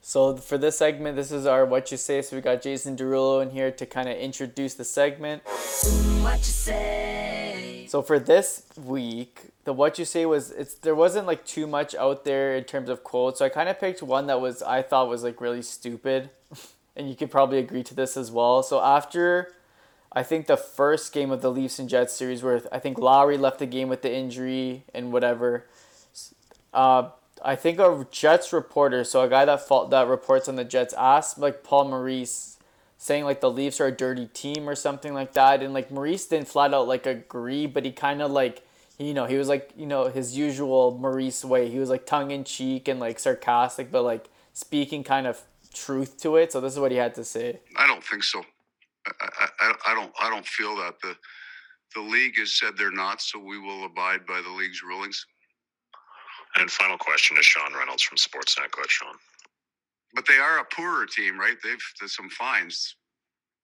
So 0.00 0.34
for 0.38 0.56
this 0.56 0.78
segment, 0.78 1.16
this 1.16 1.30
is 1.30 1.44
our 1.44 1.66
what 1.66 1.90
you 1.90 1.98
say. 1.98 2.22
So 2.22 2.34
we 2.34 2.40
got 2.40 2.62
Jason 2.62 2.96
Derulo 2.96 3.42
in 3.42 3.50
here 3.50 3.70
to 3.70 3.84
kind 3.84 4.08
of 4.08 4.16
introduce 4.16 4.72
the 4.72 4.84
segment. 4.84 5.42
What 6.22 6.38
you 6.38 6.44
say? 6.44 7.86
So 7.90 8.00
for 8.00 8.18
this 8.18 8.62
week, 8.82 9.50
the 9.64 9.74
what 9.74 9.98
you 9.98 10.06
say 10.06 10.24
was 10.24 10.52
it's 10.52 10.74
there 10.76 10.94
wasn't 10.94 11.26
like 11.26 11.44
too 11.44 11.66
much 11.66 11.94
out 11.94 12.24
there 12.24 12.56
in 12.56 12.64
terms 12.64 12.88
of 12.88 13.04
quotes. 13.04 13.40
So 13.40 13.44
I 13.44 13.50
kind 13.50 13.68
of 13.68 13.78
picked 13.78 14.02
one 14.02 14.26
that 14.28 14.40
was 14.40 14.62
I 14.62 14.80
thought 14.80 15.08
was 15.08 15.22
like 15.22 15.38
really 15.40 15.60
stupid, 15.60 16.30
and 17.00 17.08
you 17.08 17.16
could 17.16 17.30
probably 17.30 17.58
agree 17.58 17.82
to 17.82 17.94
this 17.94 18.16
as 18.16 18.30
well. 18.30 18.62
So 18.62 18.80
after, 18.80 19.52
I 20.12 20.22
think 20.22 20.46
the 20.46 20.58
first 20.58 21.12
game 21.12 21.30
of 21.30 21.40
the 21.40 21.50
Leafs 21.50 21.78
and 21.78 21.88
Jets 21.88 22.12
series, 22.14 22.42
where 22.42 22.62
I 22.70 22.78
think 22.78 22.98
Lowry 22.98 23.38
left 23.38 23.58
the 23.58 23.66
game 23.66 23.88
with 23.88 24.02
the 24.02 24.14
injury 24.14 24.84
and 24.94 25.10
whatever. 25.10 25.64
Uh, 26.74 27.08
I 27.42 27.56
think 27.56 27.78
a 27.78 28.06
Jets 28.10 28.52
reporter, 28.52 29.02
so 29.02 29.22
a 29.22 29.28
guy 29.28 29.46
that 29.46 29.66
that 29.90 30.08
reports 30.08 30.46
on 30.46 30.56
the 30.56 30.64
Jets, 30.64 30.92
asked 30.92 31.38
like 31.38 31.64
Paul 31.64 31.88
Maurice, 31.88 32.58
saying 32.98 33.24
like 33.24 33.40
the 33.40 33.50
Leafs 33.50 33.80
are 33.80 33.86
a 33.86 33.92
dirty 33.92 34.26
team 34.26 34.68
or 34.68 34.74
something 34.74 35.14
like 35.14 35.32
that, 35.32 35.62
and 35.62 35.72
like 35.72 35.90
Maurice 35.90 36.26
didn't 36.26 36.48
flat 36.48 36.74
out 36.74 36.86
like 36.86 37.06
agree, 37.06 37.66
but 37.66 37.86
he 37.86 37.92
kind 37.92 38.20
of 38.20 38.30
like 38.30 38.62
you 38.98 39.14
know 39.14 39.24
he 39.24 39.36
was 39.36 39.48
like 39.48 39.72
you 39.74 39.86
know 39.86 40.08
his 40.08 40.36
usual 40.36 40.98
Maurice 41.00 41.46
way. 41.46 41.70
He 41.70 41.78
was 41.78 41.88
like 41.88 42.04
tongue 42.04 42.30
in 42.30 42.44
cheek 42.44 42.88
and 42.88 43.00
like 43.00 43.18
sarcastic, 43.18 43.90
but 43.90 44.02
like 44.02 44.28
speaking 44.52 45.02
kind 45.02 45.26
of 45.26 45.40
truth 45.74 46.20
to 46.22 46.36
it. 46.36 46.52
So 46.52 46.60
this 46.60 46.72
is 46.72 46.78
what 46.78 46.90
he 46.92 46.96
had 46.98 47.14
to 47.14 47.24
say. 47.24 47.60
I 47.76 47.86
don't 47.86 48.02
think 48.04 48.22
so. 48.24 48.42
I, 49.06 49.10
I, 49.20 49.48
I- 49.60 49.74
I 49.92 49.94
don't. 49.94 50.12
I 50.20 50.28
don't 50.30 50.46
feel 50.46 50.76
that 50.76 51.00
the 51.02 51.16
the 51.94 52.00
league 52.00 52.38
has 52.38 52.52
said 52.52 52.76
they're 52.76 52.90
not, 52.92 53.20
so 53.20 53.38
we 53.38 53.58
will 53.58 53.84
abide 53.84 54.24
by 54.26 54.40
the 54.40 54.50
league's 54.50 54.82
rulings. 54.82 55.26
And 56.56 56.70
final 56.70 56.98
question 56.98 57.36
to 57.36 57.42
Sean 57.42 57.72
Reynolds 57.74 58.02
from 58.02 58.18
Sportsnet. 58.18 58.70
Go 58.72 58.80
ahead, 58.80 58.90
Sean. 58.90 59.14
But 60.14 60.26
they 60.26 60.38
are 60.38 60.58
a 60.58 60.64
poorer 60.74 61.06
team, 61.06 61.38
right? 61.38 61.56
They've 61.62 61.82
there's 62.00 62.14
some 62.16 62.28
fines. 62.30 62.96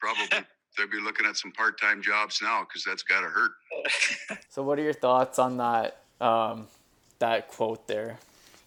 Probably 0.01 0.27
they'll 0.79 0.89
be 0.89 1.01
looking 1.01 1.27
at 1.27 1.37
some 1.37 1.53
part 1.53 1.81
time 1.81 2.01
jobs 2.03 2.41
now 2.43 2.61
because 2.63 2.85
that's 2.85 3.03
got 3.03 3.21
to 3.23 3.29
hurt. 3.29 3.51
So 4.49 4.63
what 4.63 4.79
are 4.79 4.83
your 4.83 4.95
thoughts 4.95 5.39
on 5.39 5.59
that 5.59 6.03
um, 6.21 6.67
that 7.19 7.49
quote 7.49 7.87
there? 7.87 8.19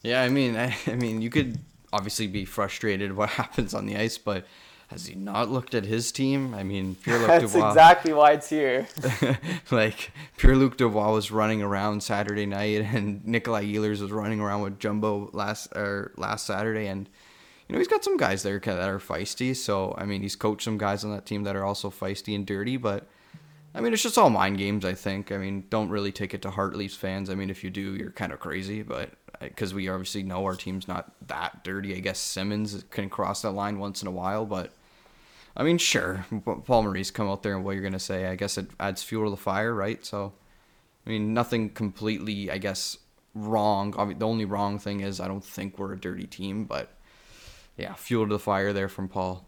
Yeah, 0.03 0.21
I 0.21 0.29
mean, 0.29 0.55
I, 0.55 0.77
I 0.87 0.95
mean, 0.95 1.21
you 1.21 1.29
could 1.31 1.57
obviously 1.91 2.27
be 2.27 2.45
frustrated 2.45 3.13
what 3.15 3.29
happens 3.29 3.73
on 3.73 3.85
the 3.85 3.97
ice, 3.97 4.17
but 4.17 4.45
has 4.87 5.05
he 5.05 5.13
not 5.13 5.49
looked 5.49 5.75
at 5.75 5.85
his 5.85 6.11
team? 6.11 6.55
I 6.55 6.63
mean, 6.63 6.95
Pierre 6.95 7.19
Luc 7.19 7.27
That's 7.27 7.53
Dubois, 7.53 7.69
exactly 7.69 8.13
why 8.13 8.31
it's 8.31 8.49
here. 8.49 8.87
like 9.71 10.11
Pierre 10.37 10.55
Luc 10.55 10.77
Dubois 10.77 11.11
was 11.11 11.31
running 11.31 11.61
around 11.61 12.01
Saturday 12.01 12.47
night, 12.47 12.81
and 12.81 13.25
Nikolai 13.25 13.65
Ehlers 13.65 14.01
was 14.01 14.11
running 14.11 14.39
around 14.39 14.61
with 14.61 14.79
Jumbo 14.79 15.29
last 15.31 15.67
or 15.75 16.11
last 16.17 16.47
Saturday, 16.47 16.87
and 16.87 17.07
you 17.67 17.73
know 17.73 17.79
he's 17.79 17.87
got 17.87 18.03
some 18.03 18.17
guys 18.17 18.41
there 18.41 18.59
that 18.59 18.89
are 18.89 18.99
feisty. 18.99 19.55
So 19.55 19.93
I 19.95 20.05
mean, 20.05 20.23
he's 20.23 20.35
coached 20.35 20.63
some 20.63 20.79
guys 20.79 21.03
on 21.03 21.11
that 21.11 21.27
team 21.27 21.43
that 21.43 21.55
are 21.55 21.65
also 21.65 21.89
feisty 21.89 22.35
and 22.35 22.45
dirty, 22.45 22.77
but. 22.77 23.07
I 23.74 23.82
mean, 23.82 23.93
it's 23.93 24.01
just 24.03 24.17
all 24.17 24.30
mind 24.30 24.57
games. 24.57 24.84
I 24.86 24.93
think. 24.93 25.32
I 25.32 25.38
mean, 25.38 25.65
don't 25.70 25.89
really 25.89 26.11
take 26.11 26.34
it 26.34 26.41
to 26.43 26.49
heart, 26.49 26.76
Leafs 26.76 26.95
fans. 26.95 27.30
I 27.30 27.36
mean, 27.36 27.49
if 27.49 27.63
you 27.63 27.70
do, 27.70 27.95
you're 27.95 28.11
kind 28.11 28.32
of 28.34 28.39
crazy. 28.39 28.82
But 28.82 29.11
uh, 29.36 29.45
because 29.45 29.74
we 29.74 29.88
obviously 29.89 30.24
know 30.24 30.43
our 30.45 30.55
team's 30.55 30.88
not 30.88 31.11
that 31.28 31.63
dirty, 31.63 31.95
I 31.95 31.99
guess 31.99 32.20
Simmons 32.20 32.84
can 32.89 33.09
cross 33.09 33.41
that 33.43 33.51
line 33.51 33.80
once 33.80 34.01
in 34.01 34.07
a 34.07 34.11
while. 34.11 34.45
But 34.45 34.72
I 35.55 35.63
mean, 35.63 35.78
sure, 35.78 36.26
Paul 36.65 36.84
Maurice 36.84 37.11
come 37.11 37.28
out 37.30 37.43
there 37.43 37.55
and 37.55 37.63
what 37.63 37.74
you're 37.76 37.84
gonna 37.84 37.99
say. 37.99 38.28
I 38.28 38.36
guess 38.36 38.57
it 38.57 38.67
adds 38.80 39.03
fuel 39.03 39.26
to 39.26 39.30
the 39.32 39.38
fire, 39.38 39.74
right? 39.74 40.03
So, 40.05 40.34
I 41.05 41.09
mean, 41.09 41.34
nothing 41.34 41.70
completely, 41.70 42.49
I 42.49 42.57
guess, 42.57 42.97
wrong. 43.36 43.93
Obvi- 43.93 44.17
The 44.17 44.28
only 44.28 44.45
wrong 44.45 44.80
thing 44.80 45.01
is 45.01 45.20
I 45.20 45.28
don't 45.28 45.43
think 45.43 45.78
we're 45.78 45.93
a 45.93 45.99
dirty 45.99 46.28
team, 46.28 46.65
but 46.65 46.93
yeah, 47.78 47.93
fuel 47.93 48.26
to 48.28 48.34
the 48.34 48.39
fire 48.39 48.74
there 48.74 48.89
from 48.89 49.07
Paul. 49.09 49.45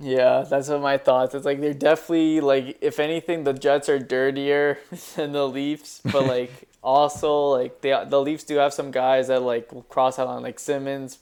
Yeah, 0.00 0.44
that's 0.48 0.68
what 0.68 0.80
my 0.80 0.96
thoughts. 0.96 1.34
It's 1.34 1.44
like 1.44 1.60
they're 1.60 1.74
definitely 1.74 2.40
like 2.40 2.78
if 2.80 2.98
anything 2.98 3.44
the 3.44 3.52
Jets 3.52 3.88
are 3.88 3.98
dirtier 3.98 4.78
than 5.16 5.32
the 5.32 5.46
Leafs, 5.46 6.00
but 6.04 6.26
like 6.26 6.68
also 6.82 7.48
like 7.48 7.80
they 7.82 7.90
the 8.08 8.20
Leafs 8.20 8.44
do 8.44 8.56
have 8.56 8.72
some 8.72 8.90
guys 8.90 9.28
that 9.28 9.42
like 9.42 9.72
will 9.72 9.82
cross 9.82 10.18
out 10.18 10.28
on 10.28 10.42
like 10.42 10.58
Simmons, 10.58 11.18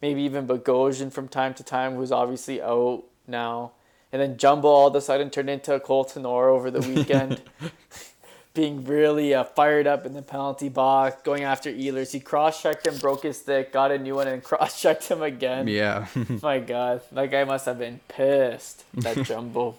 maybe 0.00 0.22
even 0.22 0.46
Bogosian 0.46 1.12
from 1.12 1.28
time 1.28 1.54
to 1.54 1.62
time 1.62 1.96
who's 1.96 2.12
obviously 2.12 2.62
out 2.62 3.04
now. 3.26 3.72
And 4.10 4.22
then 4.22 4.38
Jumbo 4.38 4.68
all 4.68 4.86
of 4.86 4.94
a 4.94 5.00
sudden 5.00 5.28
turned 5.28 5.50
into 5.50 5.74
a 5.74 5.80
Cole 5.80 6.04
Tenor 6.04 6.48
over 6.48 6.70
the 6.70 6.80
weekend. 6.80 7.42
being 8.54 8.84
really 8.84 9.34
uh, 9.34 9.42
fired 9.42 9.86
up 9.88 10.06
in 10.06 10.14
the 10.14 10.22
penalty 10.22 10.68
box, 10.68 11.20
going 11.22 11.42
after 11.42 11.72
Ehlers. 11.72 12.12
He 12.12 12.20
cross 12.20 12.62
checked 12.62 12.86
him, 12.86 12.96
broke 12.98 13.24
his 13.24 13.38
stick, 13.38 13.72
got 13.72 13.90
a 13.90 13.98
new 13.98 14.14
one, 14.14 14.28
and 14.28 14.42
cross 14.50 14.80
checked 14.80 15.08
him 15.08 15.22
again. 15.22 15.66
Yeah, 15.66 16.06
My 16.42 16.60
God, 16.60 17.02
that 17.12 17.30
guy 17.30 17.42
must 17.44 17.66
have 17.66 17.78
been 17.78 18.00
pissed. 18.08 18.84
That 18.94 19.22
jumbo. 19.24 19.76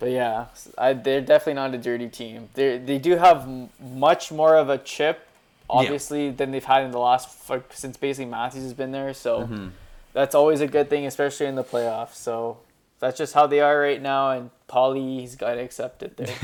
But 0.00 0.10
yeah, 0.10 0.46
I, 0.76 0.94
they're 0.94 1.20
definitely 1.20 1.54
not 1.54 1.74
a 1.74 1.78
dirty 1.78 2.08
team. 2.08 2.48
They 2.54 2.78
they 2.78 2.98
do 2.98 3.16
have 3.16 3.42
m- 3.42 3.68
much 3.78 4.32
more 4.32 4.56
of 4.56 4.68
a 4.68 4.78
chip, 4.78 5.26
obviously, 5.68 6.30
than 6.30 6.50
they've 6.50 6.64
had 6.64 6.84
in 6.84 6.90
the 6.90 6.98
last 6.98 7.28
since 7.72 7.96
basically 7.96 8.30
Matthews 8.30 8.64
has 8.64 8.72
been 8.74 8.92
there. 8.92 9.12
So 9.14 9.70
that's 10.14 10.34
always 10.34 10.62
a 10.62 10.66
good 10.66 10.88
thing, 10.88 11.06
especially 11.06 11.46
in 11.46 11.54
the 11.54 11.62
playoffs. 11.62 12.14
So 12.14 12.56
that's 13.00 13.18
just 13.18 13.34
how 13.34 13.46
they 13.46 13.60
are 13.60 13.80
right 13.80 14.00
now, 14.00 14.30
and 14.30 14.50
Paulie, 14.68 15.20
he's 15.20 15.34
got 15.34 15.54
to 15.54 15.60
accept 15.60 16.02
it 16.02 16.16
there. 16.16 16.34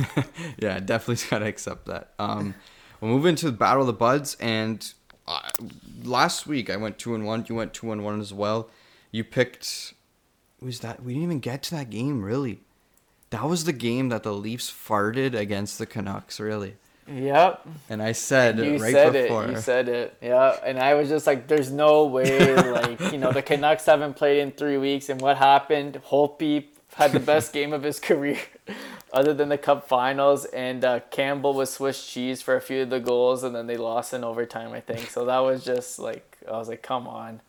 yeah, 0.58 0.80
definitely 0.80 1.24
gotta 1.30 1.46
accept 1.46 1.86
that. 1.86 2.12
Um, 2.18 2.54
we'll 3.00 3.12
move 3.12 3.26
into 3.26 3.46
the 3.46 3.52
battle 3.52 3.82
of 3.82 3.86
the 3.86 3.92
buds, 3.92 4.36
and 4.40 4.92
uh, 5.28 5.48
last 6.02 6.46
week 6.46 6.70
I 6.70 6.76
went 6.76 6.98
two 6.98 7.14
and 7.14 7.24
one. 7.24 7.44
You 7.48 7.54
went 7.54 7.74
two 7.74 7.92
and 7.92 8.04
one 8.04 8.20
as 8.20 8.32
well. 8.32 8.70
You 9.10 9.22
picked. 9.22 9.94
Was 10.60 10.80
that 10.80 11.02
we 11.02 11.12
didn't 11.12 11.24
even 11.24 11.40
get 11.40 11.62
to 11.64 11.74
that 11.76 11.90
game 11.90 12.22
really? 12.22 12.60
That 13.30 13.44
was 13.44 13.64
the 13.64 13.72
game 13.72 14.08
that 14.08 14.22
the 14.22 14.32
Leafs 14.32 14.70
farted 14.70 15.34
against 15.34 15.78
the 15.78 15.86
Canucks, 15.86 16.38
really. 16.40 16.76
Yep. 17.08 17.66
And 17.88 18.02
I 18.02 18.12
said 18.12 18.58
You 18.58 18.78
right 18.78 18.92
said 18.92 19.12
before. 19.12 19.44
it. 19.44 19.50
You 19.50 19.56
said 19.58 19.88
it. 19.88 20.16
Yeah. 20.20 20.56
And 20.64 20.78
I 20.78 20.94
was 20.94 21.08
just 21.08 21.26
like, 21.26 21.46
there's 21.46 21.70
no 21.70 22.06
way. 22.06 22.54
like, 22.72 23.00
you 23.12 23.18
know, 23.18 23.32
the 23.32 23.42
Canucks 23.42 23.86
haven't 23.86 24.14
played 24.14 24.40
in 24.40 24.52
three 24.52 24.76
weeks. 24.78 25.08
And 25.08 25.20
what 25.20 25.36
happened? 25.36 26.00
Holtby 26.08 26.66
had 26.94 27.12
the 27.12 27.20
best 27.20 27.52
game 27.52 27.72
of 27.72 27.82
his 27.82 28.00
career, 28.08 28.38
other 29.12 29.34
than 29.34 29.48
the 29.50 29.58
Cup 29.58 29.86
Finals. 29.88 30.46
And 30.46 30.84
uh, 30.84 31.00
Campbell 31.10 31.54
was 31.54 31.72
Swiss 31.72 32.06
cheese 32.06 32.42
for 32.42 32.56
a 32.56 32.60
few 32.60 32.82
of 32.82 32.90
the 32.90 33.00
goals, 33.00 33.44
and 33.44 33.54
then 33.54 33.66
they 33.66 33.76
lost 33.76 34.12
in 34.12 34.24
overtime, 34.24 34.72
I 34.72 34.80
think. 34.80 35.10
So 35.10 35.24
that 35.26 35.38
was 35.40 35.64
just 35.64 35.98
like, 35.98 36.38
I 36.48 36.52
was 36.52 36.68
like, 36.68 36.82
come 36.82 37.06
on. 37.06 37.40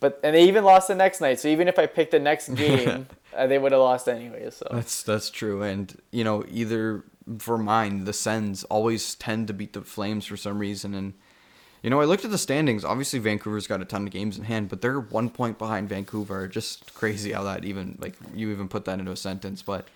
But 0.00 0.20
and 0.22 0.34
they 0.36 0.44
even 0.44 0.62
lost 0.64 0.86
the 0.88 0.94
next 0.94 1.20
night. 1.20 1.40
So 1.40 1.48
even 1.48 1.66
if 1.66 1.76
I 1.78 1.86
picked 1.86 2.12
the 2.12 2.20
next 2.20 2.48
game, 2.54 3.08
uh, 3.36 3.46
they 3.48 3.58
would 3.58 3.72
have 3.72 3.80
lost 3.80 4.08
anyway. 4.08 4.48
So 4.50 4.66
That's 4.70 5.02
that's 5.02 5.28
true, 5.28 5.60
and 5.62 5.92
you 6.12 6.22
know 6.22 6.44
either 6.48 7.02
for 7.38 7.58
mine 7.58 8.04
the 8.04 8.12
Sens 8.12 8.64
always 8.64 9.14
tend 9.14 9.48
to 9.48 9.52
beat 9.52 9.72
the 9.72 9.82
Flames 9.82 10.26
for 10.26 10.36
some 10.36 10.58
reason, 10.58 10.94
and 10.94 11.14
you 11.82 11.90
know 11.90 12.00
I 12.00 12.04
looked 12.04 12.24
at 12.24 12.30
the 12.30 12.38
standings. 12.38 12.84
Obviously 12.84 13.18
Vancouver's 13.18 13.66
got 13.66 13.82
a 13.82 13.84
ton 13.84 14.06
of 14.06 14.12
games 14.12 14.38
in 14.38 14.44
hand, 14.44 14.68
but 14.68 14.80
they're 14.80 15.00
one 15.00 15.30
point 15.30 15.58
behind 15.58 15.88
Vancouver. 15.88 16.48
Just 16.48 16.94
crazy 16.94 17.32
how 17.32 17.44
that 17.44 17.64
even 17.64 17.98
like 18.00 18.14
you 18.34 18.50
even 18.50 18.68
put 18.68 18.84
that 18.86 18.98
into 18.98 19.12
a 19.12 19.16
sentence, 19.16 19.62
but. 19.62 19.88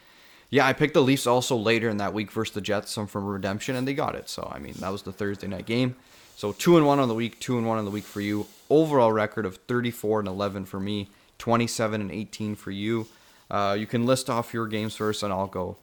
Yeah, 0.55 0.67
I 0.67 0.75
picked 0.75 0.93
the 0.93 1.01
Leafs 1.01 1.27
also 1.27 1.57
later 1.57 1.89
in 1.89 1.97
that 1.97 2.13
week 2.13 2.31
versus 2.31 2.53
the 2.53 2.61
Jets, 2.61 2.91
some 2.91 3.07
from 3.07 3.25
redemption, 3.25 3.75
and 3.75 3.89
they 3.89 3.95
got 3.95 4.15
it. 4.15 4.29
So 4.29 4.53
I 4.55 4.59
mean, 4.59 4.75
that 4.81 4.93
was 4.93 5.01
the 5.01 5.11
Thursday 5.11 5.47
night 5.47 5.65
game. 5.65 5.97
So 6.37 6.53
two 6.53 6.77
and 6.77 6.85
one 6.85 6.99
on 6.99 7.09
the 7.09 7.15
week, 7.15 7.41
two 7.41 7.57
and 7.57 7.67
one 7.67 7.79
on 7.79 7.87
the 7.87 7.91
week 7.91 8.05
for 8.05 8.21
you. 8.21 8.47
Overall 8.69 9.13
record 9.13 9.47
of 9.47 9.57
thirty-four 9.67 10.19
and 10.19 10.29
eleven 10.29 10.67
for 10.67 10.79
me, 10.79 11.09
twenty-seven 11.39 12.03
and 12.03 12.11
eighteen 12.11 12.55
for 12.55 12.71
you. 12.71 13.07
Uh, 13.51 13.75
you 13.79 13.87
can 13.87 14.05
list 14.05 14.29
off 14.29 14.53
your 14.53 14.67
games 14.67 14.95
first, 14.95 15.23
and 15.23 15.33
I'll 15.33 15.47
go. 15.47 15.79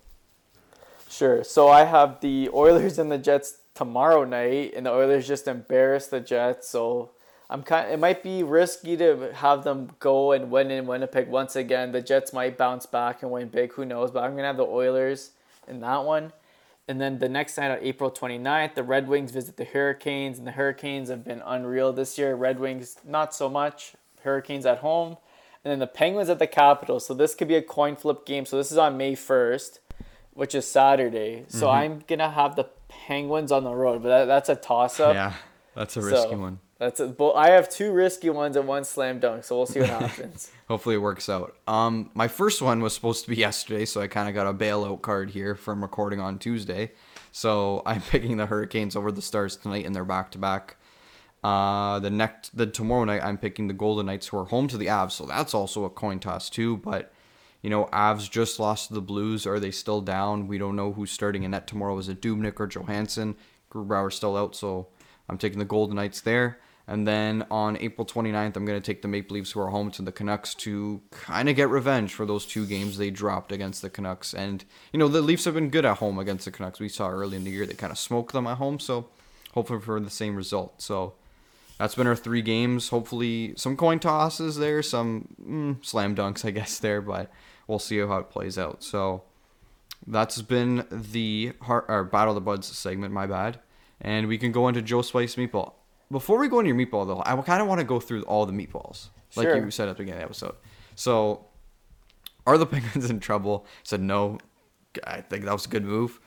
Sure. 1.10 1.44
So 1.44 1.68
I 1.68 1.86
have 1.86 2.22
the 2.22 2.50
Oilers 2.54 3.00
and 3.00 3.12
the 3.12 3.18
Jets 3.18 3.58
tomorrow 3.74 4.24
night, 4.24 4.74
and 4.76 4.86
the 4.86 4.92
Oilers 4.92 5.28
just 5.28 5.48
embarrassed 5.48 6.12
the 6.12 6.20
Jets. 6.20 6.70
So 6.70 7.12
I'm 7.50 7.64
kind. 7.64 7.88
Of, 7.88 7.94
It 7.94 8.00
might 8.00 8.22
be 8.22 8.44
risky 8.44 8.96
to 8.98 9.32
have 9.34 9.64
them 9.64 9.90
go 10.00 10.32
and 10.34 10.52
win 10.52 10.70
in 10.70 10.86
Winnipeg 10.86 11.28
once 11.28 11.56
again. 11.56 11.92
The 11.92 12.02
Jets 12.02 12.32
might 12.32 12.58
bounce 12.58 12.86
back 12.86 13.24
and 13.24 13.32
win 13.32 13.48
big. 13.48 13.74
Who 13.74 13.86
knows? 13.86 14.12
But 14.12 14.24
I'm 14.24 14.36
gonna 14.36 14.48
have 14.48 14.58
the 14.58 14.66
Oilers 14.66 15.32
in 15.68 15.80
that 15.82 16.04
one. 16.04 16.32
And 16.88 17.00
then 17.00 17.20
the 17.20 17.30
next 17.30 17.58
night 17.58 17.72
on 17.72 17.78
April 17.82 18.10
29th, 18.10 18.74
the 18.74 18.84
Red 18.84 19.08
Wings 19.08 19.32
visit 19.32 19.58
the 19.58 19.64
Hurricanes, 19.64 20.40
and 20.40 20.48
the 20.48 20.52
Hurricanes 20.52 21.10
have 21.10 21.24
been 21.24 21.44
unreal 21.46 21.94
this 21.94 22.18
year. 22.18 22.36
Red 22.36 22.60
Wings, 22.60 22.98
not 23.06 23.34
so 23.34 23.48
much. 23.48 23.94
Hurricanes 24.24 24.66
at 24.66 24.80
home, 24.80 25.18
and 25.64 25.72
then 25.72 25.80
the 25.80 25.88
Penguins 25.88 26.30
at 26.30 26.40
the 26.40 26.48
Capitals. 26.48 27.06
So 27.06 27.14
this 27.14 27.36
could 27.36 27.48
be 27.48 27.56
a 27.56 27.62
coin 27.62 27.96
flip 27.96 28.26
game. 28.26 28.46
So 28.46 28.58
this 28.58 28.72
is 28.72 28.78
on 28.78 28.98
May 28.98 29.16
first, 29.16 29.80
which 30.40 30.56
is 30.56 30.66
Saturday. 30.66 31.46
So 31.50 31.68
Mm-hmm. 31.68 31.76
I'm 31.76 32.04
gonna 32.08 32.30
have 32.30 32.56
the 32.56 32.66
Penguins 32.88 33.52
on 33.52 33.64
the 33.64 33.74
road, 33.74 34.02
but 34.02 34.10
that, 34.10 34.26
that's 34.26 34.50
a 34.50 34.56
toss 34.56 35.00
up. 35.00 35.14
Yeah, 35.14 35.34
that's 35.76 35.96
a 35.98 36.02
risky 36.02 36.32
So, 36.32 36.38
one. 36.38 36.60
That's 36.80 37.02
a, 37.02 37.08
but 37.08 37.34
I 37.34 37.50
have 37.50 37.68
two 37.68 37.92
risky 37.92 38.30
ones 38.30 38.56
and 38.56 38.66
one 38.66 38.86
slam 38.86 39.20
dunk. 39.20 39.44
So 39.44 39.58
we'll 39.58 39.66
see 39.66 39.82
what 39.82 39.90
happens. 40.08 40.50
Hopefully 40.70 40.96
it 40.96 41.00
works 41.00 41.28
out. 41.28 41.56
Um, 41.68 42.10
my 42.14 42.30
first 42.30 42.62
one 42.62 42.82
was 42.82 42.94
supposed 42.94 43.24
to 43.26 43.30
be 43.30 43.36
yesterday, 43.36 43.84
so 43.86 44.00
I 44.00 44.08
kind 44.08 44.30
of 44.30 44.34
got 44.34 44.48
a 44.48 44.54
bailout 44.54 45.02
card 45.02 45.32
here 45.32 45.56
from 45.56 45.82
recording 45.82 46.22
on 46.22 46.40
Tuesday. 46.40 46.92
So 47.34 47.82
I'm 47.86 48.02
picking 48.02 48.38
the 48.38 48.46
Hurricanes 48.46 48.96
over 48.96 49.12
the 49.12 49.22
Stars 49.22 49.58
tonight 49.58 49.86
in 49.86 49.92
their 49.92 50.06
back 50.06 50.32
to 50.32 50.38
back. 50.38 50.78
Uh, 51.44 52.00
the 52.00 52.10
next, 52.10 52.56
the 52.56 52.66
tomorrow 52.66 53.04
night, 53.04 53.24
I'm 53.24 53.38
picking 53.38 53.68
the 53.68 53.74
Golden 53.74 54.06
Knights 54.08 54.28
who 54.28 54.38
are 54.38 54.46
home 54.46 54.68
to 54.70 54.78
the 54.78 54.88
Avs, 54.88 55.12
so 55.12 55.26
that's 55.26 55.54
also 55.54 55.84
a 55.86 55.90
coin 55.90 56.20
toss 56.20 56.50
too. 56.50 56.78
But 56.78 57.12
you 57.62 57.70
know, 57.70 57.86
Avs 57.86 58.30
just 58.30 58.60
lost 58.60 58.88
to 58.88 58.94
the 58.94 59.02
Blues. 59.02 59.46
Are 59.46 59.60
they 59.60 59.72
still 59.72 60.02
down? 60.02 60.48
We 60.48 60.58
don't 60.58 60.76
know 60.76 60.94
who's 60.94 61.12
starting 61.12 61.44
in 61.44 61.52
net 61.52 61.68
tomorrow. 61.68 61.98
Is 61.98 62.10
it 62.10 62.22
Dubnyk 62.22 62.60
or 62.60 62.68
Johansson? 62.68 63.36
Grubauer's 63.72 64.16
still 64.16 64.38
out, 64.38 64.56
so 64.56 64.88
I'm 65.28 65.38
taking 65.38 65.60
the 65.60 65.66
Golden 65.66 65.96
Knights 65.96 66.22
there. 66.22 66.60
And 66.88 67.08
then 67.08 67.46
on 67.52 67.78
April 67.78 68.04
29th, 68.04 68.56
I'm 68.56 68.66
going 68.66 68.82
to 68.82 68.86
take 68.86 69.04
the 69.04 69.08
Maple 69.08 69.36
Leafs 69.36 69.52
who 69.52 69.60
are 69.60 69.70
home 69.70 69.92
to 69.92 70.02
the 70.02 70.12
Canucks 70.12 70.56
to 70.56 71.02
kind 71.12 71.48
of 71.48 71.56
get 71.56 71.70
revenge 71.70 72.16
for 72.16 72.26
those 72.26 72.48
two 72.48 72.66
games 72.66 72.98
they 72.98 73.12
dropped 73.12 73.52
against 73.52 73.84
the 73.84 73.92
Canucks. 73.92 74.34
And, 74.34 74.66
you 74.92 74.98
know, 74.98 75.08
the 75.08 75.22
Leafs 75.22 75.46
have 75.46 75.54
been 75.54 75.70
good 75.70 75.86
at 75.86 75.98
home 75.98 76.18
against 76.18 76.46
the 76.46 76.52
Canucks. 76.52 76.80
We 76.80 76.90
saw 76.90 77.10
early 77.10 77.38
in 77.38 77.44
the 77.44 77.52
year 77.52 77.68
they 77.68 77.76
kind 77.76 77.92
of 77.92 78.00
smoked 78.00 78.34
them 78.34 78.48
at 78.48 78.58
home, 78.58 78.80
so 78.80 79.08
hopefully 79.54 79.82
for 79.82 80.00
the 80.00 80.10
same 80.10 80.36
result. 80.36 80.82
So 80.82 81.14
that's 81.80 81.96
been 81.96 82.06
our 82.06 82.16
three 82.16 82.44
games. 82.44 82.90
Hopefully 82.90 83.54
some 83.58 83.76
coin 83.76 83.98
tosses 84.00 84.58
there, 84.58 84.84
some 84.84 85.28
mm, 85.44 85.84
slam 85.84 86.16
dunks, 86.16 86.46
I 86.46 86.52
guess, 86.52 86.78
there, 86.78 87.02
but 87.02 87.32
we'll 87.68 87.80
see 87.80 87.98
how 88.00 88.18
it 88.18 88.30
plays 88.30 88.60
out. 88.60 88.84
So 88.84 89.24
that's 90.06 90.42
been 90.44 90.86
the 90.92 91.54
heart, 91.62 91.86
or 91.88 92.04
Battle 92.04 92.32
of 92.32 92.36
the 92.36 92.42
Buds 92.42 92.68
segment, 92.68 93.14
my 93.14 93.26
bad. 93.26 93.60
And 94.02 94.28
we 94.28 94.38
can 94.38 94.52
go 94.52 94.68
into 94.68 94.82
Joe 94.82 95.02
Spice 95.02 95.36
Meatball. 95.36 95.74
Before 96.12 96.38
we 96.40 96.48
go 96.48 96.60
into 96.60 96.74
your 96.74 96.78
meatball, 96.78 97.06
though, 97.08 97.22
I 97.26 97.36
kind 97.42 97.62
of 97.62 97.68
want 97.68 97.80
to 97.80 97.86
go 97.86 98.00
through 98.00 98.24
all 98.24 98.46
the 98.46 98.54
meatballs, 98.54 99.10
like 99.36 99.46
Sure. 99.48 99.64
you 99.64 99.72
said 99.72 99.88
at 99.90 99.98
the 99.98 100.04
beginning 100.04 100.22
of 100.24 100.30
the 100.30 100.32
episode. 100.32 100.56
So, 100.96 101.46
are 102.48 102.58
the 102.58 102.66
Penguins 102.68 103.10
in 103.10 103.20
trouble? 103.20 103.66
I 103.68 103.72
said 103.84 104.02
no. 104.02 104.40
I 105.06 105.22
think 105.22 105.46
that 105.46 105.54
was 105.54 105.66
a 105.66 105.70
good 105.70 105.86
move. 105.86 106.20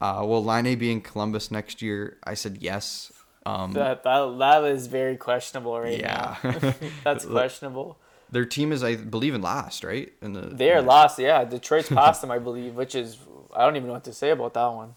Uh, 0.00 0.22
will 0.26 0.44
Laine 0.44 0.78
be 0.78 0.92
in 0.92 1.00
Columbus 1.00 1.50
next 1.50 1.82
year? 1.82 2.18
I 2.24 2.34
said 2.34 2.58
yes. 2.60 3.10
Um, 3.46 3.72
that 3.72 4.02
that 4.04 4.38
that 4.38 4.64
is 4.64 4.86
very 4.86 5.16
questionable 5.16 5.78
right 5.78 5.98
yeah, 5.98 6.36
now. 6.42 6.74
That's 7.04 7.26
questionable. 7.26 7.98
their 8.30 8.46
team 8.46 8.72
is, 8.72 8.82
I 8.82 8.96
believe, 8.96 9.34
in 9.34 9.42
last, 9.42 9.84
right? 9.84 10.12
In 10.22 10.32
the 10.32 10.40
They 10.40 10.72
are 10.72 10.80
lost. 10.80 11.18
Yeah, 11.18 11.44
Detroit's 11.44 11.88
past 11.90 12.22
them, 12.22 12.30
I 12.30 12.38
believe, 12.38 12.74
which 12.74 12.94
is 12.94 13.18
I 13.54 13.64
don't 13.64 13.76
even 13.76 13.88
know 13.88 13.94
what 13.94 14.04
to 14.04 14.12
say 14.12 14.30
about 14.30 14.54
that 14.54 14.66
one. 14.66 14.94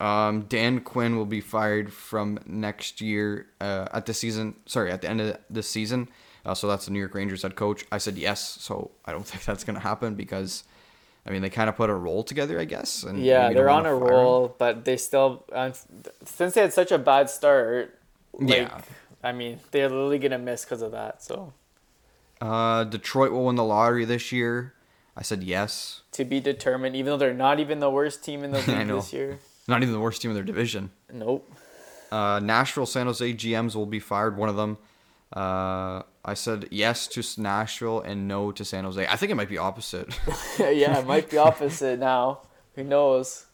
Um, 0.00 0.42
Dan 0.42 0.80
Quinn 0.80 1.16
will 1.16 1.26
be 1.26 1.40
fired 1.40 1.92
from 1.92 2.38
next 2.46 3.00
year 3.00 3.46
uh, 3.60 3.88
at 3.92 4.06
the 4.06 4.14
season. 4.14 4.56
Sorry, 4.66 4.90
at 4.90 5.02
the 5.02 5.08
end 5.08 5.20
of 5.20 5.38
the 5.50 5.62
season. 5.62 6.08
Uh, 6.44 6.54
so 6.54 6.68
that's 6.68 6.84
the 6.84 6.90
New 6.92 6.98
York 6.98 7.14
Rangers 7.14 7.42
head 7.42 7.56
coach. 7.56 7.84
I 7.90 7.98
said 7.98 8.18
yes, 8.18 8.58
so 8.60 8.90
I 9.04 9.12
don't 9.12 9.26
think 9.26 9.44
that's 9.44 9.64
gonna 9.64 9.80
happen 9.80 10.14
because, 10.14 10.64
I 11.26 11.30
mean, 11.30 11.40
they 11.42 11.48
kind 11.50 11.70
of 11.70 11.76
put 11.76 11.88
a 11.90 11.94
roll 11.94 12.22
together, 12.22 12.60
I 12.60 12.64
guess. 12.66 13.02
And 13.02 13.18
Yeah, 13.18 13.52
they're 13.52 13.70
on 13.70 13.86
a 13.86 13.90
wanna 13.96 14.06
fire 14.06 14.08
him. 14.18 14.24
roll, 14.24 14.54
but 14.58 14.84
they 14.84 14.96
still 14.96 15.44
uh, 15.52 15.72
since 16.24 16.54
they 16.54 16.60
had 16.60 16.72
such 16.72 16.92
a 16.92 16.98
bad 16.98 17.30
start. 17.30 17.98
Like, 18.34 18.58
Yeah. 18.58 18.80
I 19.22 19.32
mean, 19.32 19.60
they're 19.70 19.88
literally 19.88 20.18
gonna 20.18 20.38
miss 20.38 20.64
because 20.64 20.82
of 20.82 20.92
that. 20.92 21.22
So 21.22 21.52
Uh, 22.40 22.84
Detroit 22.84 23.32
will 23.32 23.46
win 23.46 23.56
the 23.56 23.64
lottery 23.64 24.04
this 24.04 24.32
year. 24.32 24.74
I 25.16 25.22
said 25.22 25.42
yes. 25.44 26.02
to 26.12 26.24
be 26.24 26.40
determined, 26.40 26.96
even 26.96 27.12
though 27.12 27.16
they're 27.16 27.32
not 27.32 27.60
even 27.60 27.78
the 27.78 27.90
worst 27.90 28.22
team 28.24 28.42
in 28.44 28.50
the 28.50 28.58
league 28.66 28.88
this 28.88 29.12
year. 29.12 29.38
Not 29.66 29.82
even 29.82 29.94
the 29.94 30.00
worst 30.00 30.20
team 30.20 30.30
in 30.32 30.34
their 30.34 30.44
division. 30.44 30.90
Nope. 31.12 31.50
Uh, 32.12 32.38
Nashville, 32.42 32.84
San 32.86 33.06
Jose 33.06 33.32
GMs 33.32 33.74
will 33.74 33.86
be 33.86 33.98
fired. 34.00 34.36
One 34.36 34.48
of 34.50 34.56
them. 34.56 34.76
Uh, 35.34 36.02
I 36.24 36.34
said 36.34 36.68
yes 36.70 37.06
to 37.08 37.22
Nashville 37.42 38.00
and 38.00 38.28
no 38.28 38.52
to 38.52 38.64
San 38.64 38.84
Jose. 38.84 39.04
I 39.06 39.16
think 39.16 39.32
it 39.32 39.34
might 39.34 39.48
be 39.48 39.58
opposite. 39.58 40.08
yeah, 40.58 40.98
it 41.00 41.06
might 41.06 41.28
be 41.28 41.36
opposite 41.38 41.98
now. 41.98 42.40
Who 42.76 42.84
knows? 42.84 43.46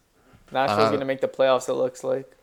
Nashville's 0.51 0.89
Uh, 0.89 0.91
gonna 0.91 1.05
make 1.05 1.21
the 1.21 1.27
playoffs. 1.27 1.67
It 1.69 1.73
looks 1.73 2.03
like. 2.03 2.37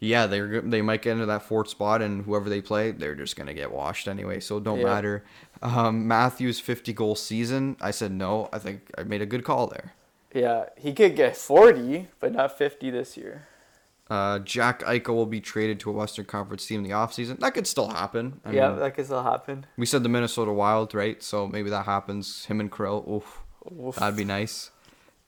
yeah, 0.00 0.26
they 0.26 0.40
they 0.40 0.82
might 0.82 1.02
get 1.02 1.12
into 1.12 1.26
that 1.26 1.42
fourth 1.42 1.68
spot, 1.68 2.02
and 2.02 2.24
whoever 2.24 2.48
they 2.50 2.60
play, 2.60 2.90
they're 2.90 3.14
just 3.14 3.36
gonna 3.36 3.54
get 3.54 3.70
washed 3.72 4.08
anyway. 4.08 4.40
So 4.40 4.56
it 4.56 4.64
don't 4.64 4.78
Yeah. 4.80 4.84
matter. 4.86 5.24
Um, 5.62 6.08
Matthews 6.08 6.58
fifty 6.58 6.92
goal 6.92 7.14
season. 7.14 7.76
I 7.80 7.90
said 7.92 8.10
no. 8.12 8.48
I 8.52 8.58
think 8.58 8.90
I 8.98 9.02
made 9.04 9.22
a 9.22 9.26
good 9.26 9.44
call 9.44 9.66
there. 9.68 9.92
Yeah, 10.32 10.66
he 10.76 10.92
could 10.92 11.16
get 11.16 11.36
40, 11.36 12.06
but 12.20 12.32
not 12.32 12.56
50 12.56 12.88
this 12.90 13.16
year. 13.16 13.48
Uh, 14.10 14.40
Jack 14.40 14.82
Eichel 14.82 15.14
will 15.14 15.24
be 15.24 15.40
traded 15.40 15.78
to 15.80 15.90
a 15.90 15.92
Western 15.92 16.24
Conference 16.24 16.66
team 16.66 16.78
in 16.78 16.84
the 16.84 16.90
offseason. 16.90 17.38
That 17.38 17.54
could 17.54 17.66
still 17.68 17.88
happen. 17.88 18.40
I 18.44 18.50
yeah, 18.50 18.70
mean, 18.70 18.80
that 18.80 18.94
could 18.94 19.04
still 19.04 19.22
happen. 19.22 19.64
we 19.76 19.86
said 19.86 20.02
the 20.02 20.08
Minnesota 20.08 20.52
Wild, 20.52 20.92
right? 20.94 21.22
So 21.22 21.46
maybe 21.46 21.70
that 21.70 21.84
happens. 21.86 22.44
Him 22.46 22.58
and 22.58 22.70
Crow. 22.70 23.04
Oof. 23.08 23.42
Oof. 23.80 23.94
That'd 23.96 24.16
be 24.16 24.24
nice. 24.24 24.72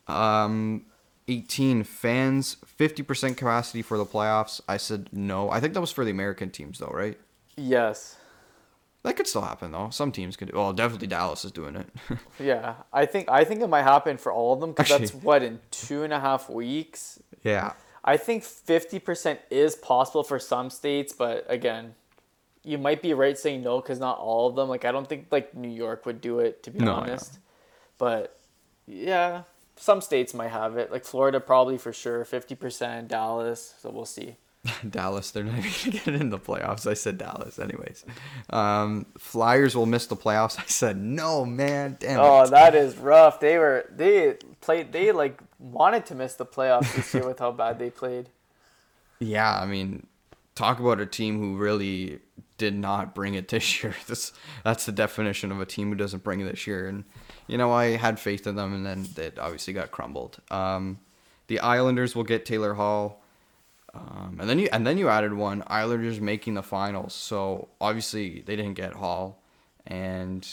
Um, 0.09 0.87
18 1.29 1.85
fans, 1.85 2.57
50% 2.79 3.37
capacity 3.37 3.83
for 3.83 3.97
the 3.97 4.05
playoffs. 4.05 4.61
I 4.69 4.79
said 4.79 5.09
no. 5.13 5.49
I 5.49 5.61
think 5.61 5.75
that 5.75 5.81
was 5.81 5.93
for 5.93 6.05
the 6.05 6.11
American 6.11 6.51
teams, 6.51 6.81
though, 6.81 6.91
right? 6.93 7.19
Yes. 7.57 8.17
That 9.05 9.17
could 9.17 9.29
still 9.29 9.43
happen, 9.43 9.71
though. 9.73 9.91
Some 9.91 10.11
teams 10.11 10.37
could. 10.37 10.53
Well, 10.53 10.73
definitely 10.73 11.07
Dallas 11.09 11.45
is 11.45 11.53
doing 11.53 11.77
it. 11.77 11.89
Yeah, 12.41 12.75
I 12.93 13.07
think 13.07 13.29
I 13.29 13.45
think 13.45 13.61
it 13.61 13.69
might 13.69 13.83
happen 13.83 14.17
for 14.17 14.33
all 14.33 14.55
of 14.55 14.61
them 14.61 14.73
because 14.73 14.89
that's 14.89 15.15
what 15.15 15.45
in 15.45 15.61
two 15.71 16.03
and 16.03 16.13
a 16.13 16.19
half 16.19 16.51
weeks. 16.51 17.21
yeah. 17.45 17.75
I 18.05 18.17
think 18.17 18.43
50% 18.43 19.39
is 19.51 19.77
possible 19.77 20.25
for 20.25 20.39
some 20.39 20.71
states, 20.71 21.13
but 21.13 21.47
again, 21.49 21.95
you 22.65 22.79
might 22.79 23.03
be 23.03 23.15
right 23.15 23.39
saying 23.39 23.63
no 23.63 23.81
because 23.81 23.99
not 24.01 24.19
all 24.19 24.49
of 24.49 24.57
them. 24.57 24.69
Like 24.69 24.85
I 24.85 24.93
don't 24.93 25.09
think 25.09 25.27
like 25.31 25.55
New 25.55 25.69
York 25.71 26.07
would 26.07 26.21
do 26.21 26.39
it 26.41 26.63
to 26.65 26.71
be 26.71 26.79
No, 26.81 26.87
yeah. 26.93 26.97
honest. 26.99 27.39
But 27.99 28.39
yeah, 28.87 29.43
some 29.77 30.01
states 30.01 30.35
might 30.35 30.49
have 30.51 30.77
it. 30.77 30.91
Like 30.91 31.05
Florida 31.05 31.41
probably 31.41 31.79
for 31.79 31.93
sure, 31.93 32.25
50%. 32.25 33.09
Dallas, 33.09 33.75
so 33.81 33.91
we'll 33.91 34.05
see. 34.05 34.37
Dallas, 34.89 35.33
they're 35.33 35.43
not 35.43 35.59
even 35.65 35.71
going 35.73 36.01
to 36.05 36.11
get 36.11 36.21
in 36.21 36.31
the 36.31 36.39
playoffs. 36.39 36.89
I 36.89 36.95
said 36.95 37.19
Dallas, 37.19 37.59
anyways. 37.59 38.05
Um, 38.51 39.07
Flyers 39.19 39.75
will 39.77 39.87
miss 39.87 40.07
the 40.07 40.17
playoffs. 40.17 40.59
I 40.61 40.65
said 40.67 40.97
no, 40.99 41.45
man. 41.45 41.97
Damn 41.99 42.21
Oh, 42.21 42.43
it. 42.43 42.51
that 42.51 42.75
is 42.77 42.97
rough. 42.97 43.41
They 43.41 43.59
were 43.59 43.87
they 43.91 44.37
played 44.61 44.93
they 44.93 45.11
like 45.11 45.41
wanted 45.63 46.05
to 46.07 46.15
miss 46.15 46.35
the 46.35 46.45
playoffs 46.45 46.95
this 46.95 47.15
year 47.15 47.27
with 47.27 47.39
how 47.39 47.53
bad 47.53 47.79
they 47.79 47.91
played. 47.91 48.29
Yeah, 49.21 49.59
I 49.59 49.67
mean, 49.67 50.07
talk 50.55 50.81
about 50.81 51.01
a 51.01 51.07
team 51.07 51.39
who 51.39 51.57
really 51.57 52.19
did 52.59 52.75
not 52.75 53.15
bring 53.15 53.35
it 53.35 53.49
this 53.49 53.83
year. 53.83 53.95
This 54.07 54.33
that's 54.65 54.87
the 54.87 54.93
definition 54.93 55.53
of 55.53 55.61
a 55.61 55.67
team 55.67 55.91
who 55.91 55.95
doesn't 55.95 56.25
bring 56.25 56.41
it 56.41 56.51
this 56.51 56.67
year. 56.67 56.89
And 56.89 57.05
you 57.47 57.57
know, 57.57 57.73
I 57.73 57.97
had 57.97 58.19
faith 58.19 58.47
in 58.47 58.57
them, 58.57 58.75
and 58.75 58.85
then 58.85 59.25
it 59.25 59.39
obviously 59.39 59.73
got 59.73 59.91
crumbled. 59.91 60.41
Um, 60.51 60.99
the 61.47 61.61
Islanders 61.61 62.17
will 62.17 62.25
get 62.25 62.45
Taylor 62.45 62.75
Hall, 62.75 63.23
um, 63.95 64.39
and 64.41 64.49
then 64.49 64.59
you 64.59 64.69
and 64.73 64.87
then 64.87 64.99
you 64.99 65.09
added 65.09 65.33
one 65.33 65.63
Islanders 65.67 66.21
making 66.21 66.55
the 66.55 66.63
finals. 66.63 67.15
So 67.15 67.69
obviously 67.81 68.41
they 68.41 68.57
didn't 68.57 68.75
get 68.75 68.95
Hall, 68.95 69.43
and 69.87 70.47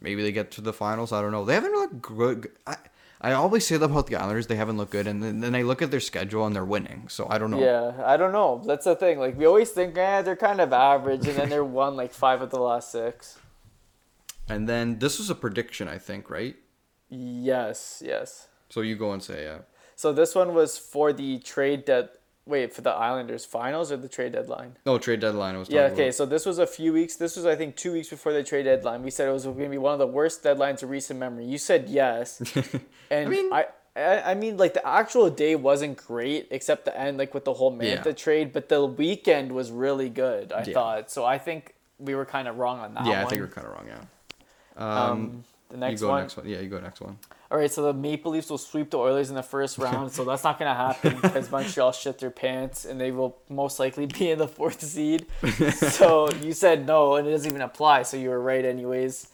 maybe 0.00 0.22
they 0.22 0.32
get 0.32 0.50
to 0.52 0.60
the 0.60 0.72
finals. 0.72 1.12
I 1.12 1.20
don't 1.20 1.32
know. 1.32 1.44
They 1.44 1.54
haven't 1.54 1.72
looked 1.72 2.02
good. 2.02 2.50
I, 2.66 2.76
I 3.20 3.32
always 3.32 3.66
say 3.66 3.76
that 3.76 3.84
about 3.84 4.06
the 4.06 4.16
Islanders. 4.16 4.48
They 4.48 4.56
haven't 4.56 4.76
looked 4.76 4.92
good, 4.92 5.06
and 5.06 5.22
then, 5.22 5.40
then 5.40 5.54
I 5.54 5.62
look 5.62 5.80
at 5.80 5.90
their 5.90 6.00
schedule 6.00 6.46
and 6.46 6.54
they're 6.54 6.64
winning. 6.64 7.08
So 7.08 7.26
I 7.30 7.38
don't 7.38 7.50
know. 7.50 7.60
Yeah, 7.60 8.04
I 8.04 8.16
don't 8.16 8.32
know. 8.32 8.62
That's 8.66 8.84
the 8.84 8.96
thing. 8.96 9.18
Like 9.18 9.38
we 9.38 9.46
always 9.46 9.70
think, 9.70 9.96
eh, 9.96 10.22
they're 10.22 10.36
kind 10.36 10.60
of 10.60 10.72
average, 10.72 11.26
and 11.26 11.36
then 11.38 11.48
they're 11.48 11.64
won 11.80 11.96
like 11.96 12.12
five 12.12 12.42
of 12.42 12.50
the 12.50 12.60
last 12.60 12.92
six. 12.92 13.38
And 14.48 14.68
then 14.68 14.98
this 14.98 15.18
was 15.18 15.30
a 15.30 15.34
prediction, 15.34 15.88
I 15.88 15.98
think, 15.98 16.28
right? 16.28 16.56
Yes, 17.08 18.02
yes. 18.04 18.48
So 18.68 18.80
you 18.80 18.96
go 18.96 19.12
and 19.12 19.22
say, 19.22 19.44
yeah. 19.44 19.58
So 19.96 20.12
this 20.12 20.34
one 20.34 20.54
was 20.54 20.76
for 20.76 21.12
the 21.12 21.38
trade 21.38 21.84
dead. 21.84 22.10
Wait, 22.46 22.74
for 22.74 22.82
the 22.82 22.90
Islanders 22.90 23.44
finals 23.46 23.90
or 23.90 23.96
the 23.96 24.08
trade 24.08 24.32
deadline? 24.32 24.76
No, 24.84 24.98
trade 24.98 25.20
deadline 25.20 25.58
was. 25.58 25.70
Yeah. 25.70 25.84
Okay. 25.84 26.04
about. 26.08 26.14
So 26.14 26.26
this 26.26 26.44
was 26.44 26.58
a 26.58 26.66
few 26.66 26.92
weeks. 26.92 27.16
This 27.16 27.36
was 27.36 27.46
I 27.46 27.56
think 27.56 27.74
two 27.76 27.92
weeks 27.92 28.08
before 28.10 28.32
the 28.34 28.42
trade 28.42 28.64
deadline. 28.64 29.02
We 29.02 29.10
said 29.10 29.28
it 29.28 29.32
was 29.32 29.44
going 29.44 29.58
to 29.58 29.68
be 29.68 29.78
one 29.78 29.94
of 29.94 29.98
the 29.98 30.06
worst 30.06 30.42
deadlines 30.42 30.82
of 30.82 30.90
recent 30.90 31.18
memory. 31.18 31.46
You 31.46 31.56
said 31.56 31.88
yes, 31.88 32.42
and 33.10 33.26
I 33.26 33.30
mean- 33.30 33.52
I, 33.52 33.66
I 33.96 34.34
mean 34.34 34.56
like 34.56 34.74
the 34.74 34.84
actual 34.86 35.30
day 35.30 35.54
wasn't 35.54 35.96
great 35.96 36.48
except 36.50 36.84
the 36.84 36.98
end 36.98 37.16
like 37.16 37.32
with 37.32 37.44
the 37.44 37.54
whole 37.54 37.72
Mantha 37.72 38.04
Yeah. 38.06 38.12
trade, 38.12 38.52
but 38.52 38.68
the 38.68 38.84
weekend 38.84 39.52
was 39.52 39.70
really 39.70 40.08
good. 40.10 40.52
I 40.52 40.64
Yeah. 40.64 40.74
thought 40.74 41.10
so. 41.12 41.24
I 41.24 41.38
think 41.38 41.74
we 42.00 42.14
were 42.16 42.26
kind 42.26 42.48
of 42.48 42.58
wrong 42.58 42.80
on 42.80 42.92
that. 42.94 43.06
yeah, 43.06 43.22
I 43.24 43.28
think 43.28 43.40
we're 43.40 43.46
kind 43.48 43.66
of 43.68 43.72
wrong. 43.72 43.86
Yeah. 43.86 44.00
Um, 44.76 45.44
The 45.70 45.74
You 45.76 45.80
next 45.80 46.00
go 46.02 46.08
one. 46.10 46.22
next 46.22 46.36
one. 46.36 46.48
Yeah, 46.48 46.60
you 46.60 46.68
go 46.68 46.78
next 46.80 47.00
one. 47.00 47.18
All 47.50 47.58
right, 47.58 47.70
so 47.70 47.82
the 47.82 47.92
Maple 47.92 48.32
Leafs 48.32 48.50
will 48.50 48.58
sweep 48.58 48.90
the 48.90 48.98
Oilers 48.98 49.28
in 49.28 49.34
the 49.36 49.42
first 49.42 49.78
round, 49.86 50.12
so 50.12 50.24
that's 50.24 50.44
not 50.44 50.58
gonna 50.58 50.74
happen 50.74 51.18
because 51.20 51.50
Montreal 51.50 51.92
shit 51.92 52.18
their 52.18 52.30
pants 52.30 52.84
and 52.84 53.00
they 53.00 53.10
will 53.12 53.36
most 53.48 53.78
likely 53.78 54.06
be 54.06 54.30
in 54.30 54.38
the 54.38 54.48
fourth 54.48 54.80
seed. 54.82 55.26
so 55.76 56.30
you 56.42 56.52
said 56.52 56.86
no, 56.86 57.16
and 57.16 57.26
it 57.26 57.30
doesn't 57.30 57.50
even 57.50 57.62
apply, 57.62 58.02
so 58.02 58.16
you 58.16 58.28
were 58.30 58.40
right 58.40 58.64
anyways. 58.64 59.28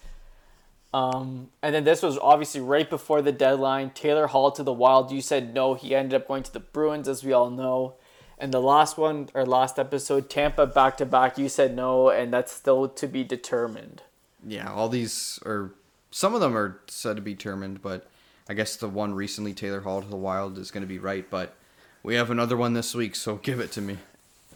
Um, 0.93 1.51
and 1.63 1.75
then 1.75 1.85
this 1.85 2.03
was 2.03 2.19
obviously 2.19 2.61
right 2.61 2.89
before 2.89 3.23
the 3.23 3.33
deadline. 3.33 3.91
Taylor 3.91 4.27
Hall 4.27 4.51
to 4.53 4.63
the 4.63 4.73
Wild. 4.73 5.13
You 5.13 5.21
said 5.21 5.55
no. 5.55 5.75
He 5.75 5.95
ended 5.95 6.21
up 6.21 6.27
going 6.27 6.43
to 6.43 6.53
the 6.53 6.59
Bruins, 6.61 7.07
as 7.07 7.23
we 7.23 7.33
all 7.33 7.49
know. 7.49 7.95
And 8.39 8.53
the 8.53 8.61
last 8.61 8.99
one, 8.99 9.29
or 9.35 9.47
last 9.47 9.79
episode, 9.79 10.29
Tampa 10.29 10.67
back 10.67 10.97
to 10.97 11.07
back. 11.07 11.39
You 11.39 11.49
said 11.49 11.77
no, 11.77 12.09
and 12.11 12.33
that's 12.33 12.51
still 12.53 12.89
to 12.89 13.07
be 13.07 13.23
determined. 13.23 14.03
Yeah, 14.45 14.73
all 14.73 14.89
these 14.89 15.39
are 15.45 15.73
some 16.11 16.35
of 16.35 16.41
them 16.41 16.57
are 16.57 16.81
said 16.89 17.17
to 17.17 17.23
be 17.23 17.35
determined, 17.35 17.83
but 17.83 18.09
I 18.49 18.55
guess 18.55 18.77
the 18.77 18.89
one 18.89 19.15
recently 19.15 19.53
Taylor 19.55 19.81
Hall 19.81 20.03
to 20.03 20.09
the 20.09 20.17
Wild 20.17 20.59
is 20.59 20.71
going 20.71 20.83
to 20.83 20.89
be 20.89 20.99
right. 20.99 21.29
But 21.31 21.55
we 22.03 22.15
have 22.17 22.31
another 22.31 22.57
one 22.57 22.73
this 22.75 22.95
week, 22.95 23.15
so 23.15 23.37
give 23.43 23.61
it 23.61 23.73
to 23.73 23.81
me. 23.81 23.99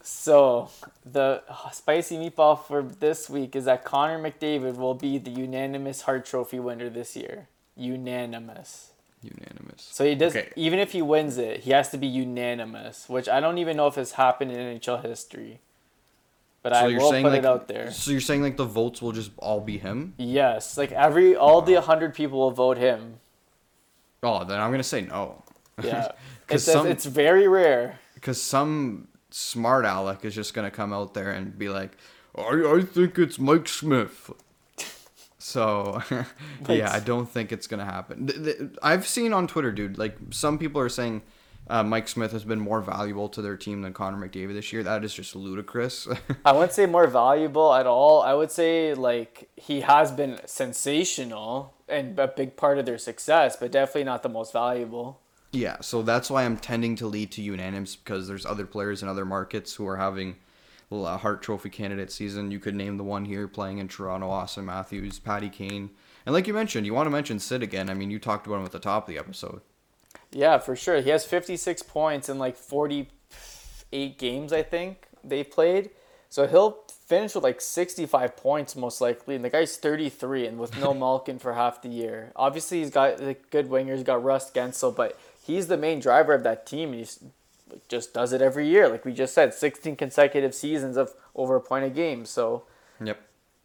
So 0.02 0.68
the 1.10 1.42
spicy 1.72 2.16
meatball 2.16 2.62
for 2.62 2.82
this 2.82 3.30
week 3.30 3.56
is 3.56 3.64
that 3.64 3.84
Connor 3.84 4.18
McDavid 4.22 4.76
will 4.76 4.94
be 4.94 5.16
the 5.16 5.30
unanimous 5.30 6.02
Hart 6.02 6.26
Trophy 6.26 6.58
winner 6.58 6.90
this 6.90 7.16
year. 7.16 7.48
Unanimous. 7.76 8.90
Unanimous. 9.22 9.88
So 9.90 10.04
he 10.04 10.14
does 10.14 10.36
Okay. 10.36 10.50
even 10.56 10.78
if 10.78 10.92
he 10.92 11.00
wins 11.00 11.38
it, 11.38 11.60
he 11.60 11.70
has 11.70 11.88
to 11.90 11.96
be 11.96 12.06
unanimous, 12.06 13.08
which 13.08 13.28
I 13.30 13.40
don't 13.40 13.56
even 13.56 13.78
know 13.78 13.86
if 13.86 13.94
has 13.94 14.12
happened 14.12 14.50
in 14.52 14.78
NHL 14.78 15.02
history. 15.02 15.60
But 16.64 16.72
I 16.72 16.86
will 16.86 17.12
put 17.12 17.22
like 17.24 17.38
it 17.40 17.44
out 17.44 17.68
there. 17.68 17.90
So 17.92 18.10
you're 18.10 18.20
saying 18.22 18.42
like 18.42 18.56
the 18.56 18.64
votes 18.64 19.02
will 19.02 19.12
just 19.12 19.30
all 19.36 19.60
be 19.60 19.76
him? 19.76 20.14
Yes, 20.16 20.78
like 20.78 20.90
every 20.92 21.36
all 21.36 21.60
the 21.60 21.80
hundred 21.80 22.14
people 22.14 22.38
will 22.38 22.50
vote 22.52 22.78
him. 22.78 23.20
Oh, 24.22 24.44
then 24.44 24.58
I'm 24.58 24.70
gonna 24.70 24.82
say 24.82 25.02
no. 25.02 25.44
Yeah, 25.82 26.08
Because 26.46 26.66
it's 26.66 26.72
some, 26.72 26.86
it's 26.86 27.04
very 27.04 27.46
rare. 27.46 27.98
because 28.14 28.40
some 28.40 29.08
smart 29.30 29.84
aleck 29.84 30.24
is 30.24 30.34
just 30.34 30.54
gonna 30.54 30.70
come 30.70 30.90
out 30.94 31.12
there 31.12 31.30
and 31.30 31.58
be 31.58 31.68
like, 31.68 31.98
I, 32.34 32.42
I 32.42 32.80
think 32.80 33.18
it's 33.18 33.38
Mike 33.38 33.68
Smith. 33.68 34.30
So, 35.38 36.00
yeah, 36.70 36.90
I 36.90 37.00
don't 37.00 37.28
think 37.28 37.52
it's 37.52 37.66
gonna 37.66 37.84
happen. 37.84 38.74
I've 38.82 39.06
seen 39.06 39.34
on 39.34 39.46
Twitter, 39.46 39.72
dude, 39.72 39.98
like 39.98 40.16
some 40.30 40.56
people 40.56 40.80
are 40.80 40.88
saying 40.88 41.20
uh, 41.66 41.82
Mike 41.82 42.08
Smith 42.08 42.32
has 42.32 42.44
been 42.44 42.60
more 42.60 42.80
valuable 42.80 43.28
to 43.30 43.40
their 43.40 43.56
team 43.56 43.82
than 43.82 43.92
Connor 43.92 44.28
McDavid 44.28 44.54
this 44.54 44.72
year. 44.72 44.82
That 44.82 45.04
is 45.04 45.14
just 45.14 45.34
ludicrous. 45.34 46.06
I 46.44 46.52
wouldn't 46.52 46.72
say 46.72 46.86
more 46.86 47.06
valuable 47.06 47.72
at 47.72 47.86
all. 47.86 48.22
I 48.22 48.34
would 48.34 48.50
say 48.50 48.94
like 48.94 49.48
he 49.56 49.80
has 49.80 50.12
been 50.12 50.40
sensational 50.44 51.74
and 51.88 52.18
a 52.18 52.28
big 52.28 52.56
part 52.56 52.78
of 52.78 52.86
their 52.86 52.98
success, 52.98 53.56
but 53.56 53.72
definitely 53.72 54.04
not 54.04 54.22
the 54.22 54.28
most 54.28 54.52
valuable. 54.52 55.20
Yeah, 55.52 55.80
so 55.80 56.02
that's 56.02 56.30
why 56.30 56.44
I'm 56.44 56.56
tending 56.56 56.96
to 56.96 57.06
lead 57.06 57.30
to 57.32 57.42
unanimous 57.42 57.96
because 57.96 58.26
there's 58.26 58.44
other 58.44 58.66
players 58.66 59.02
in 59.02 59.08
other 59.08 59.24
markets 59.24 59.74
who 59.74 59.86
are 59.86 59.96
having 59.96 60.36
a 60.90 61.16
Hart 61.18 61.42
Trophy 61.42 61.70
candidate 61.70 62.10
season. 62.12 62.50
You 62.50 62.58
could 62.58 62.74
name 62.74 62.96
the 62.96 63.04
one 63.04 63.24
here 63.24 63.48
playing 63.48 63.78
in 63.78 63.88
Toronto, 63.88 64.28
Auston 64.28 64.64
Matthews, 64.64 65.18
Patty 65.18 65.48
Kane. 65.48 65.90
And 66.26 66.32
like 66.32 66.46
you 66.46 66.54
mentioned, 66.54 66.86
you 66.86 66.94
want 66.94 67.06
to 67.06 67.10
mention 67.10 67.38
Sid 67.38 67.62
again. 67.62 67.88
I 67.88 67.94
mean, 67.94 68.10
you 68.10 68.18
talked 68.18 68.46
about 68.46 68.58
him 68.58 68.64
at 68.64 68.72
the 68.72 68.78
top 68.78 69.08
of 69.08 69.14
the 69.14 69.18
episode. 69.18 69.60
Yeah, 70.34 70.58
for 70.58 70.74
sure. 70.74 71.00
He 71.00 71.10
has 71.10 71.24
56 71.24 71.82
points 71.84 72.28
in 72.28 72.38
like 72.38 72.56
48 72.56 74.18
games, 74.18 74.52
I 74.52 74.62
think 74.62 75.06
they 75.22 75.44
played. 75.44 75.90
So 76.28 76.48
he'll 76.48 76.78
finish 77.06 77.34
with 77.36 77.44
like 77.44 77.60
65 77.60 78.36
points 78.36 78.74
most 78.74 79.00
likely. 79.00 79.36
And 79.36 79.44
the 79.44 79.50
guy's 79.50 79.76
33 79.76 80.46
and 80.46 80.58
with 80.58 80.76
no 80.78 80.92
Malkin 81.04 81.38
for 81.38 81.54
half 81.54 81.80
the 81.80 81.88
year. 81.88 82.32
Obviously, 82.34 82.80
he's 82.80 82.90
got 82.90 83.20
like, 83.20 83.50
good 83.50 83.68
wingers, 83.68 84.04
got 84.04 84.22
Russ 84.24 84.50
Guentzel, 84.50 84.94
but 84.94 85.18
he's 85.44 85.68
the 85.68 85.76
main 85.76 86.00
driver 86.00 86.34
of 86.34 86.42
that 86.42 86.66
team. 86.66 86.92
He 86.92 87.06
just 87.88 88.12
does 88.12 88.32
it 88.32 88.42
every 88.42 88.66
year. 88.68 88.88
Like 88.88 89.04
we 89.04 89.12
just 89.12 89.34
said, 89.34 89.54
16 89.54 89.94
consecutive 89.94 90.54
seasons 90.54 90.96
of 90.96 91.14
over 91.36 91.54
a 91.54 91.60
point 91.60 91.84
a 91.84 91.90
game. 91.90 92.24
So 92.24 92.64
Yep. 93.02 93.20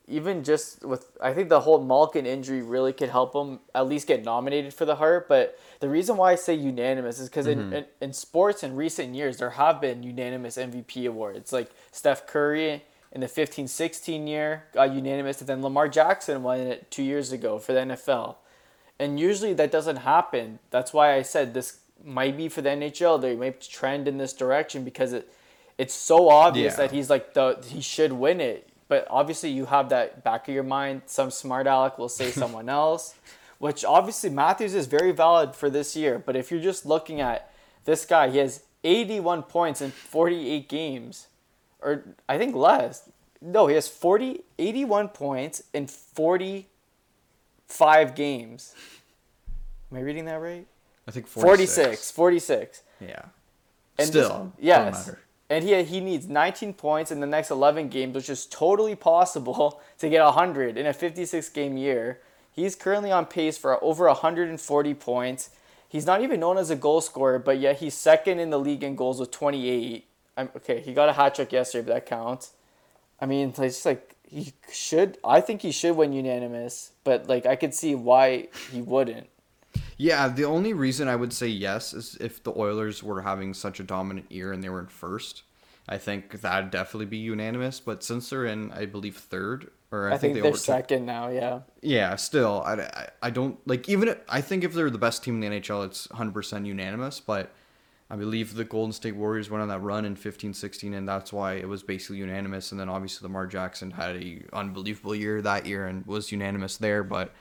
Even 0.09 0.43
just 0.43 0.83
with 0.83 1.11
I 1.21 1.33
think 1.33 1.49
the 1.49 1.61
whole 1.61 1.83
Malkin 1.83 2.25
injury 2.25 2.61
really 2.61 2.93
could 2.93 3.09
help 3.09 3.33
him 3.33 3.59
at 3.73 3.87
least 3.87 4.07
get 4.07 4.23
nominated 4.23 4.73
for 4.73 4.85
the 4.85 4.95
Hart. 4.95 5.27
But 5.27 5.57
the 5.79 5.89
reason 5.89 6.17
why 6.17 6.31
I 6.31 6.35
say 6.35 6.55
unanimous 6.55 7.19
is 7.19 7.29
because 7.29 7.47
in, 7.47 7.59
mm-hmm. 7.59 7.73
in, 7.73 7.85
in 8.01 8.13
sports 8.13 8.63
in 8.63 8.75
recent 8.75 9.15
years 9.15 9.37
there 9.37 9.51
have 9.51 9.79
been 9.79 10.03
unanimous 10.03 10.57
MVP 10.57 11.07
awards. 11.07 11.53
Like 11.53 11.71
Steph 11.91 12.27
Curry 12.27 12.83
in 13.11 13.21
the 13.21 13.27
15-16 13.27 14.27
year 14.27 14.65
got 14.73 14.93
unanimous, 14.93 15.39
and 15.39 15.47
then 15.47 15.61
Lamar 15.61 15.87
Jackson 15.87 16.43
won 16.43 16.59
it 16.59 16.91
two 16.91 17.03
years 17.03 17.31
ago 17.31 17.57
for 17.57 17.73
the 17.73 17.79
NFL. 17.79 18.35
And 18.99 19.19
usually 19.19 19.53
that 19.53 19.71
doesn't 19.71 19.97
happen. 19.97 20.59
That's 20.71 20.93
why 20.93 21.15
I 21.15 21.21
said 21.21 21.53
this 21.53 21.79
might 22.03 22.35
be 22.35 22.49
for 22.49 22.61
the 22.61 22.69
NHL. 22.69 23.21
They 23.21 23.35
might 23.35 23.61
trend 23.61 24.07
in 24.07 24.17
this 24.17 24.33
direction 24.33 24.83
because 24.83 25.13
it 25.13 25.31
it's 25.77 25.93
so 25.93 26.29
obvious 26.29 26.73
Yeah. 26.73 26.87
that 26.87 26.91
he's 26.91 27.09
like 27.09 27.33
the 27.33 27.57
he 27.65 27.81
should 27.81 28.11
win 28.11 28.41
it. 28.41 28.68
But 28.89 29.07
obviously 29.09 29.51
you 29.51 29.67
have 29.67 29.87
that 29.89 30.25
back 30.25 30.49
of 30.49 30.53
your 30.53 30.63
mind. 30.63 31.03
Some 31.05 31.31
smart 31.31 31.67
aleck 31.67 31.97
will 31.97 32.09
say 32.09 32.31
someone 32.43 32.67
else, 32.67 33.15
which 33.59 33.85
obviously 33.85 34.29
Matthews 34.29 34.75
is 34.75 34.87
very 34.87 35.13
valid 35.13 35.55
for 35.55 35.69
this 35.69 35.95
year. 35.95 36.19
But 36.19 36.35
if 36.35 36.51
you're 36.51 36.59
just 36.59 36.85
looking 36.85 37.21
at 37.21 37.49
this 37.85 38.05
guy, 38.05 38.29
he 38.29 38.39
has 38.39 38.63
81 38.83 39.43
points 39.43 39.79
in 39.81 39.91
48 39.91 40.67
games, 40.67 41.27
or 41.81 42.03
I 42.27 42.37
think 42.37 42.53
less. 42.55 43.09
No, 43.41 43.67
he 43.67 43.75
has 43.75 43.87
40, 43.87 44.41
81 44.57 45.07
points 45.09 45.63
in 45.73 45.87
45 45.87 48.15
games. 48.15 48.73
Am 49.91 49.97
I 49.97 50.01
reading 50.01 50.25
that 50.25 50.41
right? 50.41 50.67
I 51.07 51.11
think 51.11 51.27
46. 51.27 52.11
46. 52.11 52.11
46. 52.11 52.83
Yeah. 52.99 53.21
And 53.97 54.07
Still, 54.07 54.29
don't 54.29 54.53
yes. 54.59 55.09
And 55.49 55.63
he 55.63 55.81
he 55.83 55.99
needs 55.99 56.27
19 56.27 56.73
points 56.73 57.11
in 57.11 57.19
the 57.19 57.27
next 57.27 57.49
11 57.49 57.89
games, 57.89 58.15
which 58.15 58.29
is 58.29 58.45
totally 58.45 58.95
possible 58.95 59.81
to 59.97 60.09
get 60.09 60.23
100 60.23 60.77
in 60.77 60.85
a 60.85 60.93
56 60.93 61.49
game 61.49 61.77
year. 61.77 62.19
He's 62.51 62.75
currently 62.75 63.11
on 63.11 63.25
pace 63.25 63.57
for 63.57 63.83
over 63.83 64.05
140 64.07 64.93
points. 64.95 65.49
He's 65.87 66.05
not 66.05 66.21
even 66.21 66.39
known 66.39 66.57
as 66.57 66.69
a 66.69 66.75
goal 66.75 67.01
scorer, 67.01 67.39
but 67.39 67.59
yet 67.59 67.77
he's 67.77 67.95
second 67.95 68.39
in 68.39 68.51
the 68.51 68.59
league 68.59 68.83
in 68.83 68.95
goals 68.95 69.19
with 69.19 69.31
28. 69.31 70.05
I'm, 70.37 70.49
okay, 70.57 70.81
he 70.81 70.93
got 70.93 71.09
a 71.09 71.13
hat 71.13 71.35
trick 71.35 71.51
yesterday, 71.51 71.87
but 71.87 71.93
that 71.93 72.05
counts. 72.05 72.51
I 73.19 73.25
mean, 73.25 73.49
it's 73.49 73.57
just 73.57 73.85
like 73.85 74.15
he 74.23 74.53
should. 74.71 75.17
I 75.23 75.41
think 75.41 75.61
he 75.61 75.71
should 75.71 75.95
win 75.95 76.13
unanimous, 76.13 76.91
but 77.03 77.27
like 77.27 77.45
I 77.45 77.55
could 77.55 77.73
see 77.73 77.95
why 77.95 78.47
he 78.71 78.81
wouldn't. 78.81 79.29
Yeah, 79.99 80.29
the 80.29 80.45
only 80.45 80.73
reason 80.73 81.09
I 81.09 81.17
would 81.17 81.33
say 81.33 81.47
yes 81.47 81.93
is 81.93 82.15
if 82.21 82.41
the 82.41 82.53
Oilers 82.57 83.03
were 83.03 83.21
having 83.21 83.53
such 83.53 83.81
a 83.81 83.83
dominant 83.83 84.31
year 84.31 84.53
and 84.53 84.63
they 84.63 84.69
were 84.69 84.79
in 84.79 84.87
first. 84.87 85.43
I 85.89 85.97
think 85.97 86.39
that'd 86.39 86.71
definitely 86.71 87.07
be 87.07 87.17
unanimous. 87.17 87.81
But 87.81 88.01
since 88.01 88.29
they're 88.29 88.45
in, 88.45 88.71
I 88.71 88.85
believe 88.85 89.17
third, 89.17 89.71
or 89.91 90.09
I, 90.09 90.13
I, 90.13 90.17
think, 90.17 90.35
they 90.35 90.39
they're 90.39 90.51
overtook- 90.51 90.65
second 90.65 91.05
now. 91.05 91.27
Yeah. 91.27 91.61
Yeah, 91.81 92.15
still, 92.15 92.61
I, 92.65 92.75
I, 92.75 93.09
I 93.23 93.29
don't 93.29 93.59
like 93.67 93.89
even. 93.89 94.07
If, 94.07 94.19
I 94.29 94.39
think 94.39 94.63
if 94.63 94.73
they're 94.73 94.89
the 94.89 94.97
best 94.97 95.21
team 95.21 95.41
in 95.43 95.51
the 95.51 95.59
NHL, 95.59 95.85
it's 95.85 96.07
100% 96.07 96.65
unanimous. 96.65 97.19
But 97.19 97.51
I 98.09 98.15
believe 98.15 98.53
the 98.53 98.63
Golden 98.63 98.93
State 98.93 99.17
Warriors 99.17 99.49
went 99.49 99.63
on 99.63 99.67
that 99.67 99.81
run 99.81 100.05
in 100.05 100.15
15 100.15 100.53
16, 100.53 100.93
and 100.93 101.09
that's 101.09 101.33
why 101.33 101.55
it 101.55 101.67
was 101.67 101.83
basically 101.83 102.17
unanimous. 102.17 102.71
And 102.71 102.79
then 102.79 102.87
obviously 102.87 103.25
Lamar 103.25 103.47
Jackson 103.47 103.91
had 103.91 104.15
a 104.15 104.43
unbelievable 104.53 105.13
year 105.13 105.41
that 105.41 105.65
year 105.65 105.87
and 105.87 106.05
was 106.05 106.31
unanimous 106.31 106.77
there. 106.77 107.03
But 107.03 107.33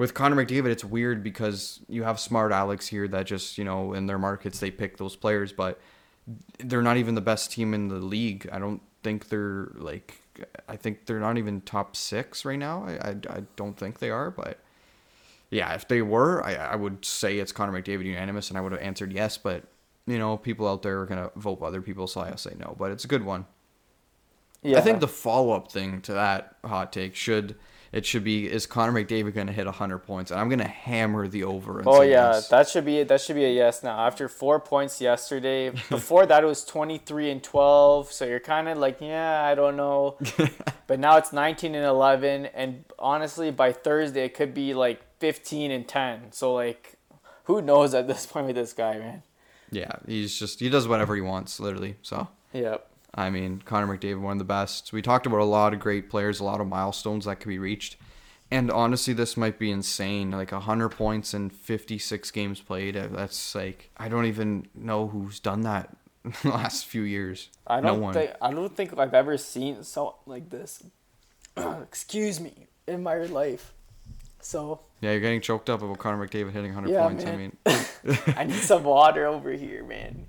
with 0.00 0.14
Connor 0.14 0.34
McDavid, 0.34 0.70
it's 0.70 0.82
weird 0.82 1.22
because 1.22 1.80
you 1.86 2.04
have 2.04 2.18
smart 2.18 2.52
Alex 2.52 2.86
here 2.86 3.06
that 3.08 3.26
just, 3.26 3.58
you 3.58 3.64
know, 3.64 3.92
in 3.92 4.06
their 4.06 4.18
markets, 4.18 4.58
they 4.58 4.70
pick 4.70 4.96
those 4.96 5.14
players, 5.14 5.52
but 5.52 5.78
they're 6.58 6.80
not 6.80 6.96
even 6.96 7.14
the 7.14 7.20
best 7.20 7.52
team 7.52 7.74
in 7.74 7.88
the 7.88 7.96
league. 7.96 8.48
I 8.50 8.58
don't 8.58 8.80
think 9.02 9.28
they're 9.28 9.70
like, 9.74 10.22
I 10.66 10.76
think 10.76 11.04
they're 11.04 11.20
not 11.20 11.36
even 11.36 11.60
top 11.60 11.96
six 11.96 12.46
right 12.46 12.58
now. 12.58 12.82
I, 12.86 12.92
I, 12.92 13.10
I 13.28 13.42
don't 13.56 13.76
think 13.76 13.98
they 13.98 14.08
are, 14.08 14.30
but 14.30 14.60
yeah, 15.50 15.74
if 15.74 15.86
they 15.86 16.00
were, 16.00 16.42
I, 16.46 16.54
I 16.54 16.76
would 16.76 17.04
say 17.04 17.38
it's 17.38 17.52
Connor 17.52 17.78
McDavid 17.78 18.06
unanimous, 18.06 18.48
and 18.48 18.56
I 18.56 18.62
would 18.62 18.72
have 18.72 18.80
answered 18.80 19.12
yes, 19.12 19.36
but 19.36 19.64
you 20.06 20.18
know, 20.18 20.38
people 20.38 20.66
out 20.66 20.80
there 20.80 21.02
are 21.02 21.06
gonna 21.06 21.30
vote 21.36 21.60
other 21.60 21.82
people, 21.82 22.06
so 22.06 22.22
I'll 22.22 22.38
say 22.38 22.54
no. 22.58 22.74
But 22.78 22.90
it's 22.90 23.04
a 23.04 23.08
good 23.08 23.26
one. 23.26 23.44
Yeah. 24.62 24.78
I 24.78 24.80
think 24.80 25.00
the 25.00 25.08
follow 25.08 25.52
up 25.52 25.70
thing 25.70 26.00
to 26.02 26.14
that 26.14 26.56
hot 26.64 26.90
take 26.90 27.14
should 27.14 27.54
it 27.92 28.06
should 28.06 28.22
be 28.22 28.50
is 28.50 28.66
Connor 28.66 28.92
McDavid 28.92 29.34
gonna 29.34 29.52
hit 29.52 29.66
hundred 29.66 29.98
points, 29.98 30.30
and 30.30 30.40
I'm 30.40 30.48
gonna 30.48 30.68
hammer 30.68 31.26
the 31.26 31.44
over. 31.44 31.78
And 31.78 31.88
Oh 31.88 32.02
yeah, 32.02 32.40
that 32.50 32.68
should 32.68 32.84
be 32.84 33.02
that 33.02 33.20
should 33.20 33.36
be 33.36 33.44
a 33.44 33.52
yes 33.52 33.82
now. 33.82 33.98
After 34.06 34.28
four 34.28 34.60
points 34.60 35.00
yesterday, 35.00 35.70
before 35.88 36.26
that 36.26 36.44
it 36.44 36.46
was 36.46 36.64
twenty 36.64 36.98
three 36.98 37.30
and 37.30 37.42
twelve. 37.42 38.12
So 38.12 38.24
you're 38.24 38.40
kind 38.40 38.68
of 38.68 38.78
like, 38.78 39.00
yeah, 39.00 39.42
I 39.44 39.54
don't 39.54 39.76
know. 39.76 40.18
but 40.86 41.00
now 41.00 41.16
it's 41.16 41.32
nineteen 41.32 41.74
and 41.74 41.84
eleven, 41.84 42.46
and 42.46 42.84
honestly, 42.98 43.50
by 43.50 43.72
Thursday 43.72 44.24
it 44.24 44.34
could 44.34 44.54
be 44.54 44.74
like 44.74 45.00
fifteen 45.18 45.70
and 45.70 45.86
ten. 45.88 46.32
So 46.32 46.54
like, 46.54 46.94
who 47.44 47.60
knows 47.60 47.94
at 47.94 48.06
this 48.06 48.26
point 48.26 48.46
with 48.46 48.56
this 48.56 48.72
guy, 48.72 48.98
man? 48.98 49.22
yeah, 49.72 49.92
he's 50.06 50.38
just 50.38 50.60
he 50.60 50.68
does 50.68 50.88
whatever 50.88 51.14
he 51.14 51.20
wants, 51.20 51.60
literally. 51.60 51.96
So. 52.02 52.28
Yep. 52.52 52.89
I 53.14 53.30
mean, 53.30 53.62
Connor 53.64 53.96
McDavid, 53.96 54.20
one 54.20 54.32
of 54.32 54.38
the 54.38 54.44
best. 54.44 54.92
We 54.92 55.02
talked 55.02 55.26
about 55.26 55.40
a 55.40 55.44
lot 55.44 55.72
of 55.74 55.80
great 55.80 56.08
players, 56.08 56.40
a 56.40 56.44
lot 56.44 56.60
of 56.60 56.68
milestones 56.68 57.24
that 57.24 57.40
could 57.40 57.48
be 57.48 57.58
reached. 57.58 57.96
And 58.52 58.70
honestly, 58.70 59.14
this 59.14 59.36
might 59.36 59.58
be 59.58 59.70
insane. 59.70 60.30
Like 60.32 60.52
100 60.52 60.88
points 60.90 61.34
in 61.34 61.50
56 61.50 62.30
games 62.32 62.60
played. 62.60 62.96
uh, 62.96 63.08
That's 63.08 63.54
like 63.54 63.90
I 63.96 64.08
don't 64.08 64.26
even 64.26 64.66
know 64.74 65.08
who's 65.08 65.38
done 65.40 65.62
that 65.62 65.96
in 66.24 66.32
the 66.42 66.50
last 66.50 66.86
few 66.86 67.02
years. 67.02 67.48
I 67.66 67.80
don't 67.80 68.00
one. 68.00 68.14
think 68.14 68.32
I 68.42 68.50
don't 68.52 68.74
think 68.76 68.98
I've 68.98 69.14
ever 69.14 69.36
seen 69.38 69.82
so 69.84 70.16
like 70.26 70.50
this. 70.50 70.82
Excuse 71.56 72.40
me, 72.40 72.66
in 72.86 73.02
my 73.02 73.16
life. 73.18 73.72
So 74.40 74.80
Yeah, 75.00 75.12
you're 75.12 75.20
getting 75.20 75.40
choked 75.40 75.68
up 75.70 75.82
about 75.82 75.98
Connor 75.98 76.26
McDavid 76.26 76.52
hitting 76.52 76.74
100 76.74 76.90
Yeah, 76.90 77.02
points. 77.06 77.24
I 77.26 77.36
mean, 77.36 77.56
I 78.36 78.44
need 78.44 78.54
some 78.62 78.84
water 78.84 79.26
over 79.26 79.52
here, 79.52 79.84
man. 79.84 80.26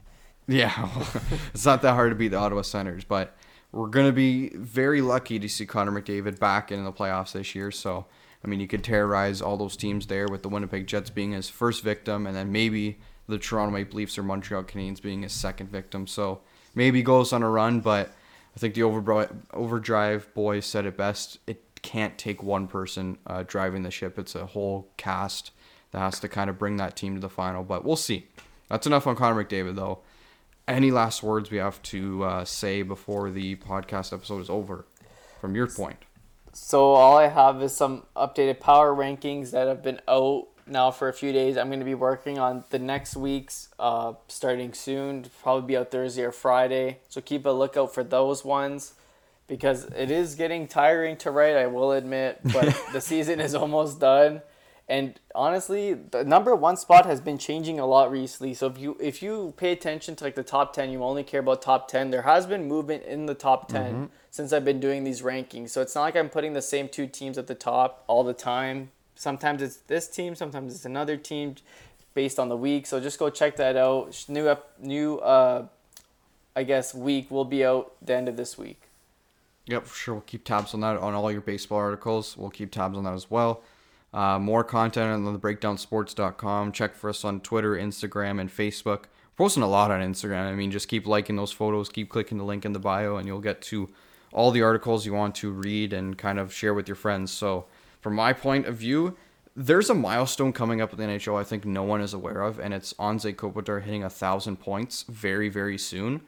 Yeah, 0.51 0.89
it's 1.53 1.65
not 1.65 1.81
that 1.81 1.93
hard 1.93 2.11
to 2.11 2.15
beat 2.15 2.29
the 2.29 2.37
Ottawa 2.37 2.61
Senators, 2.61 3.03
but 3.03 3.35
we're 3.71 3.87
gonna 3.87 4.11
be 4.11 4.49
very 4.49 5.01
lucky 5.01 5.39
to 5.39 5.47
see 5.47 5.65
Connor 5.65 5.91
McDavid 5.91 6.39
back 6.39 6.71
in 6.71 6.83
the 6.83 6.91
playoffs 6.91 7.31
this 7.31 7.55
year. 7.55 7.71
So, 7.71 8.05
I 8.43 8.47
mean, 8.47 8.59
you 8.59 8.67
could 8.67 8.83
terrorize 8.83 9.41
all 9.41 9.57
those 9.57 9.77
teams 9.77 10.07
there 10.07 10.27
with 10.27 10.43
the 10.43 10.49
Winnipeg 10.49 10.87
Jets 10.87 11.09
being 11.09 11.31
his 11.31 11.49
first 11.49 11.83
victim, 11.83 12.27
and 12.27 12.35
then 12.35 12.51
maybe 12.51 12.99
the 13.27 13.37
Toronto 13.37 13.71
Maple 13.71 13.97
Leafs 13.97 14.17
or 14.17 14.23
Montreal 14.23 14.63
Canadiens 14.63 15.01
being 15.01 15.21
his 15.21 15.31
second 15.31 15.71
victim. 15.71 16.05
So 16.05 16.41
maybe 16.75 17.01
goes 17.01 17.31
on 17.31 17.43
a 17.43 17.49
run, 17.49 17.79
but 17.79 18.11
I 18.55 18.59
think 18.59 18.73
the 18.73 18.83
Overdrive 18.83 20.33
boys 20.33 20.65
said 20.65 20.85
it 20.85 20.97
best. 20.97 21.39
It 21.47 21.63
can't 21.81 22.17
take 22.17 22.43
one 22.43 22.67
person 22.67 23.17
uh, 23.25 23.43
driving 23.47 23.83
the 23.83 23.91
ship. 23.91 24.19
It's 24.19 24.35
a 24.35 24.47
whole 24.47 24.89
cast 24.97 25.51
that 25.91 25.99
has 25.99 26.19
to 26.19 26.27
kind 26.27 26.49
of 26.49 26.59
bring 26.59 26.77
that 26.77 26.95
team 26.95 27.15
to 27.15 27.21
the 27.21 27.29
final. 27.29 27.63
But 27.63 27.85
we'll 27.85 27.95
see. 27.95 28.27
That's 28.67 28.87
enough 28.87 29.07
on 29.07 29.15
Connor 29.15 29.43
McDavid, 29.43 29.75
though. 29.75 29.99
Any 30.71 30.89
last 30.89 31.21
words 31.21 31.51
we 31.51 31.57
have 31.57 31.81
to 31.83 32.23
uh, 32.23 32.45
say 32.45 32.81
before 32.81 33.29
the 33.29 33.57
podcast 33.57 34.13
episode 34.13 34.39
is 34.39 34.49
over, 34.49 34.85
from 35.41 35.53
your 35.53 35.67
point? 35.67 35.97
So 36.53 36.93
all 36.93 37.17
I 37.17 37.27
have 37.27 37.61
is 37.61 37.75
some 37.75 38.03
updated 38.15 38.61
power 38.61 38.95
rankings 38.95 39.51
that 39.51 39.67
have 39.67 39.83
been 39.83 39.99
out 40.07 40.47
now 40.65 40.89
for 40.89 41.09
a 41.09 41.13
few 41.13 41.33
days. 41.33 41.57
I'm 41.57 41.67
going 41.67 41.79
to 41.79 41.85
be 41.85 41.93
working 41.93 42.39
on 42.39 42.63
the 42.69 42.79
next 42.79 43.17
week's 43.17 43.67
uh, 43.79 44.13
starting 44.29 44.71
soon. 44.71 45.25
Probably 45.43 45.67
be 45.67 45.75
out 45.75 45.91
Thursday 45.91 46.23
or 46.23 46.31
Friday. 46.31 46.99
So 47.09 47.19
keep 47.19 47.45
a 47.45 47.49
lookout 47.49 47.93
for 47.93 48.05
those 48.05 48.45
ones 48.45 48.93
because 49.47 49.83
it 49.87 50.09
is 50.09 50.35
getting 50.35 50.69
tiring 50.69 51.17
to 51.17 51.31
write. 51.31 51.57
I 51.57 51.67
will 51.67 51.91
admit, 51.91 52.39
but 52.45 52.81
the 52.93 53.01
season 53.01 53.41
is 53.41 53.53
almost 53.53 53.99
done. 53.99 54.41
And 54.91 55.17
honestly, 55.33 55.93
the 55.93 56.25
number 56.25 56.53
one 56.53 56.75
spot 56.75 57.05
has 57.05 57.21
been 57.21 57.37
changing 57.37 57.79
a 57.79 57.85
lot 57.85 58.11
recently. 58.11 58.53
So 58.53 58.67
if 58.67 58.77
you 58.77 58.97
if 58.99 59.23
you 59.23 59.53
pay 59.55 59.71
attention 59.71 60.17
to 60.17 60.23
like 60.25 60.35
the 60.35 60.43
top 60.43 60.73
ten, 60.73 60.91
you 60.91 61.01
only 61.01 61.23
care 61.23 61.39
about 61.39 61.61
top 61.61 61.87
ten. 61.87 62.11
There 62.11 62.23
has 62.23 62.45
been 62.45 62.67
movement 62.67 63.03
in 63.05 63.25
the 63.25 63.33
top 63.33 63.69
10 63.69 64.09
since 64.31 64.51
I've 64.51 64.65
been 64.65 64.81
doing 64.81 65.05
these 65.05 65.21
rankings. 65.21 65.69
So 65.69 65.81
it's 65.81 65.95
not 65.95 66.01
like 66.01 66.17
I'm 66.17 66.27
putting 66.27 66.51
the 66.51 66.61
same 66.61 66.89
two 66.89 67.07
teams 67.07 67.37
at 67.37 67.47
the 67.47 67.55
top 67.55 68.03
all 68.07 68.25
the 68.25 68.33
time. 68.33 68.91
Sometimes 69.15 69.61
it's 69.61 69.77
this 69.77 70.09
team, 70.09 70.35
sometimes 70.35 70.75
it's 70.75 70.83
another 70.83 71.15
team, 71.15 71.55
based 72.13 72.37
on 72.37 72.49
the 72.49 72.57
week. 72.57 72.85
So 72.85 72.99
just 72.99 73.17
go 73.17 73.29
check 73.29 73.55
that 73.55 73.77
out. 73.77 74.25
New 74.27 74.49
up 74.49 74.73
new 74.77 75.19
uh, 75.19 75.67
I 76.53 76.63
guess 76.63 76.93
week 76.93 77.31
will 77.31 77.45
be 77.45 77.63
out 77.63 77.93
the 78.01 78.13
end 78.13 78.27
of 78.27 78.35
this 78.35 78.57
week. 78.57 78.81
Yep, 79.67 79.87
for 79.87 79.95
sure. 79.95 80.13
We'll 80.15 80.21
keep 80.23 80.43
tabs 80.43 80.73
on 80.73 80.81
that 80.81 80.97
on 80.97 81.13
all 81.13 81.31
your 81.31 81.39
baseball 81.39 81.77
articles. 81.77 82.35
We'll 82.35 82.49
keep 82.49 82.71
tabs 82.71 82.97
on 82.97 83.05
that 83.05 83.13
as 83.13 83.31
well. 83.31 83.61
Uh, 84.13 84.37
more 84.37 84.63
content 84.63 85.11
on 85.11 85.31
the 85.31 85.39
breakdownsports.com. 85.39 86.71
Check 86.71 86.95
for 86.95 87.09
us 87.09 87.23
on 87.23 87.39
Twitter, 87.39 87.75
Instagram, 87.75 88.41
and 88.41 88.49
Facebook. 88.49 89.03
We're 89.03 89.45
posting 89.45 89.63
a 89.63 89.67
lot 89.67 89.91
on 89.91 90.01
Instagram. 90.01 90.47
I 90.47 90.53
mean, 90.53 90.71
just 90.71 90.87
keep 90.87 91.07
liking 91.07 91.37
those 91.37 91.51
photos, 91.51 91.89
keep 91.89 92.09
clicking 92.09 92.37
the 92.37 92.43
link 92.43 92.65
in 92.65 92.73
the 92.73 92.79
bio, 92.79 93.15
and 93.15 93.25
you'll 93.25 93.39
get 93.39 93.61
to 93.63 93.89
all 94.33 94.51
the 94.51 94.61
articles 94.61 95.05
you 95.05 95.13
want 95.13 95.35
to 95.35 95.51
read 95.51 95.93
and 95.93 96.17
kind 96.17 96.39
of 96.39 96.53
share 96.53 96.73
with 96.73 96.87
your 96.87 96.95
friends. 96.95 97.31
So, 97.31 97.65
from 98.01 98.15
my 98.15 98.33
point 98.33 98.65
of 98.65 98.75
view, 98.75 99.15
there's 99.55 99.89
a 99.89 99.93
milestone 99.93 100.53
coming 100.53 100.81
up 100.81 100.91
in 100.91 100.97
the 100.97 101.05
NHL 101.05 101.39
I 101.39 101.43
think 101.43 101.65
no 101.65 101.83
one 101.83 102.01
is 102.01 102.13
aware 102.13 102.41
of, 102.41 102.59
and 102.59 102.73
it's 102.73 102.93
Anze 102.93 103.35
Kopitar 103.35 103.81
hitting 103.83 104.03
a 104.03 104.09
thousand 104.09 104.57
points 104.57 105.03
very, 105.03 105.49
very 105.49 105.77
soon 105.77 106.21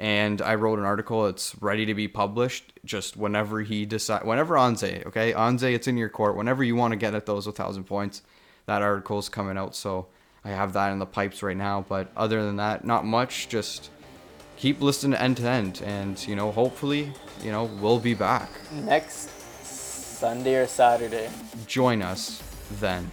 and 0.00 0.40
I 0.40 0.54
wrote 0.54 0.78
an 0.78 0.86
article. 0.86 1.26
It's 1.26 1.54
ready 1.60 1.84
to 1.84 1.94
be 1.94 2.08
published. 2.08 2.72
Just 2.86 3.18
whenever 3.18 3.60
he 3.60 3.84
decide, 3.84 4.24
whenever 4.24 4.54
Anze, 4.54 5.06
okay, 5.06 5.34
Anze, 5.34 5.74
it's 5.74 5.86
in 5.86 5.98
your 5.98 6.08
court. 6.08 6.36
Whenever 6.36 6.64
you 6.64 6.74
want 6.74 6.92
to 6.92 6.96
get 6.96 7.14
at 7.14 7.26
those 7.26 7.46
a 7.46 7.52
thousand 7.52 7.84
points, 7.84 8.22
that 8.64 8.80
article's 8.80 9.28
coming 9.28 9.58
out. 9.58 9.76
So 9.76 10.06
I 10.42 10.48
have 10.48 10.72
that 10.72 10.90
in 10.90 10.98
the 11.00 11.06
pipes 11.06 11.42
right 11.42 11.56
now. 11.56 11.84
But 11.86 12.10
other 12.16 12.42
than 12.42 12.56
that, 12.56 12.82
not 12.82 13.04
much. 13.04 13.50
Just 13.50 13.90
keep 14.56 14.80
listening 14.80 15.12
to 15.12 15.22
end 15.22 15.36
to 15.36 15.46
end, 15.46 15.82
and 15.84 16.26
you 16.26 16.34
know, 16.34 16.50
hopefully, 16.50 17.12
you 17.42 17.52
know, 17.52 17.64
we'll 17.64 18.00
be 18.00 18.14
back. 18.14 18.48
Next 18.72 19.28
Sunday 19.66 20.56
or 20.56 20.66
Saturday. 20.66 21.28
Join 21.66 22.00
us 22.00 22.42
then. 22.80 23.10